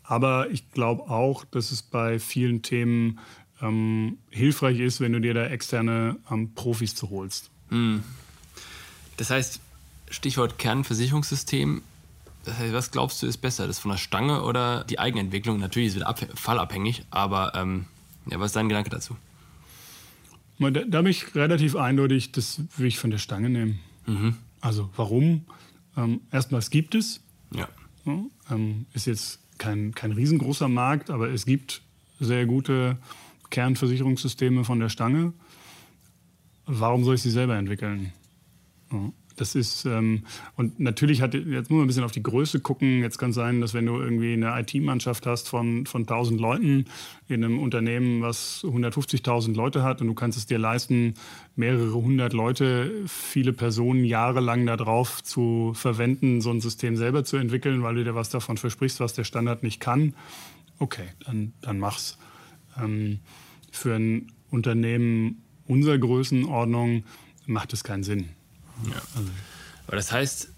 Aber 0.04 0.50
ich 0.50 0.72
glaube 0.72 1.04
auch, 1.10 1.46
dass 1.46 1.72
es 1.72 1.84
bei 1.84 2.18
vielen 2.20 2.62
Themen 2.62 3.20
ähm, 3.64 4.18
hilfreich 4.30 4.80
ist, 4.80 5.00
wenn 5.00 5.14
du 5.14 5.22
dir 5.22 5.34
da 5.34 5.48
externe 5.48 6.18
ähm, 6.30 6.54
Profis 6.54 6.94
zu 6.94 7.10
holst. 7.10 7.50
Hm. 7.70 8.04
Das 9.18 9.30
heißt, 9.30 9.60
Stichwort 10.10 10.60
Kernversicherungssystem, 10.60 11.82
das 12.46 12.58
heißt, 12.60 12.74
was 12.74 12.92
glaubst 12.92 13.24
du 13.24 13.28
ist 13.28 13.38
besser, 13.38 13.66
das 13.68 13.80
von 13.80 13.92
der 13.92 13.98
Stange 13.98 14.44
oder 14.44 14.84
die 14.84 15.00
Eigenentwicklung? 15.00 15.60
Natürlich 15.60 15.88
ist 15.88 15.94
es 15.94 16.02
wieder 16.02 16.14
fallabhängig, 16.36 17.04
aber 17.10 17.54
ähm, 17.56 17.86
ja, 18.30 18.40
was 18.40 18.48
ist 18.48 18.56
dein 18.56 18.68
Gedanke 18.68 18.90
dazu? 18.90 19.16
Da, 20.60 20.70
da 20.70 21.02
bin 21.02 21.12
ich 21.12 21.34
relativ 21.36 21.76
eindeutig, 21.76 22.32
das 22.32 22.62
will 22.78 22.88
ich 22.88 23.00
von 23.00 23.12
der 23.12 23.18
Stange 23.18 23.50
nehmen. 23.50 23.80
Mhm. 24.06 24.38
Also 24.62 24.90
warum? 24.96 25.46
Ähm, 25.98 26.22
erstmal, 26.32 26.60
es 26.60 26.70
gibt 26.70 26.96
es. 26.96 27.22
Ja. 27.52 27.68
ja 28.06 28.24
ähm, 28.52 28.86
ist 28.94 29.08
jetzt 29.08 29.40
kein, 29.58 29.94
kein 29.94 30.12
riesengroßer 30.12 30.68
Markt, 30.68 31.10
aber 31.10 31.30
es 31.30 31.46
gibt 31.46 31.82
sehr 32.20 32.46
gute 32.46 32.98
Kernversicherungssysteme 33.54 34.64
von 34.64 34.80
der 34.80 34.90
Stange. 34.90 35.32
Warum 36.66 37.04
soll 37.04 37.16
ich 37.16 37.22
sie 37.22 37.30
selber 37.30 37.56
entwickeln? 37.56 38.12
Ja. 38.92 39.12
Das 39.36 39.56
ist, 39.56 39.86
ähm, 39.86 40.26
und 40.56 40.80
natürlich 40.80 41.22
hat, 41.22 41.34
jetzt 41.34 41.72
muss 41.72 41.78
man 41.78 41.82
ein 41.82 41.88
bisschen 41.88 42.04
auf 42.04 42.12
die 42.12 42.22
Größe 42.22 42.60
gucken. 42.60 43.02
Jetzt 43.02 43.18
kann 43.18 43.32
es 43.32 43.36
sein, 43.36 43.62
dass 43.62 43.74
wenn 43.74 43.88
du 43.88 44.00
irgendwie 44.00 44.34
eine 44.34 44.60
IT-Mannschaft 44.60 45.26
hast 45.26 45.50
von, 45.50 45.88
von 45.88 46.04
1000 46.04 46.40
Leuten 46.40 46.86
in 47.28 47.44
einem 47.44 47.58
Unternehmen, 47.58 48.22
was 48.22 48.64
150.000 48.64 49.56
Leute 49.56 49.82
hat 49.82 50.02
und 50.02 50.08
du 50.08 50.14
kannst 50.14 50.38
es 50.38 50.46
dir 50.46 50.60
leisten, 50.60 51.16
mehrere 51.56 51.94
hundert 51.94 52.34
Leute, 52.34 52.92
viele 53.08 53.54
Personen 53.54 54.06
jahrelang 54.06 54.68
darauf 54.68 55.24
zu 55.24 55.74
verwenden, 55.74 56.42
so 56.42 56.52
ein 56.52 56.62
System 56.62 56.96
selber 56.96 57.24
zu 57.24 57.38
entwickeln, 57.38 57.82
weil 57.82 57.96
du 57.96 58.04
dir 58.04 58.16
was 58.16 58.30
davon 58.30 58.58
versprichst, 58.58 59.00
was 59.00 59.14
der 59.14 59.24
Standard 59.24 59.64
nicht 59.64 59.80
kann. 59.80 60.14
Okay, 60.78 61.08
dann, 61.26 61.54
dann 61.62 61.80
mach's. 61.80 62.20
Ähm, 62.80 63.20
für 63.76 63.96
ein 63.96 64.32
Unternehmen 64.52 65.42
unserer 65.68 65.98
Größenordnung 65.98 67.04
macht 67.46 67.74
es 67.74 67.84
keinen 67.84 68.04
Sinn. 68.04 68.30
Ja. 68.90 69.02
Aber 69.88 69.96
das 69.96 70.12
heißt, 70.12 70.50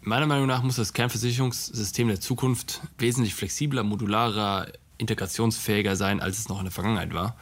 meiner 0.00 0.26
Meinung 0.26 0.46
nach 0.46 0.62
muss 0.62 0.76
das 0.76 0.92
Kernversicherungssystem 0.92 2.08
der 2.08 2.20
Zukunft 2.20 2.80
wesentlich 2.98 3.34
flexibler, 3.34 3.82
modularer, 3.82 4.68
integrationsfähiger 4.98 5.96
sein, 5.96 6.20
als 6.20 6.38
es 6.38 6.48
noch 6.48 6.58
in 6.58 6.64
der 6.64 6.72
Vergangenheit 6.72 7.12
war. 7.14 7.36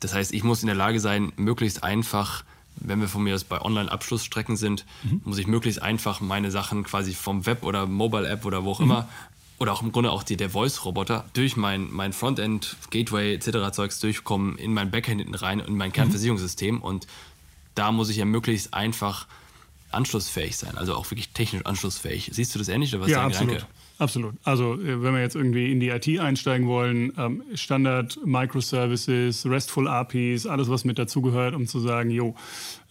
Das 0.00 0.14
heißt, 0.14 0.32
ich 0.32 0.42
muss 0.42 0.62
in 0.62 0.66
der 0.66 0.76
Lage 0.76 1.00
sein, 1.00 1.32
möglichst 1.36 1.84
einfach, 1.84 2.44
wenn 2.76 3.00
wir 3.00 3.08
von 3.08 3.22
mir 3.22 3.34
aus 3.34 3.44
bei 3.44 3.60
Online-Abschlussstrecken 3.60 4.56
sind, 4.56 4.84
mhm. 5.04 5.20
muss 5.24 5.38
ich 5.38 5.46
möglichst 5.46 5.82
einfach 5.82 6.20
meine 6.20 6.50
Sachen 6.50 6.82
quasi 6.84 7.14
vom 7.14 7.46
Web 7.46 7.62
oder 7.62 7.86
Mobile-App 7.86 8.44
oder 8.44 8.64
wo 8.64 8.72
auch 8.72 8.80
mhm. 8.80 8.86
immer 8.86 9.08
oder 9.62 9.72
auch 9.72 9.82
im 9.82 9.92
Grunde 9.92 10.10
auch 10.10 10.24
die, 10.24 10.36
der 10.36 10.50
Voice-Roboter 10.50 11.24
durch 11.34 11.56
mein, 11.56 11.88
mein 11.92 12.12
Frontend, 12.12 12.76
Gateway 12.90 13.32
etc. 13.34 13.70
Zeugs 13.72 14.00
durchkommen 14.00 14.58
in 14.58 14.74
mein 14.74 14.90
Backend 14.90 15.20
hinten 15.20 15.36
rein, 15.36 15.60
in 15.60 15.76
mein 15.76 15.90
mhm. 15.90 15.92
Kernversicherungssystem 15.92 16.82
und 16.82 17.06
da 17.76 17.92
muss 17.92 18.08
ich 18.08 18.16
ja 18.16 18.24
möglichst 18.24 18.74
einfach 18.74 19.28
anschlussfähig 19.92 20.56
sein, 20.56 20.76
also 20.76 20.96
auch 20.96 21.08
wirklich 21.12 21.28
technisch 21.28 21.64
anschlussfähig. 21.64 22.30
Siehst 22.32 22.52
du 22.56 22.58
das 22.58 22.66
ähnlich 22.66 22.92
oder 22.92 23.04
was 23.04 23.10
ja, 23.10 23.22
absolut. 23.22 23.54
Gedanke? 23.54 23.72
Absolut. 24.02 24.34
Also 24.42 24.74
äh, 24.74 25.00
wenn 25.00 25.14
wir 25.14 25.20
jetzt 25.20 25.36
irgendwie 25.36 25.70
in 25.70 25.78
die 25.78 25.90
IT 25.90 26.18
einsteigen 26.18 26.66
wollen, 26.66 27.12
ähm, 27.16 27.44
Standard 27.54 28.18
Microservices, 28.24 29.46
RESTful 29.46 29.86
APIs, 29.86 30.44
alles 30.44 30.68
was 30.68 30.84
mit 30.84 30.98
dazugehört, 30.98 31.54
um 31.54 31.68
zu 31.68 31.78
sagen, 31.78 32.10
jo, 32.10 32.34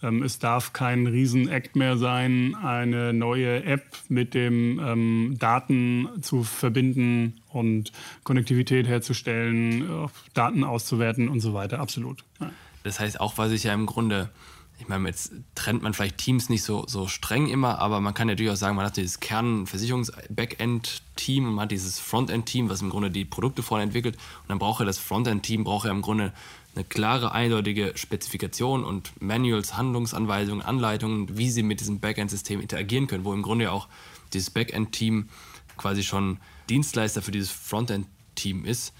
ähm, 0.02 0.22
es 0.22 0.38
darf 0.38 0.72
kein 0.72 1.06
Riesen-Act 1.06 1.76
mehr 1.76 1.98
sein, 1.98 2.54
eine 2.54 3.12
neue 3.12 3.62
App 3.64 3.84
mit 4.08 4.32
dem 4.32 4.80
ähm, 4.82 5.36
Daten 5.38 6.08
zu 6.22 6.44
verbinden 6.44 7.42
und 7.50 7.92
Konnektivität 8.24 8.88
herzustellen, 8.88 9.82
äh, 9.82 10.08
Daten 10.32 10.64
auszuwerten 10.64 11.28
und 11.28 11.40
so 11.40 11.52
weiter. 11.52 11.80
Absolut. 11.80 12.24
Ja. 12.40 12.50
Das 12.84 13.00
heißt 13.00 13.20
auch, 13.20 13.36
was 13.36 13.52
ich 13.52 13.64
ja 13.64 13.74
im 13.74 13.84
Grunde 13.84 14.30
ich 14.78 14.88
meine, 14.88 15.08
jetzt 15.08 15.32
trennt 15.54 15.82
man 15.82 15.92
vielleicht 15.94 16.18
Teams 16.18 16.48
nicht 16.48 16.64
so, 16.64 16.84
so 16.88 17.06
streng 17.06 17.46
immer, 17.48 17.78
aber 17.78 18.00
man 18.00 18.14
kann 18.14 18.28
ja 18.28 18.34
durchaus 18.34 18.58
sagen, 18.58 18.74
man 18.74 18.84
hat 18.84 18.96
dieses 18.96 19.20
Kern-Versicherungs-Backend-Team 19.20 21.46
und 21.46 21.54
man 21.54 21.62
hat 21.64 21.70
dieses 21.70 22.00
Frontend-Team, 22.00 22.68
was 22.68 22.82
im 22.82 22.90
Grunde 22.90 23.12
die 23.12 23.24
Produkte 23.24 23.62
vorne 23.62 23.84
entwickelt. 23.84 24.16
Und 24.16 24.48
dann 24.48 24.58
braucht 24.58 24.80
ja 24.80 24.86
das 24.86 24.98
Frontend-Team 24.98 25.62
braucht 25.62 25.86
ja 25.86 25.92
im 25.92 26.02
Grunde 26.02 26.32
eine 26.74 26.84
klare, 26.84 27.30
eindeutige 27.32 27.92
Spezifikation 27.94 28.82
und 28.82 29.12
Manuals, 29.20 29.76
Handlungsanweisungen, 29.76 30.62
Anleitungen, 30.62 31.38
wie 31.38 31.50
sie 31.50 31.62
mit 31.62 31.78
diesem 31.80 32.00
Backend-System 32.00 32.60
interagieren 32.60 33.06
können, 33.06 33.24
wo 33.24 33.32
im 33.32 33.42
Grunde 33.42 33.66
ja 33.66 33.70
auch 33.70 33.86
dieses 34.32 34.50
Backend-Team 34.50 35.28
quasi 35.76 36.02
schon 36.02 36.38
Dienstleister 36.68 37.22
für 37.22 37.30
dieses 37.30 37.50
Frontend-Team 37.50 38.64
ist, 38.64 38.94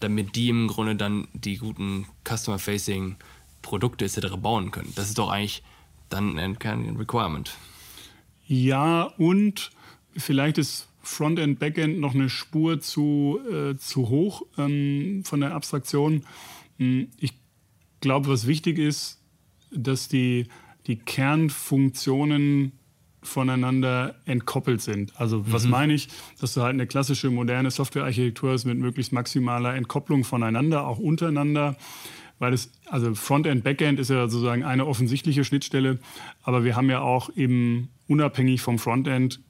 damit 0.00 0.34
die 0.34 0.48
im 0.48 0.66
Grunde 0.66 0.96
dann 0.96 1.28
die 1.32 1.58
guten 1.58 2.08
Customer-Facing- 2.24 3.14
Produkte 3.62 4.04
etc. 4.04 4.36
bauen 4.40 4.70
können. 4.70 4.92
Das 4.94 5.08
ist 5.08 5.18
doch 5.18 5.30
eigentlich 5.30 5.62
dann 6.08 6.58
kein 6.58 6.96
Requirement. 6.96 7.54
Ja, 8.46 9.02
und 9.18 9.70
vielleicht 10.16 10.58
ist 10.58 10.88
Frontend, 11.02 11.58
Backend 11.58 12.00
noch 12.00 12.14
eine 12.14 12.28
Spur 12.28 12.80
zu, 12.80 13.40
äh, 13.50 13.76
zu 13.76 14.08
hoch 14.10 14.42
ähm, 14.58 15.22
von 15.24 15.40
der 15.40 15.54
Abstraktion. 15.54 16.24
Hm, 16.78 17.08
ich 17.18 17.32
glaube, 18.00 18.28
was 18.28 18.46
wichtig 18.46 18.78
ist, 18.78 19.18
dass 19.70 20.08
die, 20.08 20.48
die 20.86 20.96
Kernfunktionen 20.96 22.72
voneinander 23.22 24.14
entkoppelt 24.26 24.80
sind. 24.80 25.18
Also 25.20 25.50
was 25.50 25.64
mhm. 25.64 25.70
meine 25.70 25.94
ich? 25.94 26.08
Dass 26.40 26.54
du 26.54 26.62
halt 26.62 26.74
eine 26.74 26.86
klassische 26.86 27.30
moderne 27.30 27.70
Softwarearchitektur 27.70 28.52
hast 28.52 28.64
mit 28.64 28.78
möglichst 28.78 29.12
maximaler 29.12 29.74
Entkopplung 29.74 30.24
voneinander, 30.24 30.86
auch 30.86 30.98
untereinander 30.98 31.76
weil 32.38 32.52
es, 32.52 32.72
also 32.86 33.14
Frontend, 33.14 33.64
Backend 33.64 33.98
ist 33.98 34.10
ja 34.10 34.28
sozusagen 34.28 34.64
eine 34.64 34.86
offensichtliche 34.86 35.44
Schnittstelle, 35.44 35.98
aber 36.42 36.64
wir 36.64 36.76
haben 36.76 36.90
ja 36.90 37.00
auch 37.00 37.30
eben 37.36 37.88
unabhängig 38.06 38.60
vom 38.60 38.78
Frontend 38.78 39.40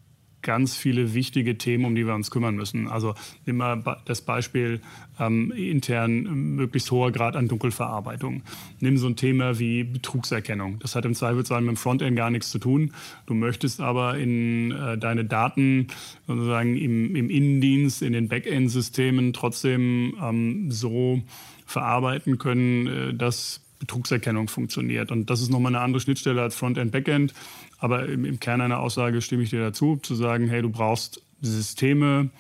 ganz 0.43 0.77
viele 0.77 1.15
wichtige 1.15 1.59
Themen, 1.59 1.85
um 1.85 1.95
die 1.95 2.07
wir 2.07 2.15
uns 2.15 2.31
kümmern 2.31 2.55
müssen. 2.55 2.89
Also 2.89 3.15
nehmen 3.45 3.59
wir 3.59 4.01
das 4.05 4.21
Beispiel 4.21 4.81
ähm, 5.19 5.51
intern 5.53 6.23
möglichst 6.57 6.91
hoher 6.91 7.11
Grad 7.11 7.37
an 7.37 7.49
Dunkelverarbeitung. 7.49 8.43
Nimm 8.81 8.99
so 8.99 9.09
ein 9.09 9.17
Thema 9.17 9.59
wie 9.59 9.85
Betrugserkennung. 9.85 10.79
Das 10.79 10.95
hat 10.95 11.05
im 11.05 11.15
Zweifelsfall 11.15 11.61
mit 11.61 11.71
dem 11.71 11.77
Frontend 11.77 12.17
gar 12.17 12.31
nichts 12.31 12.51
zu 12.51 12.59
tun. 12.59 12.93
Du 13.27 13.35
möchtest 13.35 13.81
aber 13.81 14.17
in 14.17 14.71
äh, 14.71 14.97
deine 14.97 15.25
Daten 15.25 15.89
sozusagen 16.27 16.77
im, 16.77 17.17
im 17.17 17.31
Innendienst, 17.31 18.03
in 18.03 18.13
den 18.13 18.29
Backend-Systemen 18.29 19.33
trotzdem 19.33 20.15
ähm, 20.23 20.71
so 20.71 21.21
verarbeiten 21.69 22.39
können, 22.39 22.87
äh, 22.87 23.15
dass 23.15 23.61
Betrugserkennung 23.79 24.49
funktioniert. 24.49 25.13
Und 25.13 25.31
das 25.31 25.41
ist 25.41 25.51
nochmal 25.51 25.75
eine 25.75 25.85
andere 25.85 26.01
Schnittstelle 26.01 26.43
als 26.43 26.57
Frontend, 26.57 26.91
Backend. 26.91 27.33
Aber 27.79 28.09
im, 28.09 28.25
im 28.25 28.41
Kern 28.41 28.61
einer 28.61 28.81
Aussage 28.81 29.21
stimme 29.21 29.45
ich 29.45 29.51
dir 29.51 29.61
dazu, 29.61 29.97
zu 29.97 30.15
sagen, 30.15 30.49
hey, 30.49 30.63
du 30.63 30.71
brauchst 30.71 31.23
Systeme, 31.41 32.31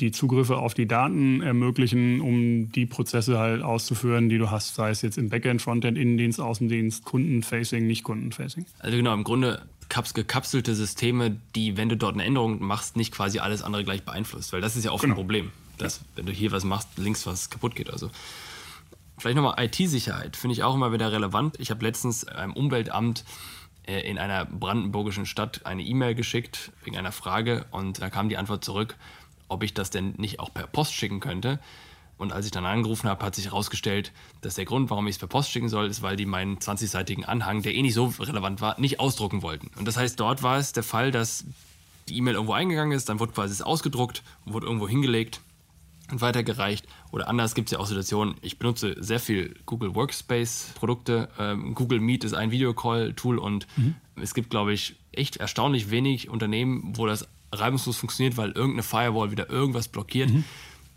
die 0.00 0.10
Zugriffe 0.10 0.56
auf 0.56 0.72
die 0.72 0.86
Daten 0.86 1.42
ermöglichen, 1.42 2.20
um 2.20 2.72
die 2.72 2.86
Prozesse 2.86 3.38
halt 3.38 3.62
auszuführen, 3.62 4.28
die 4.30 4.38
du 4.38 4.50
hast, 4.50 4.74
sei 4.74 4.90
es 4.90 5.02
jetzt 5.02 5.18
im 5.18 5.28
Backend, 5.28 5.60
Frontend, 5.60 5.98
Innendienst, 5.98 6.40
Außendienst, 6.40 7.04
Kundenfacing, 7.04 7.86
nicht 7.86 8.02
Kundenfacing. 8.02 8.64
Also 8.78 8.96
genau, 8.96 9.12
im 9.12 9.24
Grunde 9.24 9.62
gekapselte 10.14 10.74
Systeme, 10.74 11.36
die, 11.54 11.76
wenn 11.76 11.90
du 11.90 11.96
dort 11.98 12.14
eine 12.14 12.24
Änderung 12.24 12.62
machst, 12.62 12.96
nicht 12.96 13.12
quasi 13.12 13.40
alles 13.40 13.62
andere 13.62 13.84
gleich 13.84 14.04
beeinflusst, 14.04 14.52
weil 14.54 14.62
das 14.62 14.74
ist 14.74 14.84
ja 14.84 14.90
oft 14.90 15.02
genau. 15.02 15.12
ein 15.12 15.16
Problem, 15.16 15.50
dass 15.78 16.00
wenn 16.14 16.26
du 16.26 16.32
hier 16.32 16.52
was 16.52 16.64
machst, 16.64 16.88
links 16.96 17.26
was 17.26 17.50
kaputt 17.50 17.74
geht. 17.74 17.90
Also 17.90 18.10
vielleicht 19.18 19.36
nochmal 19.36 19.64
IT-Sicherheit 19.64 20.36
finde 20.36 20.54
ich 20.54 20.62
auch 20.62 20.74
immer 20.74 20.92
wieder 20.92 21.12
relevant. 21.12 21.58
Ich 21.58 21.70
habe 21.70 21.84
letztens 21.84 22.26
einem 22.26 22.52
Umweltamt 22.52 23.24
äh, 23.86 24.00
in 24.00 24.18
einer 24.18 24.44
brandenburgischen 24.44 25.26
Stadt 25.26 25.64
eine 25.64 25.82
E-Mail 25.82 26.14
geschickt 26.14 26.72
wegen 26.84 26.96
einer 26.96 27.12
Frage 27.12 27.66
und 27.70 28.00
da 28.00 28.10
kam 28.10 28.28
die 28.28 28.36
Antwort 28.36 28.64
zurück, 28.64 28.96
ob 29.48 29.62
ich 29.62 29.74
das 29.74 29.90
denn 29.90 30.14
nicht 30.16 30.40
auch 30.40 30.52
per 30.52 30.66
Post 30.66 30.94
schicken 30.94 31.20
könnte. 31.20 31.58
Und 32.18 32.32
als 32.32 32.46
ich 32.46 32.52
dann 32.52 32.64
angerufen 32.64 33.08
habe, 33.08 33.24
hat 33.24 33.34
sich 33.34 33.46
herausgestellt, 33.46 34.12
dass 34.42 34.54
der 34.54 34.64
Grund, 34.64 34.90
warum 34.90 35.08
ich 35.08 35.16
es 35.16 35.18
per 35.18 35.26
Post 35.26 35.50
schicken 35.50 35.68
soll, 35.68 35.88
ist, 35.88 36.02
weil 36.02 36.14
die 36.14 36.26
meinen 36.26 36.58
20-seitigen 36.58 37.24
Anhang, 37.24 37.62
der 37.62 37.74
eh 37.74 37.82
nicht 37.82 37.94
so 37.94 38.14
relevant 38.20 38.60
war, 38.60 38.78
nicht 38.78 39.00
ausdrucken 39.00 39.42
wollten. 39.42 39.70
Und 39.76 39.88
das 39.88 39.96
heißt, 39.96 40.20
dort 40.20 40.44
war 40.44 40.56
es 40.58 40.72
der 40.72 40.84
Fall, 40.84 41.10
dass 41.10 41.44
die 42.08 42.16
E-Mail 42.16 42.34
irgendwo 42.34 42.52
eingegangen 42.52 42.96
ist, 42.96 43.08
dann 43.08 43.18
wurde 43.18 43.32
quasi 43.32 43.52
es 43.52 43.62
ausgedruckt 43.62 44.22
wurde 44.44 44.66
irgendwo 44.66 44.88
hingelegt 44.88 45.40
und 46.10 46.20
weitergereicht. 46.20 46.86
Oder 47.10 47.28
anders 47.28 47.54
gibt 47.54 47.68
es 47.68 47.72
ja 47.72 47.78
auch 47.78 47.86
Situationen, 47.86 48.34
ich 48.42 48.58
benutze 48.58 48.96
sehr 48.98 49.20
viel 49.20 49.54
Google 49.66 49.94
Workspace 49.94 50.72
Produkte. 50.74 51.28
Ähm, 51.38 51.74
Google 51.74 52.00
Meet 52.00 52.24
ist 52.24 52.34
ein 52.34 52.50
Videocall-Tool 52.50 53.38
und 53.38 53.66
mhm. 53.76 53.94
es 54.16 54.34
gibt, 54.34 54.50
glaube 54.50 54.72
ich, 54.72 54.96
echt 55.12 55.36
erstaunlich 55.36 55.90
wenig 55.90 56.28
Unternehmen, 56.28 56.92
wo 56.96 57.06
das 57.06 57.26
reibungslos 57.52 57.96
funktioniert, 57.96 58.36
weil 58.36 58.50
irgendeine 58.50 58.82
Firewall 58.82 59.30
wieder 59.30 59.50
irgendwas 59.50 59.88
blockiert. 59.88 60.30
Mhm. 60.30 60.44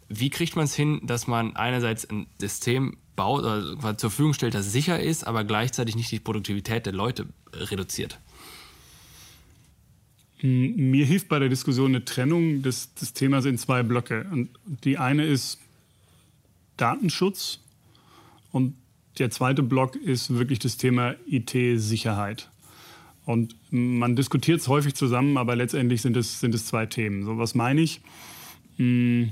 Wie 0.08 0.30
kriegt 0.30 0.56
man 0.56 0.66
es 0.66 0.76
hin, 0.76 1.02
dass 1.04 1.28
man 1.28 1.56
einerseits 1.56 2.10
ein 2.10 2.28
System 2.40 2.98
baut 3.16 3.44
oder 3.44 3.98
zur 3.98 4.10
Verfügung 4.10 4.34
stellt, 4.34 4.54
das 4.54 4.72
sicher 4.72 5.00
ist, 5.00 5.26
aber 5.26 5.44
gleichzeitig 5.44 5.96
nicht 5.96 6.12
die 6.12 6.20
Produktivität 6.20 6.86
der 6.86 6.94
Leute 6.94 7.28
reduziert? 7.54 8.20
Mir 10.46 11.06
hilft 11.06 11.28
bei 11.28 11.40
der 11.40 11.50
Diskussion 11.50 11.92
eine 11.92 12.06
Trennung 12.06 12.62
des, 12.62 12.94
des 12.94 13.14
Themas 13.14 13.46
in 13.46 13.58
zwei 13.58 13.84
Blöcke. 13.84 14.26
Und 14.32 14.50
die 14.84 14.98
eine 14.98 15.26
ist 15.26 15.60
Datenschutz 16.78 17.60
und 18.52 18.76
der 19.18 19.32
zweite 19.32 19.64
Block 19.64 19.96
ist 19.96 20.36
wirklich 20.38 20.60
das 20.60 20.78
Thema 20.78 21.16
IT-Sicherheit. 21.26 22.50
Und 23.26 23.56
man 23.72 24.16
diskutiert 24.16 24.60
es 24.60 24.68
häufig 24.68 24.94
zusammen, 24.94 25.38
aber 25.38 25.56
letztendlich 25.56 26.02
sind 26.02 26.16
es, 26.16 26.40
sind 26.40 26.54
es 26.54 26.68
zwei 26.68 26.86
Themen. 26.86 27.24
So, 27.24 27.38
was 27.38 27.56
meine 27.56 27.82
ich? 27.82 28.02
Hm, 28.78 29.32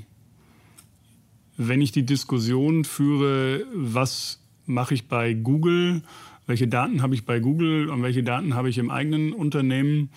wenn 1.58 1.82
ich 1.82 1.92
die 1.92 2.06
Diskussion 2.06 2.86
führe, 2.86 3.66
was 3.74 4.40
mache 4.66 4.96
ich 4.96 5.08
bei 5.08 5.34
Google, 5.34 6.02
welche 6.48 6.68
Daten 6.68 7.02
habe 7.04 7.14
ich 7.14 7.26
bei 7.26 7.40
Google 7.40 7.90
und 7.90 8.02
welche 8.02 8.24
Daten 8.24 8.56
habe 8.56 8.70
ich 8.70 8.80
im 8.80 8.90
eigenen 8.90 9.34
Unternehmen, 9.34 10.10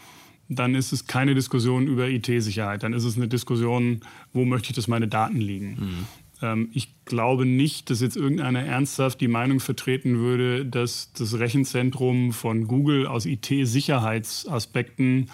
dann 0.48 0.74
ist 0.74 0.92
es 0.92 1.06
keine 1.06 1.34
Diskussion 1.34 1.86
über 1.86 2.08
IT-Sicherheit. 2.08 2.82
Dann 2.82 2.92
ist 2.92 3.04
es 3.04 3.16
eine 3.16 3.28
Diskussion, 3.28 4.00
wo 4.32 4.44
möchte 4.44 4.70
ich, 4.70 4.76
dass 4.76 4.88
meine 4.88 5.08
Daten 5.08 5.40
liegen. 5.40 5.70
Mhm. 5.70 6.06
Ähm, 6.42 6.68
ich 6.72 6.88
glaube 7.04 7.46
nicht, 7.46 7.90
dass 7.90 8.00
jetzt 8.00 8.16
irgendeiner 8.16 8.62
ernsthaft 8.62 9.20
die 9.20 9.28
Meinung 9.28 9.60
vertreten 9.60 10.18
würde, 10.18 10.66
dass 10.66 11.12
das 11.12 11.38
Rechenzentrum 11.38 12.32
von 12.32 12.66
Google 12.66 13.06
aus 13.06 13.26
IT-Sicherheitsaspekten 13.26 15.30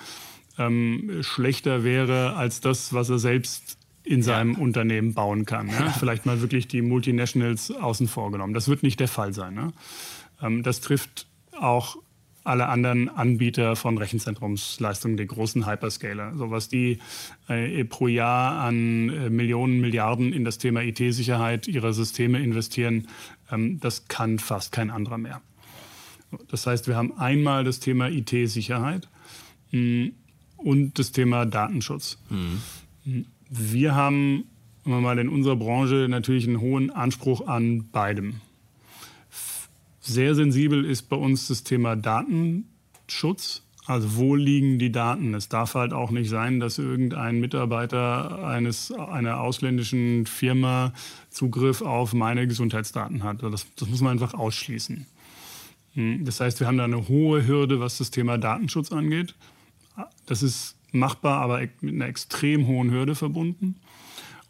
ähm, 0.59 1.23
schlechter 1.23 1.85
wäre 1.85 2.37
als 2.37 2.61
das, 2.61 2.93
was 2.93 3.09
er 3.11 3.19
selbst 3.19 3.79
in 4.05 4.23
seinem 4.23 4.55
ja. 4.55 4.59
Unternehmen 4.59 5.15
bauen 5.15 5.47
kann. 5.47 5.69
Ja? 5.69 5.91
Vielleicht 5.91 6.27
mal 6.27 6.41
wirklich 6.41 6.69
die 6.69 6.83
Multinationals 6.83 7.71
außen 7.71 8.09
vor 8.09 8.33
genommen. 8.33 8.53
Das 8.53 8.69
wird 8.69 8.83
nicht 8.83 9.01
der 9.01 9.09
Fall 9.09 9.33
sein. 9.33 9.55
Ne? 9.55 9.73
Ähm, 10.43 10.63
das 10.63 10.81
trifft 10.81 11.27
auch 11.53 11.97
alle 12.45 12.69
anderen 12.69 13.09
Anbieter 13.09 13.77
von 13.77 13.99
Rechenzentrumsleistungen, 13.99 15.17
die 15.17 15.27
großen 15.27 15.67
Hyperscaler. 15.67 16.35
So 16.37 16.51
was 16.51 16.69
die 16.69 16.99
äh, 17.49 17.85
pro 17.85 18.09
Jahr 18.09 18.61
an 18.61 19.09
äh, 19.09 19.31
Millionen, 19.31 19.81
Milliarden 19.81 20.33
in 20.33 20.45
das 20.45 20.59
Thema 20.59 20.83
IT-Sicherheit 20.83 21.69
ihrer 21.69 21.93
Systeme 21.93 22.41
investieren, 22.41 23.09
ähm, 23.51 23.79
das 23.81 24.09
kann 24.09 24.39
fast 24.39 24.73
kein 24.73 24.91
anderer 24.91 25.19
mehr. 25.19 25.41
Das 26.49 26.67
heißt, 26.67 26.89
wir 26.89 26.97
haben 26.97 27.19
einmal 27.19 27.65
das 27.65 27.79
Thema 27.81 28.09
IT-Sicherheit 28.09 29.09
mm, 29.71 30.09
und 30.57 30.99
das 30.99 31.13
Thema 31.13 31.45
Datenschutz. 31.45 32.19
Mhm. 32.31 33.25
Wir 33.51 33.95
haben 33.95 34.45
mal 34.85 35.19
in 35.19 35.29
unserer 35.29 35.57
Branche 35.57 36.07
natürlich 36.09 36.47
einen 36.47 36.61
hohen 36.61 36.91
Anspruch 36.91 37.47
an 37.47 37.89
beidem. 37.91 38.41
Sehr 40.05 40.35
sensibel 40.35 40.85
ist 40.85 41.03
bei 41.03 41.17
uns 41.17 41.47
das 41.47 41.63
Thema 41.63 41.95
Datenschutz. 41.95 43.63
Also 43.87 44.17
wo 44.17 44.35
liegen 44.35 44.79
die 44.79 44.91
Daten? 44.91 45.33
Es 45.35 45.49
darf 45.49 45.75
halt 45.75 45.93
auch 45.93 46.11
nicht 46.11 46.29
sein, 46.29 46.59
dass 46.59 46.79
irgendein 46.79 47.41
Mitarbeiter 47.41 48.45
eines, 48.45 48.93
einer 48.93 49.41
ausländischen 49.41 50.27
Firma 50.27 50.93
Zugriff 51.31 51.83
auf 51.83 52.15
meine 52.15 52.49
Gesundheitsdaten 52.49 53.23
hat. 53.23 53.43
Das, 53.43 53.67
das 53.77 53.89
muss 53.89 54.01
man 54.01 54.13
einfach 54.13 54.35
ausschließen. 54.35 55.07
Hm, 55.95 56.25
das 56.25 56.41
heißt, 56.41 56.59
wir 56.59 56.67
haben 56.67 56.79
da 56.79 56.85
eine 56.85 57.09
hohe 57.09 57.47
Hürde, 57.47 57.79
was 57.79 57.99
das 57.99 58.11
Thema 58.11 58.39
Datenschutz 58.39 58.91
angeht. 58.91 59.35
Das 60.27 60.43
ist 60.43 60.77
machbar, 60.91 61.41
aber 61.41 61.61
mit 61.81 61.95
einer 61.95 62.07
extrem 62.07 62.67
hohen 62.67 62.91
Hürde 62.91 63.15
verbunden. 63.15 63.77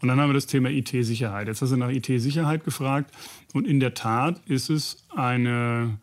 Und 0.02 0.08
dann 0.08 0.20
haben 0.20 0.30
wir 0.30 0.34
das 0.34 0.46
Thema 0.46 0.68
IT-Sicherheit. 0.68 1.46
Jetzt 1.46 1.62
hast 1.62 1.70
du 1.70 1.76
nach 1.76 1.88
IT-Sicherheit 1.88 2.64
gefragt. 2.64 3.14
Und 3.54 3.68
in 3.68 3.78
der 3.78 3.94
Tat 3.94 4.40
ist 4.46 4.68
es 4.68 5.04
eine 5.14 5.98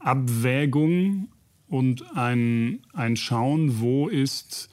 Abwägung 0.00 1.28
und 1.68 2.16
ein, 2.16 2.80
ein 2.92 3.16
Schauen, 3.16 3.80
wo 3.80 4.08
ist, 4.08 4.68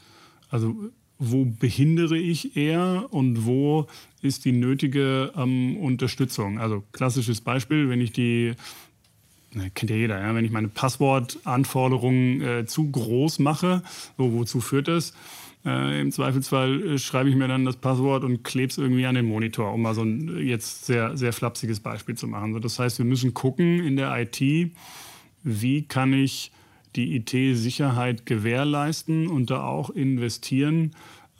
also 0.49 0.76
wo 1.19 1.45
behindere 1.45 2.17
ich 2.17 2.57
eher 2.57 3.05
und 3.11 3.45
wo 3.45 3.86
ist 4.24 4.43
die 4.43 4.51
nötige 4.51 5.32
ähm, 5.38 5.78
Unterstützung. 5.78 6.57
Also 6.57 6.84
klassisches 6.93 7.41
Beispiel, 7.41 7.89
wenn 7.89 8.01
ich 8.01 8.11
die, 8.11 8.53
kennt 9.76 9.91
ja 9.91 9.95
jeder, 9.95 10.19
ja, 10.19 10.34
wenn 10.34 10.45
ich 10.45 10.51
meine 10.51 10.67
Passwortanforderungen 10.67 12.41
äh, 12.41 12.65
zu 12.65 12.89
groß 12.89 13.38
mache, 13.38 13.84
so, 14.17 14.34
wozu 14.34 14.61
führt 14.61 14.88
das? 14.88 15.13
Äh, 15.66 16.01
Im 16.01 16.11
Zweifelsfall 16.11 16.82
äh, 16.84 16.97
schreibe 16.97 17.30
ich 17.30 17.36
mir 17.36 17.47
dann 17.47 17.66
das 17.66 17.78
Passwort 17.78 18.24
und 18.24 18.43
klebe 18.43 18.70
es 18.70 18.78
irgendwie 18.78 19.05
an 19.05 19.16
den 19.16 19.26
Monitor, 19.26 19.74
um 19.74 19.82
mal 19.82 19.95
so 19.95 20.03
ein 20.03 20.45
jetzt 20.45 20.86
sehr, 20.86 21.16
sehr 21.16 21.32
flapsiges 21.32 21.80
Beispiel 21.80 22.16
zu 22.16 22.28
machen. 22.28 22.53
So, 22.53 22.59
das 22.59 22.80
heißt, 22.80 22.97
wir 22.97 23.05
müssen 23.05 23.34
gucken 23.34 23.80
in 23.80 23.95
der 23.95 24.16
IT, 24.18 24.72
wie 25.43 25.84
kann 25.84 26.14
ich 26.14 26.51
die 26.95 27.16
IT-Sicherheit 27.16 28.26
gewährleisten 28.26 29.28
und 29.28 29.49
da 29.49 29.64
auch 29.64 29.89
investieren, 29.89 30.91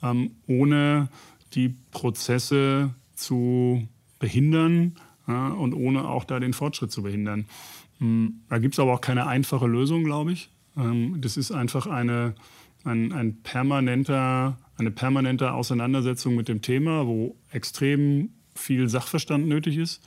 ähm, 0.02 0.32
ohne 0.46 1.08
die 1.54 1.74
Prozesse 1.92 2.94
zu 3.14 3.86
behindern 4.18 4.96
ja, 5.28 5.48
und 5.48 5.74
ohne 5.74 6.08
auch 6.08 6.24
da 6.24 6.40
den 6.40 6.52
Fortschritt 6.52 6.90
zu 6.90 7.02
behindern. 7.02 7.46
Hm, 7.98 8.40
da 8.48 8.58
gibt 8.58 8.74
es 8.74 8.80
aber 8.80 8.94
auch 8.94 9.00
keine 9.00 9.26
einfache 9.26 9.66
Lösung, 9.66 10.04
glaube 10.04 10.32
ich. 10.32 10.50
Ähm, 10.76 11.20
das 11.20 11.36
ist 11.36 11.52
einfach 11.52 11.86
eine 11.86 12.34
ein, 12.84 13.12
ein 13.12 13.42
permanenter, 13.42 14.58
eine 14.76 14.90
permanente 14.90 15.52
Auseinandersetzung 15.52 16.34
mit 16.34 16.48
dem 16.48 16.62
Thema, 16.62 17.06
wo 17.06 17.36
extrem 17.50 18.30
viel 18.54 18.88
Sachverstand 18.88 19.48
nötig 19.48 19.76
ist. 19.76 20.02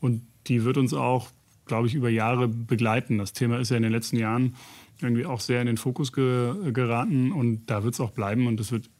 Und 0.00 0.22
die 0.46 0.64
wird 0.64 0.76
uns 0.76 0.94
auch, 0.94 1.28
glaube 1.66 1.86
ich, 1.88 1.94
über 1.94 2.08
Jahre 2.08 2.48
begleiten. 2.48 3.18
Das 3.18 3.32
Thema 3.32 3.58
ist 3.58 3.70
ja 3.70 3.76
in 3.76 3.82
den 3.82 3.92
letzten 3.92 4.16
Jahren 4.16 4.54
irgendwie 5.00 5.26
auch 5.26 5.40
sehr 5.40 5.60
in 5.60 5.66
den 5.66 5.78
Fokus 5.78 6.12
ge 6.12 6.72
geraten 6.72 7.32
und 7.32 7.66
da 7.66 7.82
wird 7.84 7.94
es 7.94 8.00
auch 8.00 8.10
bleiben 8.10 8.46
und 8.46 8.60
es 8.60 8.70
wird, 8.70 8.90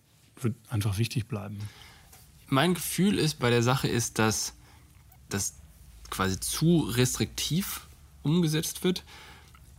wird 0.41 0.57
einfach 0.71 0.99
wichtig 0.99 1.27
bleiben. 1.27 1.59
Mein 2.49 2.75
Gefühl 2.75 3.19
ist 3.19 3.39
bei 3.39 3.51
der 3.51 3.63
Sache 3.63 3.87
ist, 3.87 4.19
dass 4.19 4.55
das 5.29 5.61
quasi 6.09 6.41
zu 6.41 6.81
restriktiv 6.81 7.87
umgesetzt 8.23 8.83
wird 8.83 9.05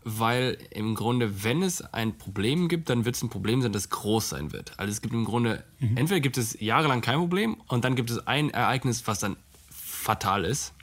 weil 0.03 0.57
im 0.71 0.95
Grunde, 0.95 1.43
wenn 1.43 1.61
es 1.61 1.81
ein 1.81 2.17
Problem 2.17 2.67
gibt, 2.67 2.89
dann 2.89 3.05
wird 3.05 3.15
es 3.15 3.21
ein 3.21 3.29
Problem 3.29 3.61
sein, 3.61 3.71
das 3.71 3.89
groß 3.89 4.29
sein 4.29 4.51
wird. 4.51 4.73
Also 4.77 4.91
es 4.91 5.01
gibt 5.01 5.13
im 5.13 5.25
Grunde, 5.25 5.63
mhm. 5.79 5.97
entweder 5.97 6.19
gibt 6.19 6.37
es 6.37 6.59
jahrelang 6.59 7.01
kein 7.01 7.19
Problem 7.19 7.55
und 7.67 7.85
dann 7.85 7.95
gibt 7.95 8.09
es 8.09 8.25
ein 8.25 8.49
Ereignis, 8.49 9.05
was 9.05 9.19
dann 9.19 9.37
fatal 9.69 10.45
ist. 10.45 10.73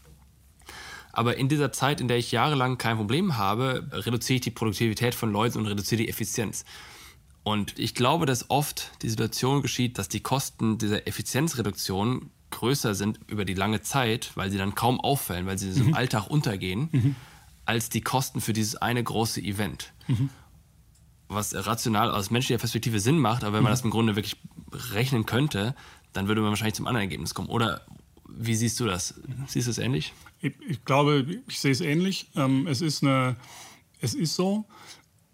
Aber 1.13 1.37
in 1.37 1.49
dieser 1.49 1.73
Zeit, 1.73 2.01
in 2.01 2.07
der 2.07 2.19
ich 2.19 2.31
jahrelang 2.31 2.79
kein 2.79 2.97
Problem 2.97 3.37
habe, 3.37 3.89
reduziere 3.91 4.37
ich 4.37 4.43
die 4.43 4.51
Produktivität 4.51 5.17
von 5.17 5.33
Leuten 5.33 5.59
und 5.59 5.67
reduziere 5.67 6.03
die 6.03 6.09
Effizienz. 6.09 6.65
Und 7.43 7.77
ich 7.79 7.95
glaube, 7.95 8.25
dass 8.27 8.51
oft 8.51 8.93
die 9.03 9.09
Situation 9.09 9.63
geschieht, 9.63 9.99
dass 9.99 10.09
die 10.09 10.21
Kosten 10.21 10.79
dieser 10.79 11.09
Effizienzreduktion 11.09 12.31
größer 12.51 12.95
sind 12.95 13.19
über 13.27 13.45
die 13.45 13.55
lange 13.55 13.83
Zeit, 13.83 14.31
weil 14.37 14.51
sie 14.51 14.59
dann 14.59 14.75
kaum 14.75 15.01
auffallen, 15.01 15.47
weil 15.47 15.59
sie 15.59 15.71
mhm. 15.71 15.89
im 15.89 15.95
Alltag 15.95 16.29
untergehen. 16.29 16.89
Mhm 16.93 17.17
als 17.69 17.91
die 17.91 18.01
Kosten 18.01 18.41
für 18.41 18.55
dieses 18.55 18.77
eine 18.77 19.05
große 19.05 19.43
Event. 19.43 19.93
Mhm. 20.07 20.31
Was 21.29 21.55
rational 21.55 22.11
aus 22.11 22.31
menschlicher 22.31 22.59
Perspektive 22.59 22.99
Sinn 22.99 23.19
macht, 23.19 23.45
aber 23.45 23.59
wenn 23.59 23.63
man 23.63 23.73
mhm. 23.73 23.75
das 23.75 23.85
im 23.85 23.91
Grunde 23.91 24.17
wirklich 24.17 24.37
rechnen 24.95 25.27
könnte, 25.27 25.75
dann 26.15 26.29
würde 26.29 26.41
man 26.41 26.49
wahrscheinlich 26.49 26.77
zum 26.77 26.87
anderen 26.87 27.05
Ergebnis 27.05 27.35
kommen. 27.35 27.51
Oder 27.51 27.83
wie 28.27 28.55
siehst 28.55 28.81
du 28.81 28.87
das? 28.87 29.21
Siehst 29.47 29.67
du 29.67 29.71
es 29.71 29.77
ähnlich? 29.77 30.15
Ich, 30.41 30.55
ich 30.67 30.83
glaube, 30.87 31.27
ich 31.47 31.61
sehe 31.61 31.73
es 31.73 31.83
ähnlich. 31.83 32.31
Ähm, 32.37 32.67
es, 32.67 32.81
ist 32.81 33.03
eine, 33.03 33.37
es 34.01 34.15
ist 34.15 34.35
so. 34.35 34.65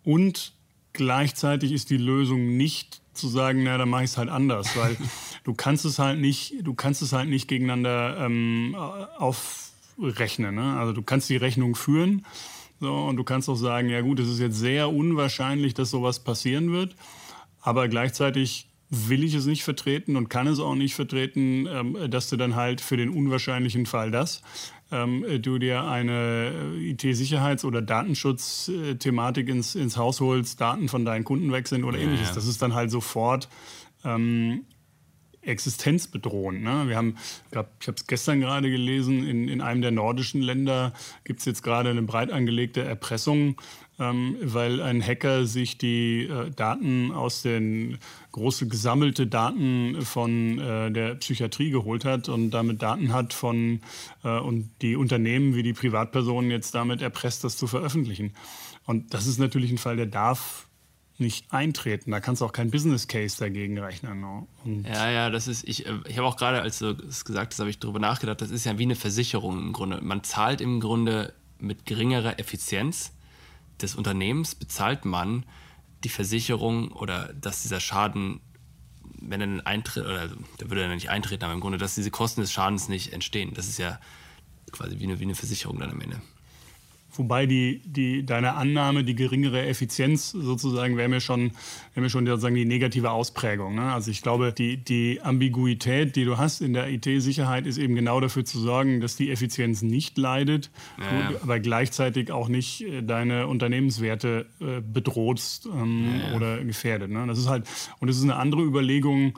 Und 0.03 0.55
gleichzeitig 0.93 1.71
ist 1.71 1.91
die 1.91 1.99
Lösung 1.99 2.57
nicht 2.57 3.01
zu 3.13 3.29
sagen, 3.29 3.63
na, 3.63 3.79
dann 3.79 3.89
mache 3.89 4.03
ich 4.03 4.11
es 4.11 4.19
halt 4.19 4.29
anders, 4.29 4.77
weil 4.77 4.97
du 5.45 5.55
kannst 5.55 5.85
es 5.85 6.01
halt 6.01 6.19
nicht, 6.19 6.57
du 6.63 6.75
kannst 6.75 7.01
es 7.01 7.13
halt 7.13 7.29
nicht 7.29 7.47
gegeneinander 7.47 8.27
ähm, 8.27 8.75
aufrechnen. 10.01 10.55
Ne? 10.55 10.77
Also 10.77 10.93
du 10.93 11.03
kannst 11.03 11.29
die 11.31 11.37
Rechnung 11.37 11.75
führen 11.75 12.25
so, 12.81 12.93
und 12.93 13.17
du 13.17 13.25
kannst 13.25 13.49
auch 13.49 13.57
sagen, 13.57 13.89
ja 13.89 14.01
gut, 14.01 14.21
es 14.21 14.29
ist 14.29 14.41
jetzt 14.41 14.59
sehr 14.59 14.91
unwahrscheinlich, 14.91 15.75
dass 15.75 15.91
sowas 15.91 16.23
passieren 16.23 16.73
wird, 16.73 16.97
aber 17.61 17.89
gleichzeitig 17.89 18.69
will 18.91 19.25
ich 19.25 19.35
es 19.35 19.47
nicht 19.47 19.65
vertreten 19.65 20.17
und 20.17 20.29
kann 20.29 20.47
es 20.47 20.61
auch 20.61 20.75
nicht 20.75 20.95
vertreten, 20.95 21.67
ähm, 21.67 21.97
dass 22.11 22.29
du 22.29 22.37
dann 22.37 22.55
halt 22.55 22.81
für 22.81 22.97
den 22.97 23.09
unwahrscheinlichen 23.09 23.87
Fall 23.87 24.11
das 24.11 24.43
ähm, 24.95 25.25
du 25.41 25.59
dir 25.59 25.85
eine 25.85 26.53
äh, 26.77 26.91
IT-Sicherheits- 26.93 27.65
oder 27.65 27.83
Datenschutzthematik 27.83 29.49
ins, 29.49 29.75
ins 29.75 29.97
Haus 29.97 30.21
holst, 30.21 30.61
Daten 30.61 30.89
von 30.89 31.05
deinen 31.05 31.25
Kunden 31.25 31.53
weg 31.53 31.69
sind 31.69 31.85
oder 31.85 31.99
ja, 31.99 32.05
ähnliches. 32.05 32.29
Ja. 32.29 32.35
Das 32.35 32.47
ist 32.47 32.63
dann 32.63 32.75
halt 32.75 32.91
sofort 32.91 33.49
ähm, 34.05 34.65
existenzbedrohend. 35.47 36.63
Ne? 36.63 36.85
Wir 36.89 36.97
haben, 36.97 37.17
glaub, 37.51 37.69
ich 37.81 37.87
habe 37.87 37.97
es 37.97 38.07
gestern 38.07 38.41
gerade 38.41 38.71
gelesen, 38.71 39.27
in, 39.27 39.49
in 39.49 39.61
einem 39.61 39.83
der 39.83 39.91
nordischen 39.91 40.43
Länder 40.43 40.93
gibt 41.25 41.41
es 41.41 41.47
jetzt 41.47 41.63
gerade 41.63 41.91
eine 41.91 42.03
breit 42.03 42.31
angelegte 42.31 42.83
Erpressung, 42.83 43.57
ähm, 43.99 44.37
weil 44.41 44.81
ein 44.83 45.01
Hacker 45.03 45.47
sich 45.47 45.79
die 45.79 46.25
äh, 46.25 46.51
Daten 46.51 47.13
aus 47.13 47.43
den 47.43 47.99
große 48.33 48.67
gesammelte 48.67 49.27
Daten 49.27 50.03
von 50.03 50.59
äh, 50.59 50.91
der 50.91 51.15
Psychiatrie 51.17 51.71
geholt 51.71 52.05
hat 52.05 52.29
und 52.29 52.51
damit 52.51 52.83
Daten 52.83 53.13
hat 53.13 53.33
von 53.33 53.81
äh, 54.25 54.39
und 54.39 54.71
die 54.83 54.97
Unternehmen 54.97 55.55
wie 55.55 55.63
die 55.63 55.73
Privatpersonen 55.73 56.51
jetzt 56.51 56.75
damit 56.75 57.03
erpresst, 57.03 57.45
das 57.45 57.57
zu 57.57 57.67
veröffentlichen. 57.67 58.33
Und 58.87 59.15
das 59.15 59.27
ist 59.27 59.39
natürlich 59.39 59.71
ein 59.71 59.79
Fall, 59.79 59.97
der 59.97 60.07
darf 60.07 60.64
nicht 61.19 61.53
eintreten. 61.53 62.11
Da 62.11 62.21
kannst 62.21 62.43
du 62.43 62.47
auch 62.47 62.53
kein 62.53 62.71
Business 62.71 63.07
Case 63.07 63.39
dagegen 63.39 63.79
rechnen. 63.79 64.21
Ne? 64.21 64.47
Und 64.65 64.85
ja, 64.85 65.11
ja, 65.11 65.31
das 65.31 65.47
ist, 65.47 65.67
ich, 65.67 65.87
äh, 65.87 66.01
ich 66.09 66.19
habe 66.19 66.27
auch 66.27 66.37
gerade, 66.37 66.61
als 66.61 66.81
du 66.81 66.91
es 67.09 67.25
gesagt 67.25 67.53
hast, 67.53 67.61
habe 67.61 67.71
ich 67.71 67.79
darüber 67.79 68.01
nachgedacht, 68.01 68.41
das 68.41 68.51
ist 68.51 68.65
ja 68.65 68.79
wie 68.79 68.83
eine 68.83 68.97
Versicherung 68.97 69.59
im 69.59 69.73
Grunde. 69.73 70.01
Man 70.03 70.25
zahlt 70.25 70.61
im 70.61 70.81
Grunde 70.81 71.33
mit 71.59 71.87
geringerer 71.87 72.39
Effizienz 72.39 73.13
des 73.81 73.95
Unternehmens, 73.95 74.55
bezahlt 74.55 75.05
man 75.05 75.45
die 76.03 76.09
Versicherung 76.09 76.93
oder 76.93 77.33
dass 77.33 77.63
dieser 77.63 77.81
Schaden, 77.81 78.41
wenn 79.21 79.41
er 79.41 79.47
dann 79.47 79.61
eintritt, 79.61 80.05
oder 80.05 80.29
der 80.61 80.71
würde 80.71 80.83
dann 80.83 80.95
nicht 80.95 81.11
eintreten, 81.11 81.45
aber 81.45 81.55
im 81.55 81.61
Grunde, 81.61 81.79
dass 81.79 81.95
diese 81.95 82.11
Kosten 82.11 82.41
des 82.41 82.53
Schadens 82.53 82.89
nicht 82.89 83.13
entstehen. 83.13 83.55
Das 83.55 83.69
ist 83.69 83.79
ja 83.79 83.99
quasi 84.71 84.99
wie 84.99 85.05
eine, 85.05 85.19
wie 85.21 85.25
eine 85.25 85.35
Versicherung 85.35 85.79
dann 85.79 85.91
am 85.91 86.01
Ende. 86.01 86.21
Wobei 87.17 87.47
die, 87.47 87.81
die, 87.85 88.27
deine 88.27 88.55
Annahme, 88.55 89.05
die 89.05 89.15
geringere 89.15 89.65
Effizienz 89.67 90.31
sozusagen, 90.31 90.97
wäre 90.97 91.09
mir 91.09 91.21
schon, 91.21 91.53
wär 91.95 92.03
mir 92.03 92.11
schon 92.11 92.27
sozusagen 92.27 92.55
die 92.55 92.65
negative 92.65 93.11
Ausprägung. 93.11 93.77
Ne? 93.77 93.93
Also 93.93 94.11
ich 94.11 94.23
glaube, 94.23 94.53
die, 94.53 94.77
die 94.77 95.21
Ambiguität, 95.23 96.17
die 96.17 96.25
du 96.25 96.39
hast 96.39 96.61
in 96.61 96.73
der 96.73 96.89
IT-Sicherheit, 96.91 97.67
ist 97.67 97.79
eben 97.79 97.95
genau 97.95 98.21
dafür 98.21 98.45
zu 98.45 98.59
sorgen, 98.59 99.01
dass 99.01 99.17
die 99.17 99.31
Effizienz 99.31 99.83
nicht 99.83 100.19
leidet, 100.19 100.71
ja. 100.99 101.31
du, 101.31 101.43
aber 101.43 101.61
gleichzeitig 101.61 102.33
auch 102.33 102.49
nicht 102.49 102.83
äh, 102.83 103.03
deine 103.03 103.47
Unternehmenswerte 103.47 104.47
äh, 104.61 104.81
bedroht 104.81 105.61
ähm, 105.73 106.21
ja. 106.21 106.37
oder 106.37 106.65
gefährdet. 106.65 107.11
Ne? 107.11 107.27
Das 107.27 107.39
ist 107.39 107.49
halt, 107.49 107.67
und 108.01 108.09
das 108.09 108.17
ist 108.17 108.25
eine 108.25 108.37
andere 108.37 108.63
Überlegung, 108.63 109.35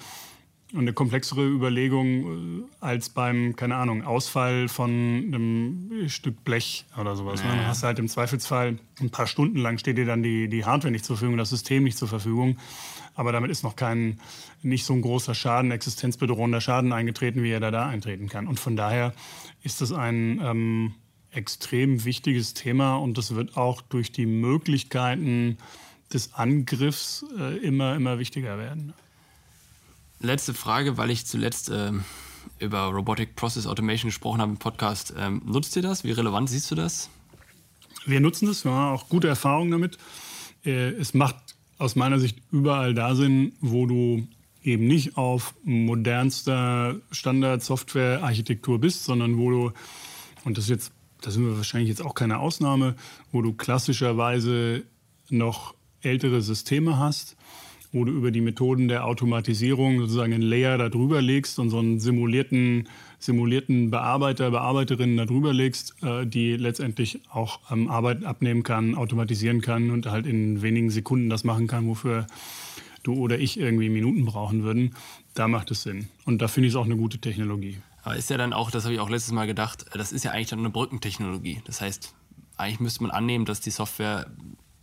und 0.76 0.82
eine 0.82 0.92
komplexere 0.92 1.46
Überlegung 1.46 2.60
äh, 2.60 2.64
als 2.80 3.08
beim, 3.08 3.56
keine 3.56 3.76
Ahnung, 3.76 4.04
Ausfall 4.04 4.68
von 4.68 4.90
einem 4.90 6.08
Stück 6.08 6.44
Blech 6.44 6.84
oder 7.00 7.16
sowas. 7.16 7.42
Ne? 7.42 7.48
Ja. 7.48 7.56
Dann 7.56 7.66
hast 7.66 7.82
du 7.82 7.86
halt 7.86 7.98
im 7.98 8.08
Zweifelsfall 8.08 8.78
ein 9.00 9.10
paar 9.10 9.26
Stunden 9.26 9.58
lang 9.58 9.78
steht 9.78 9.98
dir 9.98 10.06
dann 10.06 10.22
die, 10.22 10.48
die 10.48 10.64
Hardware 10.64 10.92
nicht 10.92 11.04
zur 11.04 11.16
Verfügung, 11.16 11.36
das 11.36 11.50
System 11.50 11.84
nicht 11.84 11.98
zur 11.98 12.08
Verfügung. 12.08 12.58
Aber 13.14 13.32
damit 13.32 13.50
ist 13.50 13.62
noch 13.62 13.76
kein, 13.76 14.20
nicht 14.62 14.84
so 14.84 14.92
ein 14.92 15.00
großer 15.00 15.34
Schaden, 15.34 15.70
existenzbedrohender 15.70 16.60
Schaden 16.60 16.92
eingetreten, 16.92 17.42
wie 17.42 17.50
er 17.50 17.60
da, 17.60 17.70
da 17.70 17.88
eintreten 17.88 18.28
kann. 18.28 18.46
Und 18.46 18.60
von 18.60 18.76
daher 18.76 19.14
ist 19.62 19.80
das 19.80 19.92
ein 19.92 20.40
ähm, 20.44 20.94
extrem 21.30 22.04
wichtiges 22.04 22.54
Thema 22.54 22.96
und 22.96 23.16
das 23.16 23.34
wird 23.34 23.56
auch 23.56 23.80
durch 23.80 24.12
die 24.12 24.26
Möglichkeiten 24.26 25.56
des 26.12 26.34
Angriffs 26.34 27.24
äh, 27.38 27.56
immer, 27.58 27.96
immer 27.96 28.18
wichtiger 28.18 28.58
werden 28.58 28.92
letzte 30.20 30.54
Frage, 30.54 30.96
weil 30.96 31.10
ich 31.10 31.26
zuletzt 31.26 31.70
ähm, 31.72 32.04
über 32.58 32.84
Robotic 32.84 33.36
Process 33.36 33.66
Automation 33.66 34.08
gesprochen 34.08 34.40
habe 34.40 34.52
im 34.52 34.58
Podcast. 34.58 35.14
Ähm, 35.18 35.42
nutzt 35.44 35.76
ihr 35.76 35.82
das? 35.82 36.04
Wie 36.04 36.12
relevant 36.12 36.48
siehst 36.48 36.70
du 36.70 36.74
das? 36.74 37.10
Wir 38.06 38.20
nutzen 38.20 38.46
das, 38.46 38.64
wir 38.64 38.72
haben 38.72 38.94
auch 38.94 39.08
gute 39.08 39.28
Erfahrungen 39.28 39.70
damit. 39.70 39.98
Äh, 40.64 40.90
es 40.90 41.12
macht 41.12 41.36
aus 41.78 41.96
meiner 41.96 42.18
Sicht 42.18 42.38
überall 42.50 42.94
da 42.94 43.14
Sinn, 43.14 43.52
wo 43.60 43.86
du 43.86 44.26
eben 44.62 44.86
nicht 44.86 45.16
auf 45.16 45.54
modernster 45.64 46.96
Standard-Software-Architektur 47.10 48.80
bist, 48.80 49.04
sondern 49.04 49.38
wo 49.38 49.50
du, 49.50 49.72
und 50.44 50.58
das 50.58 50.68
jetzt, 50.68 50.92
da 51.20 51.30
sind 51.30 51.44
wir 51.44 51.56
wahrscheinlich 51.56 51.88
jetzt 51.88 52.02
auch 52.02 52.14
keine 52.14 52.38
Ausnahme, 52.38 52.96
wo 53.32 53.42
du 53.42 53.52
klassischerweise 53.52 54.84
noch 55.28 55.74
ältere 56.00 56.42
Systeme 56.42 56.98
hast 56.98 57.36
wo 57.96 58.04
du 58.04 58.12
über 58.12 58.30
die 58.30 58.42
Methoden 58.42 58.88
der 58.88 59.06
Automatisierung 59.06 59.98
sozusagen 59.98 60.34
einen 60.34 60.42
Layer 60.42 60.76
darüber 60.76 61.22
legst 61.22 61.58
und 61.58 61.70
so 61.70 61.78
einen 61.78 61.98
simulierten, 61.98 62.88
simulierten 63.18 63.90
Bearbeiter, 63.90 64.50
Bearbeiterin 64.50 65.16
darüber 65.16 65.54
legst, 65.54 65.94
äh, 66.02 66.26
die 66.26 66.56
letztendlich 66.56 67.20
auch 67.30 67.58
ähm, 67.70 67.88
Arbeit 67.88 68.24
abnehmen 68.24 68.62
kann, 68.62 68.94
automatisieren 68.94 69.62
kann 69.62 69.90
und 69.90 70.06
halt 70.06 70.26
in 70.26 70.60
wenigen 70.60 70.90
Sekunden 70.90 71.30
das 71.30 71.42
machen 71.42 71.68
kann, 71.68 71.88
wofür 71.88 72.26
du 73.02 73.14
oder 73.14 73.38
ich 73.38 73.58
irgendwie 73.58 73.88
Minuten 73.88 74.26
brauchen 74.26 74.62
würden. 74.62 74.94
Da 75.32 75.48
macht 75.48 75.70
es 75.70 75.82
Sinn. 75.82 76.08
Und 76.26 76.42
da 76.42 76.48
finde 76.48 76.68
ich 76.68 76.74
es 76.74 76.76
auch 76.76 76.84
eine 76.84 76.96
gute 76.96 77.18
Technologie. 77.18 77.78
Aber 78.02 78.16
ist 78.16 78.28
ja 78.28 78.36
dann 78.36 78.52
auch, 78.52 78.70
das 78.70 78.84
habe 78.84 78.92
ich 78.92 79.00
auch 79.00 79.08
letztes 79.08 79.32
Mal 79.32 79.46
gedacht, 79.46 79.86
das 79.94 80.12
ist 80.12 80.22
ja 80.22 80.32
eigentlich 80.32 80.50
dann 80.50 80.58
eine 80.58 80.70
Brückentechnologie. 80.70 81.62
Das 81.64 81.80
heißt, 81.80 82.14
eigentlich 82.58 82.80
müsste 82.80 83.02
man 83.04 83.10
annehmen, 83.10 83.46
dass 83.46 83.60
die 83.60 83.70
Software 83.70 84.30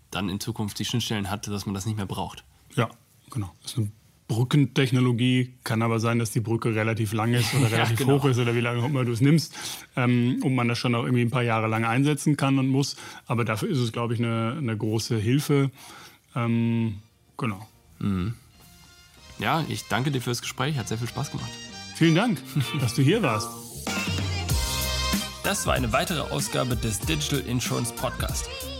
dann 0.10 0.30
in 0.30 0.40
Zukunft 0.40 0.80
die 0.80 0.86
Schnittstellen 0.86 1.30
hat, 1.30 1.48
dass 1.48 1.68
man 1.68 1.76
das 1.76 1.86
nicht 1.86 1.96
mehr 1.96 2.08
braucht. 2.08 2.44
Ja, 2.76 2.90
genau. 3.30 3.52
Das 3.62 3.74
ist 3.74 3.78
eine 3.78 3.92
Brückentechnologie. 4.28 5.54
Kann 5.64 5.82
aber 5.82 6.00
sein, 6.00 6.20
dass 6.20 6.32
die 6.32 6.40
Brücke 6.40 6.76
relativ 6.76 7.14
lang 7.14 7.34
ist 7.34 7.54
oder 7.54 7.66
relativ 7.72 8.00
ja, 8.00 8.06
genau. 8.06 8.20
hoch 8.20 8.26
ist 8.26 8.40
oder 8.40 8.56
wie 8.56 8.62
lange 8.62 8.82
auch 8.82 8.88
immer 8.88 9.06
du 9.06 9.12
es 9.12 9.22
nimmst 9.22 9.56
ähm, 9.96 10.40
und 10.44 10.56
man 10.56 10.68
das 10.68 10.78
schon 10.80 10.96
auch 10.96 11.04
irgendwie 11.04 11.22
ein 11.22 11.30
paar 11.30 11.44
Jahre 11.44 11.68
lang 11.68 11.86
einsetzen 11.86 12.38
kann 12.38 12.58
und 12.60 12.68
muss. 12.68 12.96
Aber 13.28 13.46
dafür 13.46 13.70
ist 13.70 13.80
es, 13.80 13.92
glaube 13.92 14.14
ich, 14.14 14.20
eine, 14.20 14.56
eine 14.58 14.78
große 14.78 15.18
Hilfe. 15.18 15.72
Ähm, 16.36 17.00
genau. 17.38 17.68
Mhm. 18.00 18.34
Ja, 19.40 19.66
ich 19.68 19.88
danke 19.88 20.12
dir 20.12 20.22
fürs 20.22 20.42
Gespräch. 20.42 20.78
Hat 20.78 20.88
sehr 20.88 20.98
viel 20.98 21.08
Spaß 21.08 21.32
gemacht. 21.32 21.52
Vielen 21.96 22.16
Dank, 22.16 22.42
dass 22.80 22.96
du 22.96 23.02
hier 23.02 23.22
warst. 23.22 23.50
Das 25.44 25.68
war 25.68 25.74
eine 25.74 25.92
weitere 25.92 26.22
Ausgabe 26.22 26.76
des 26.76 27.00
Digital 27.00 27.40
Insurance 27.42 27.94
Podcast. 27.94 28.50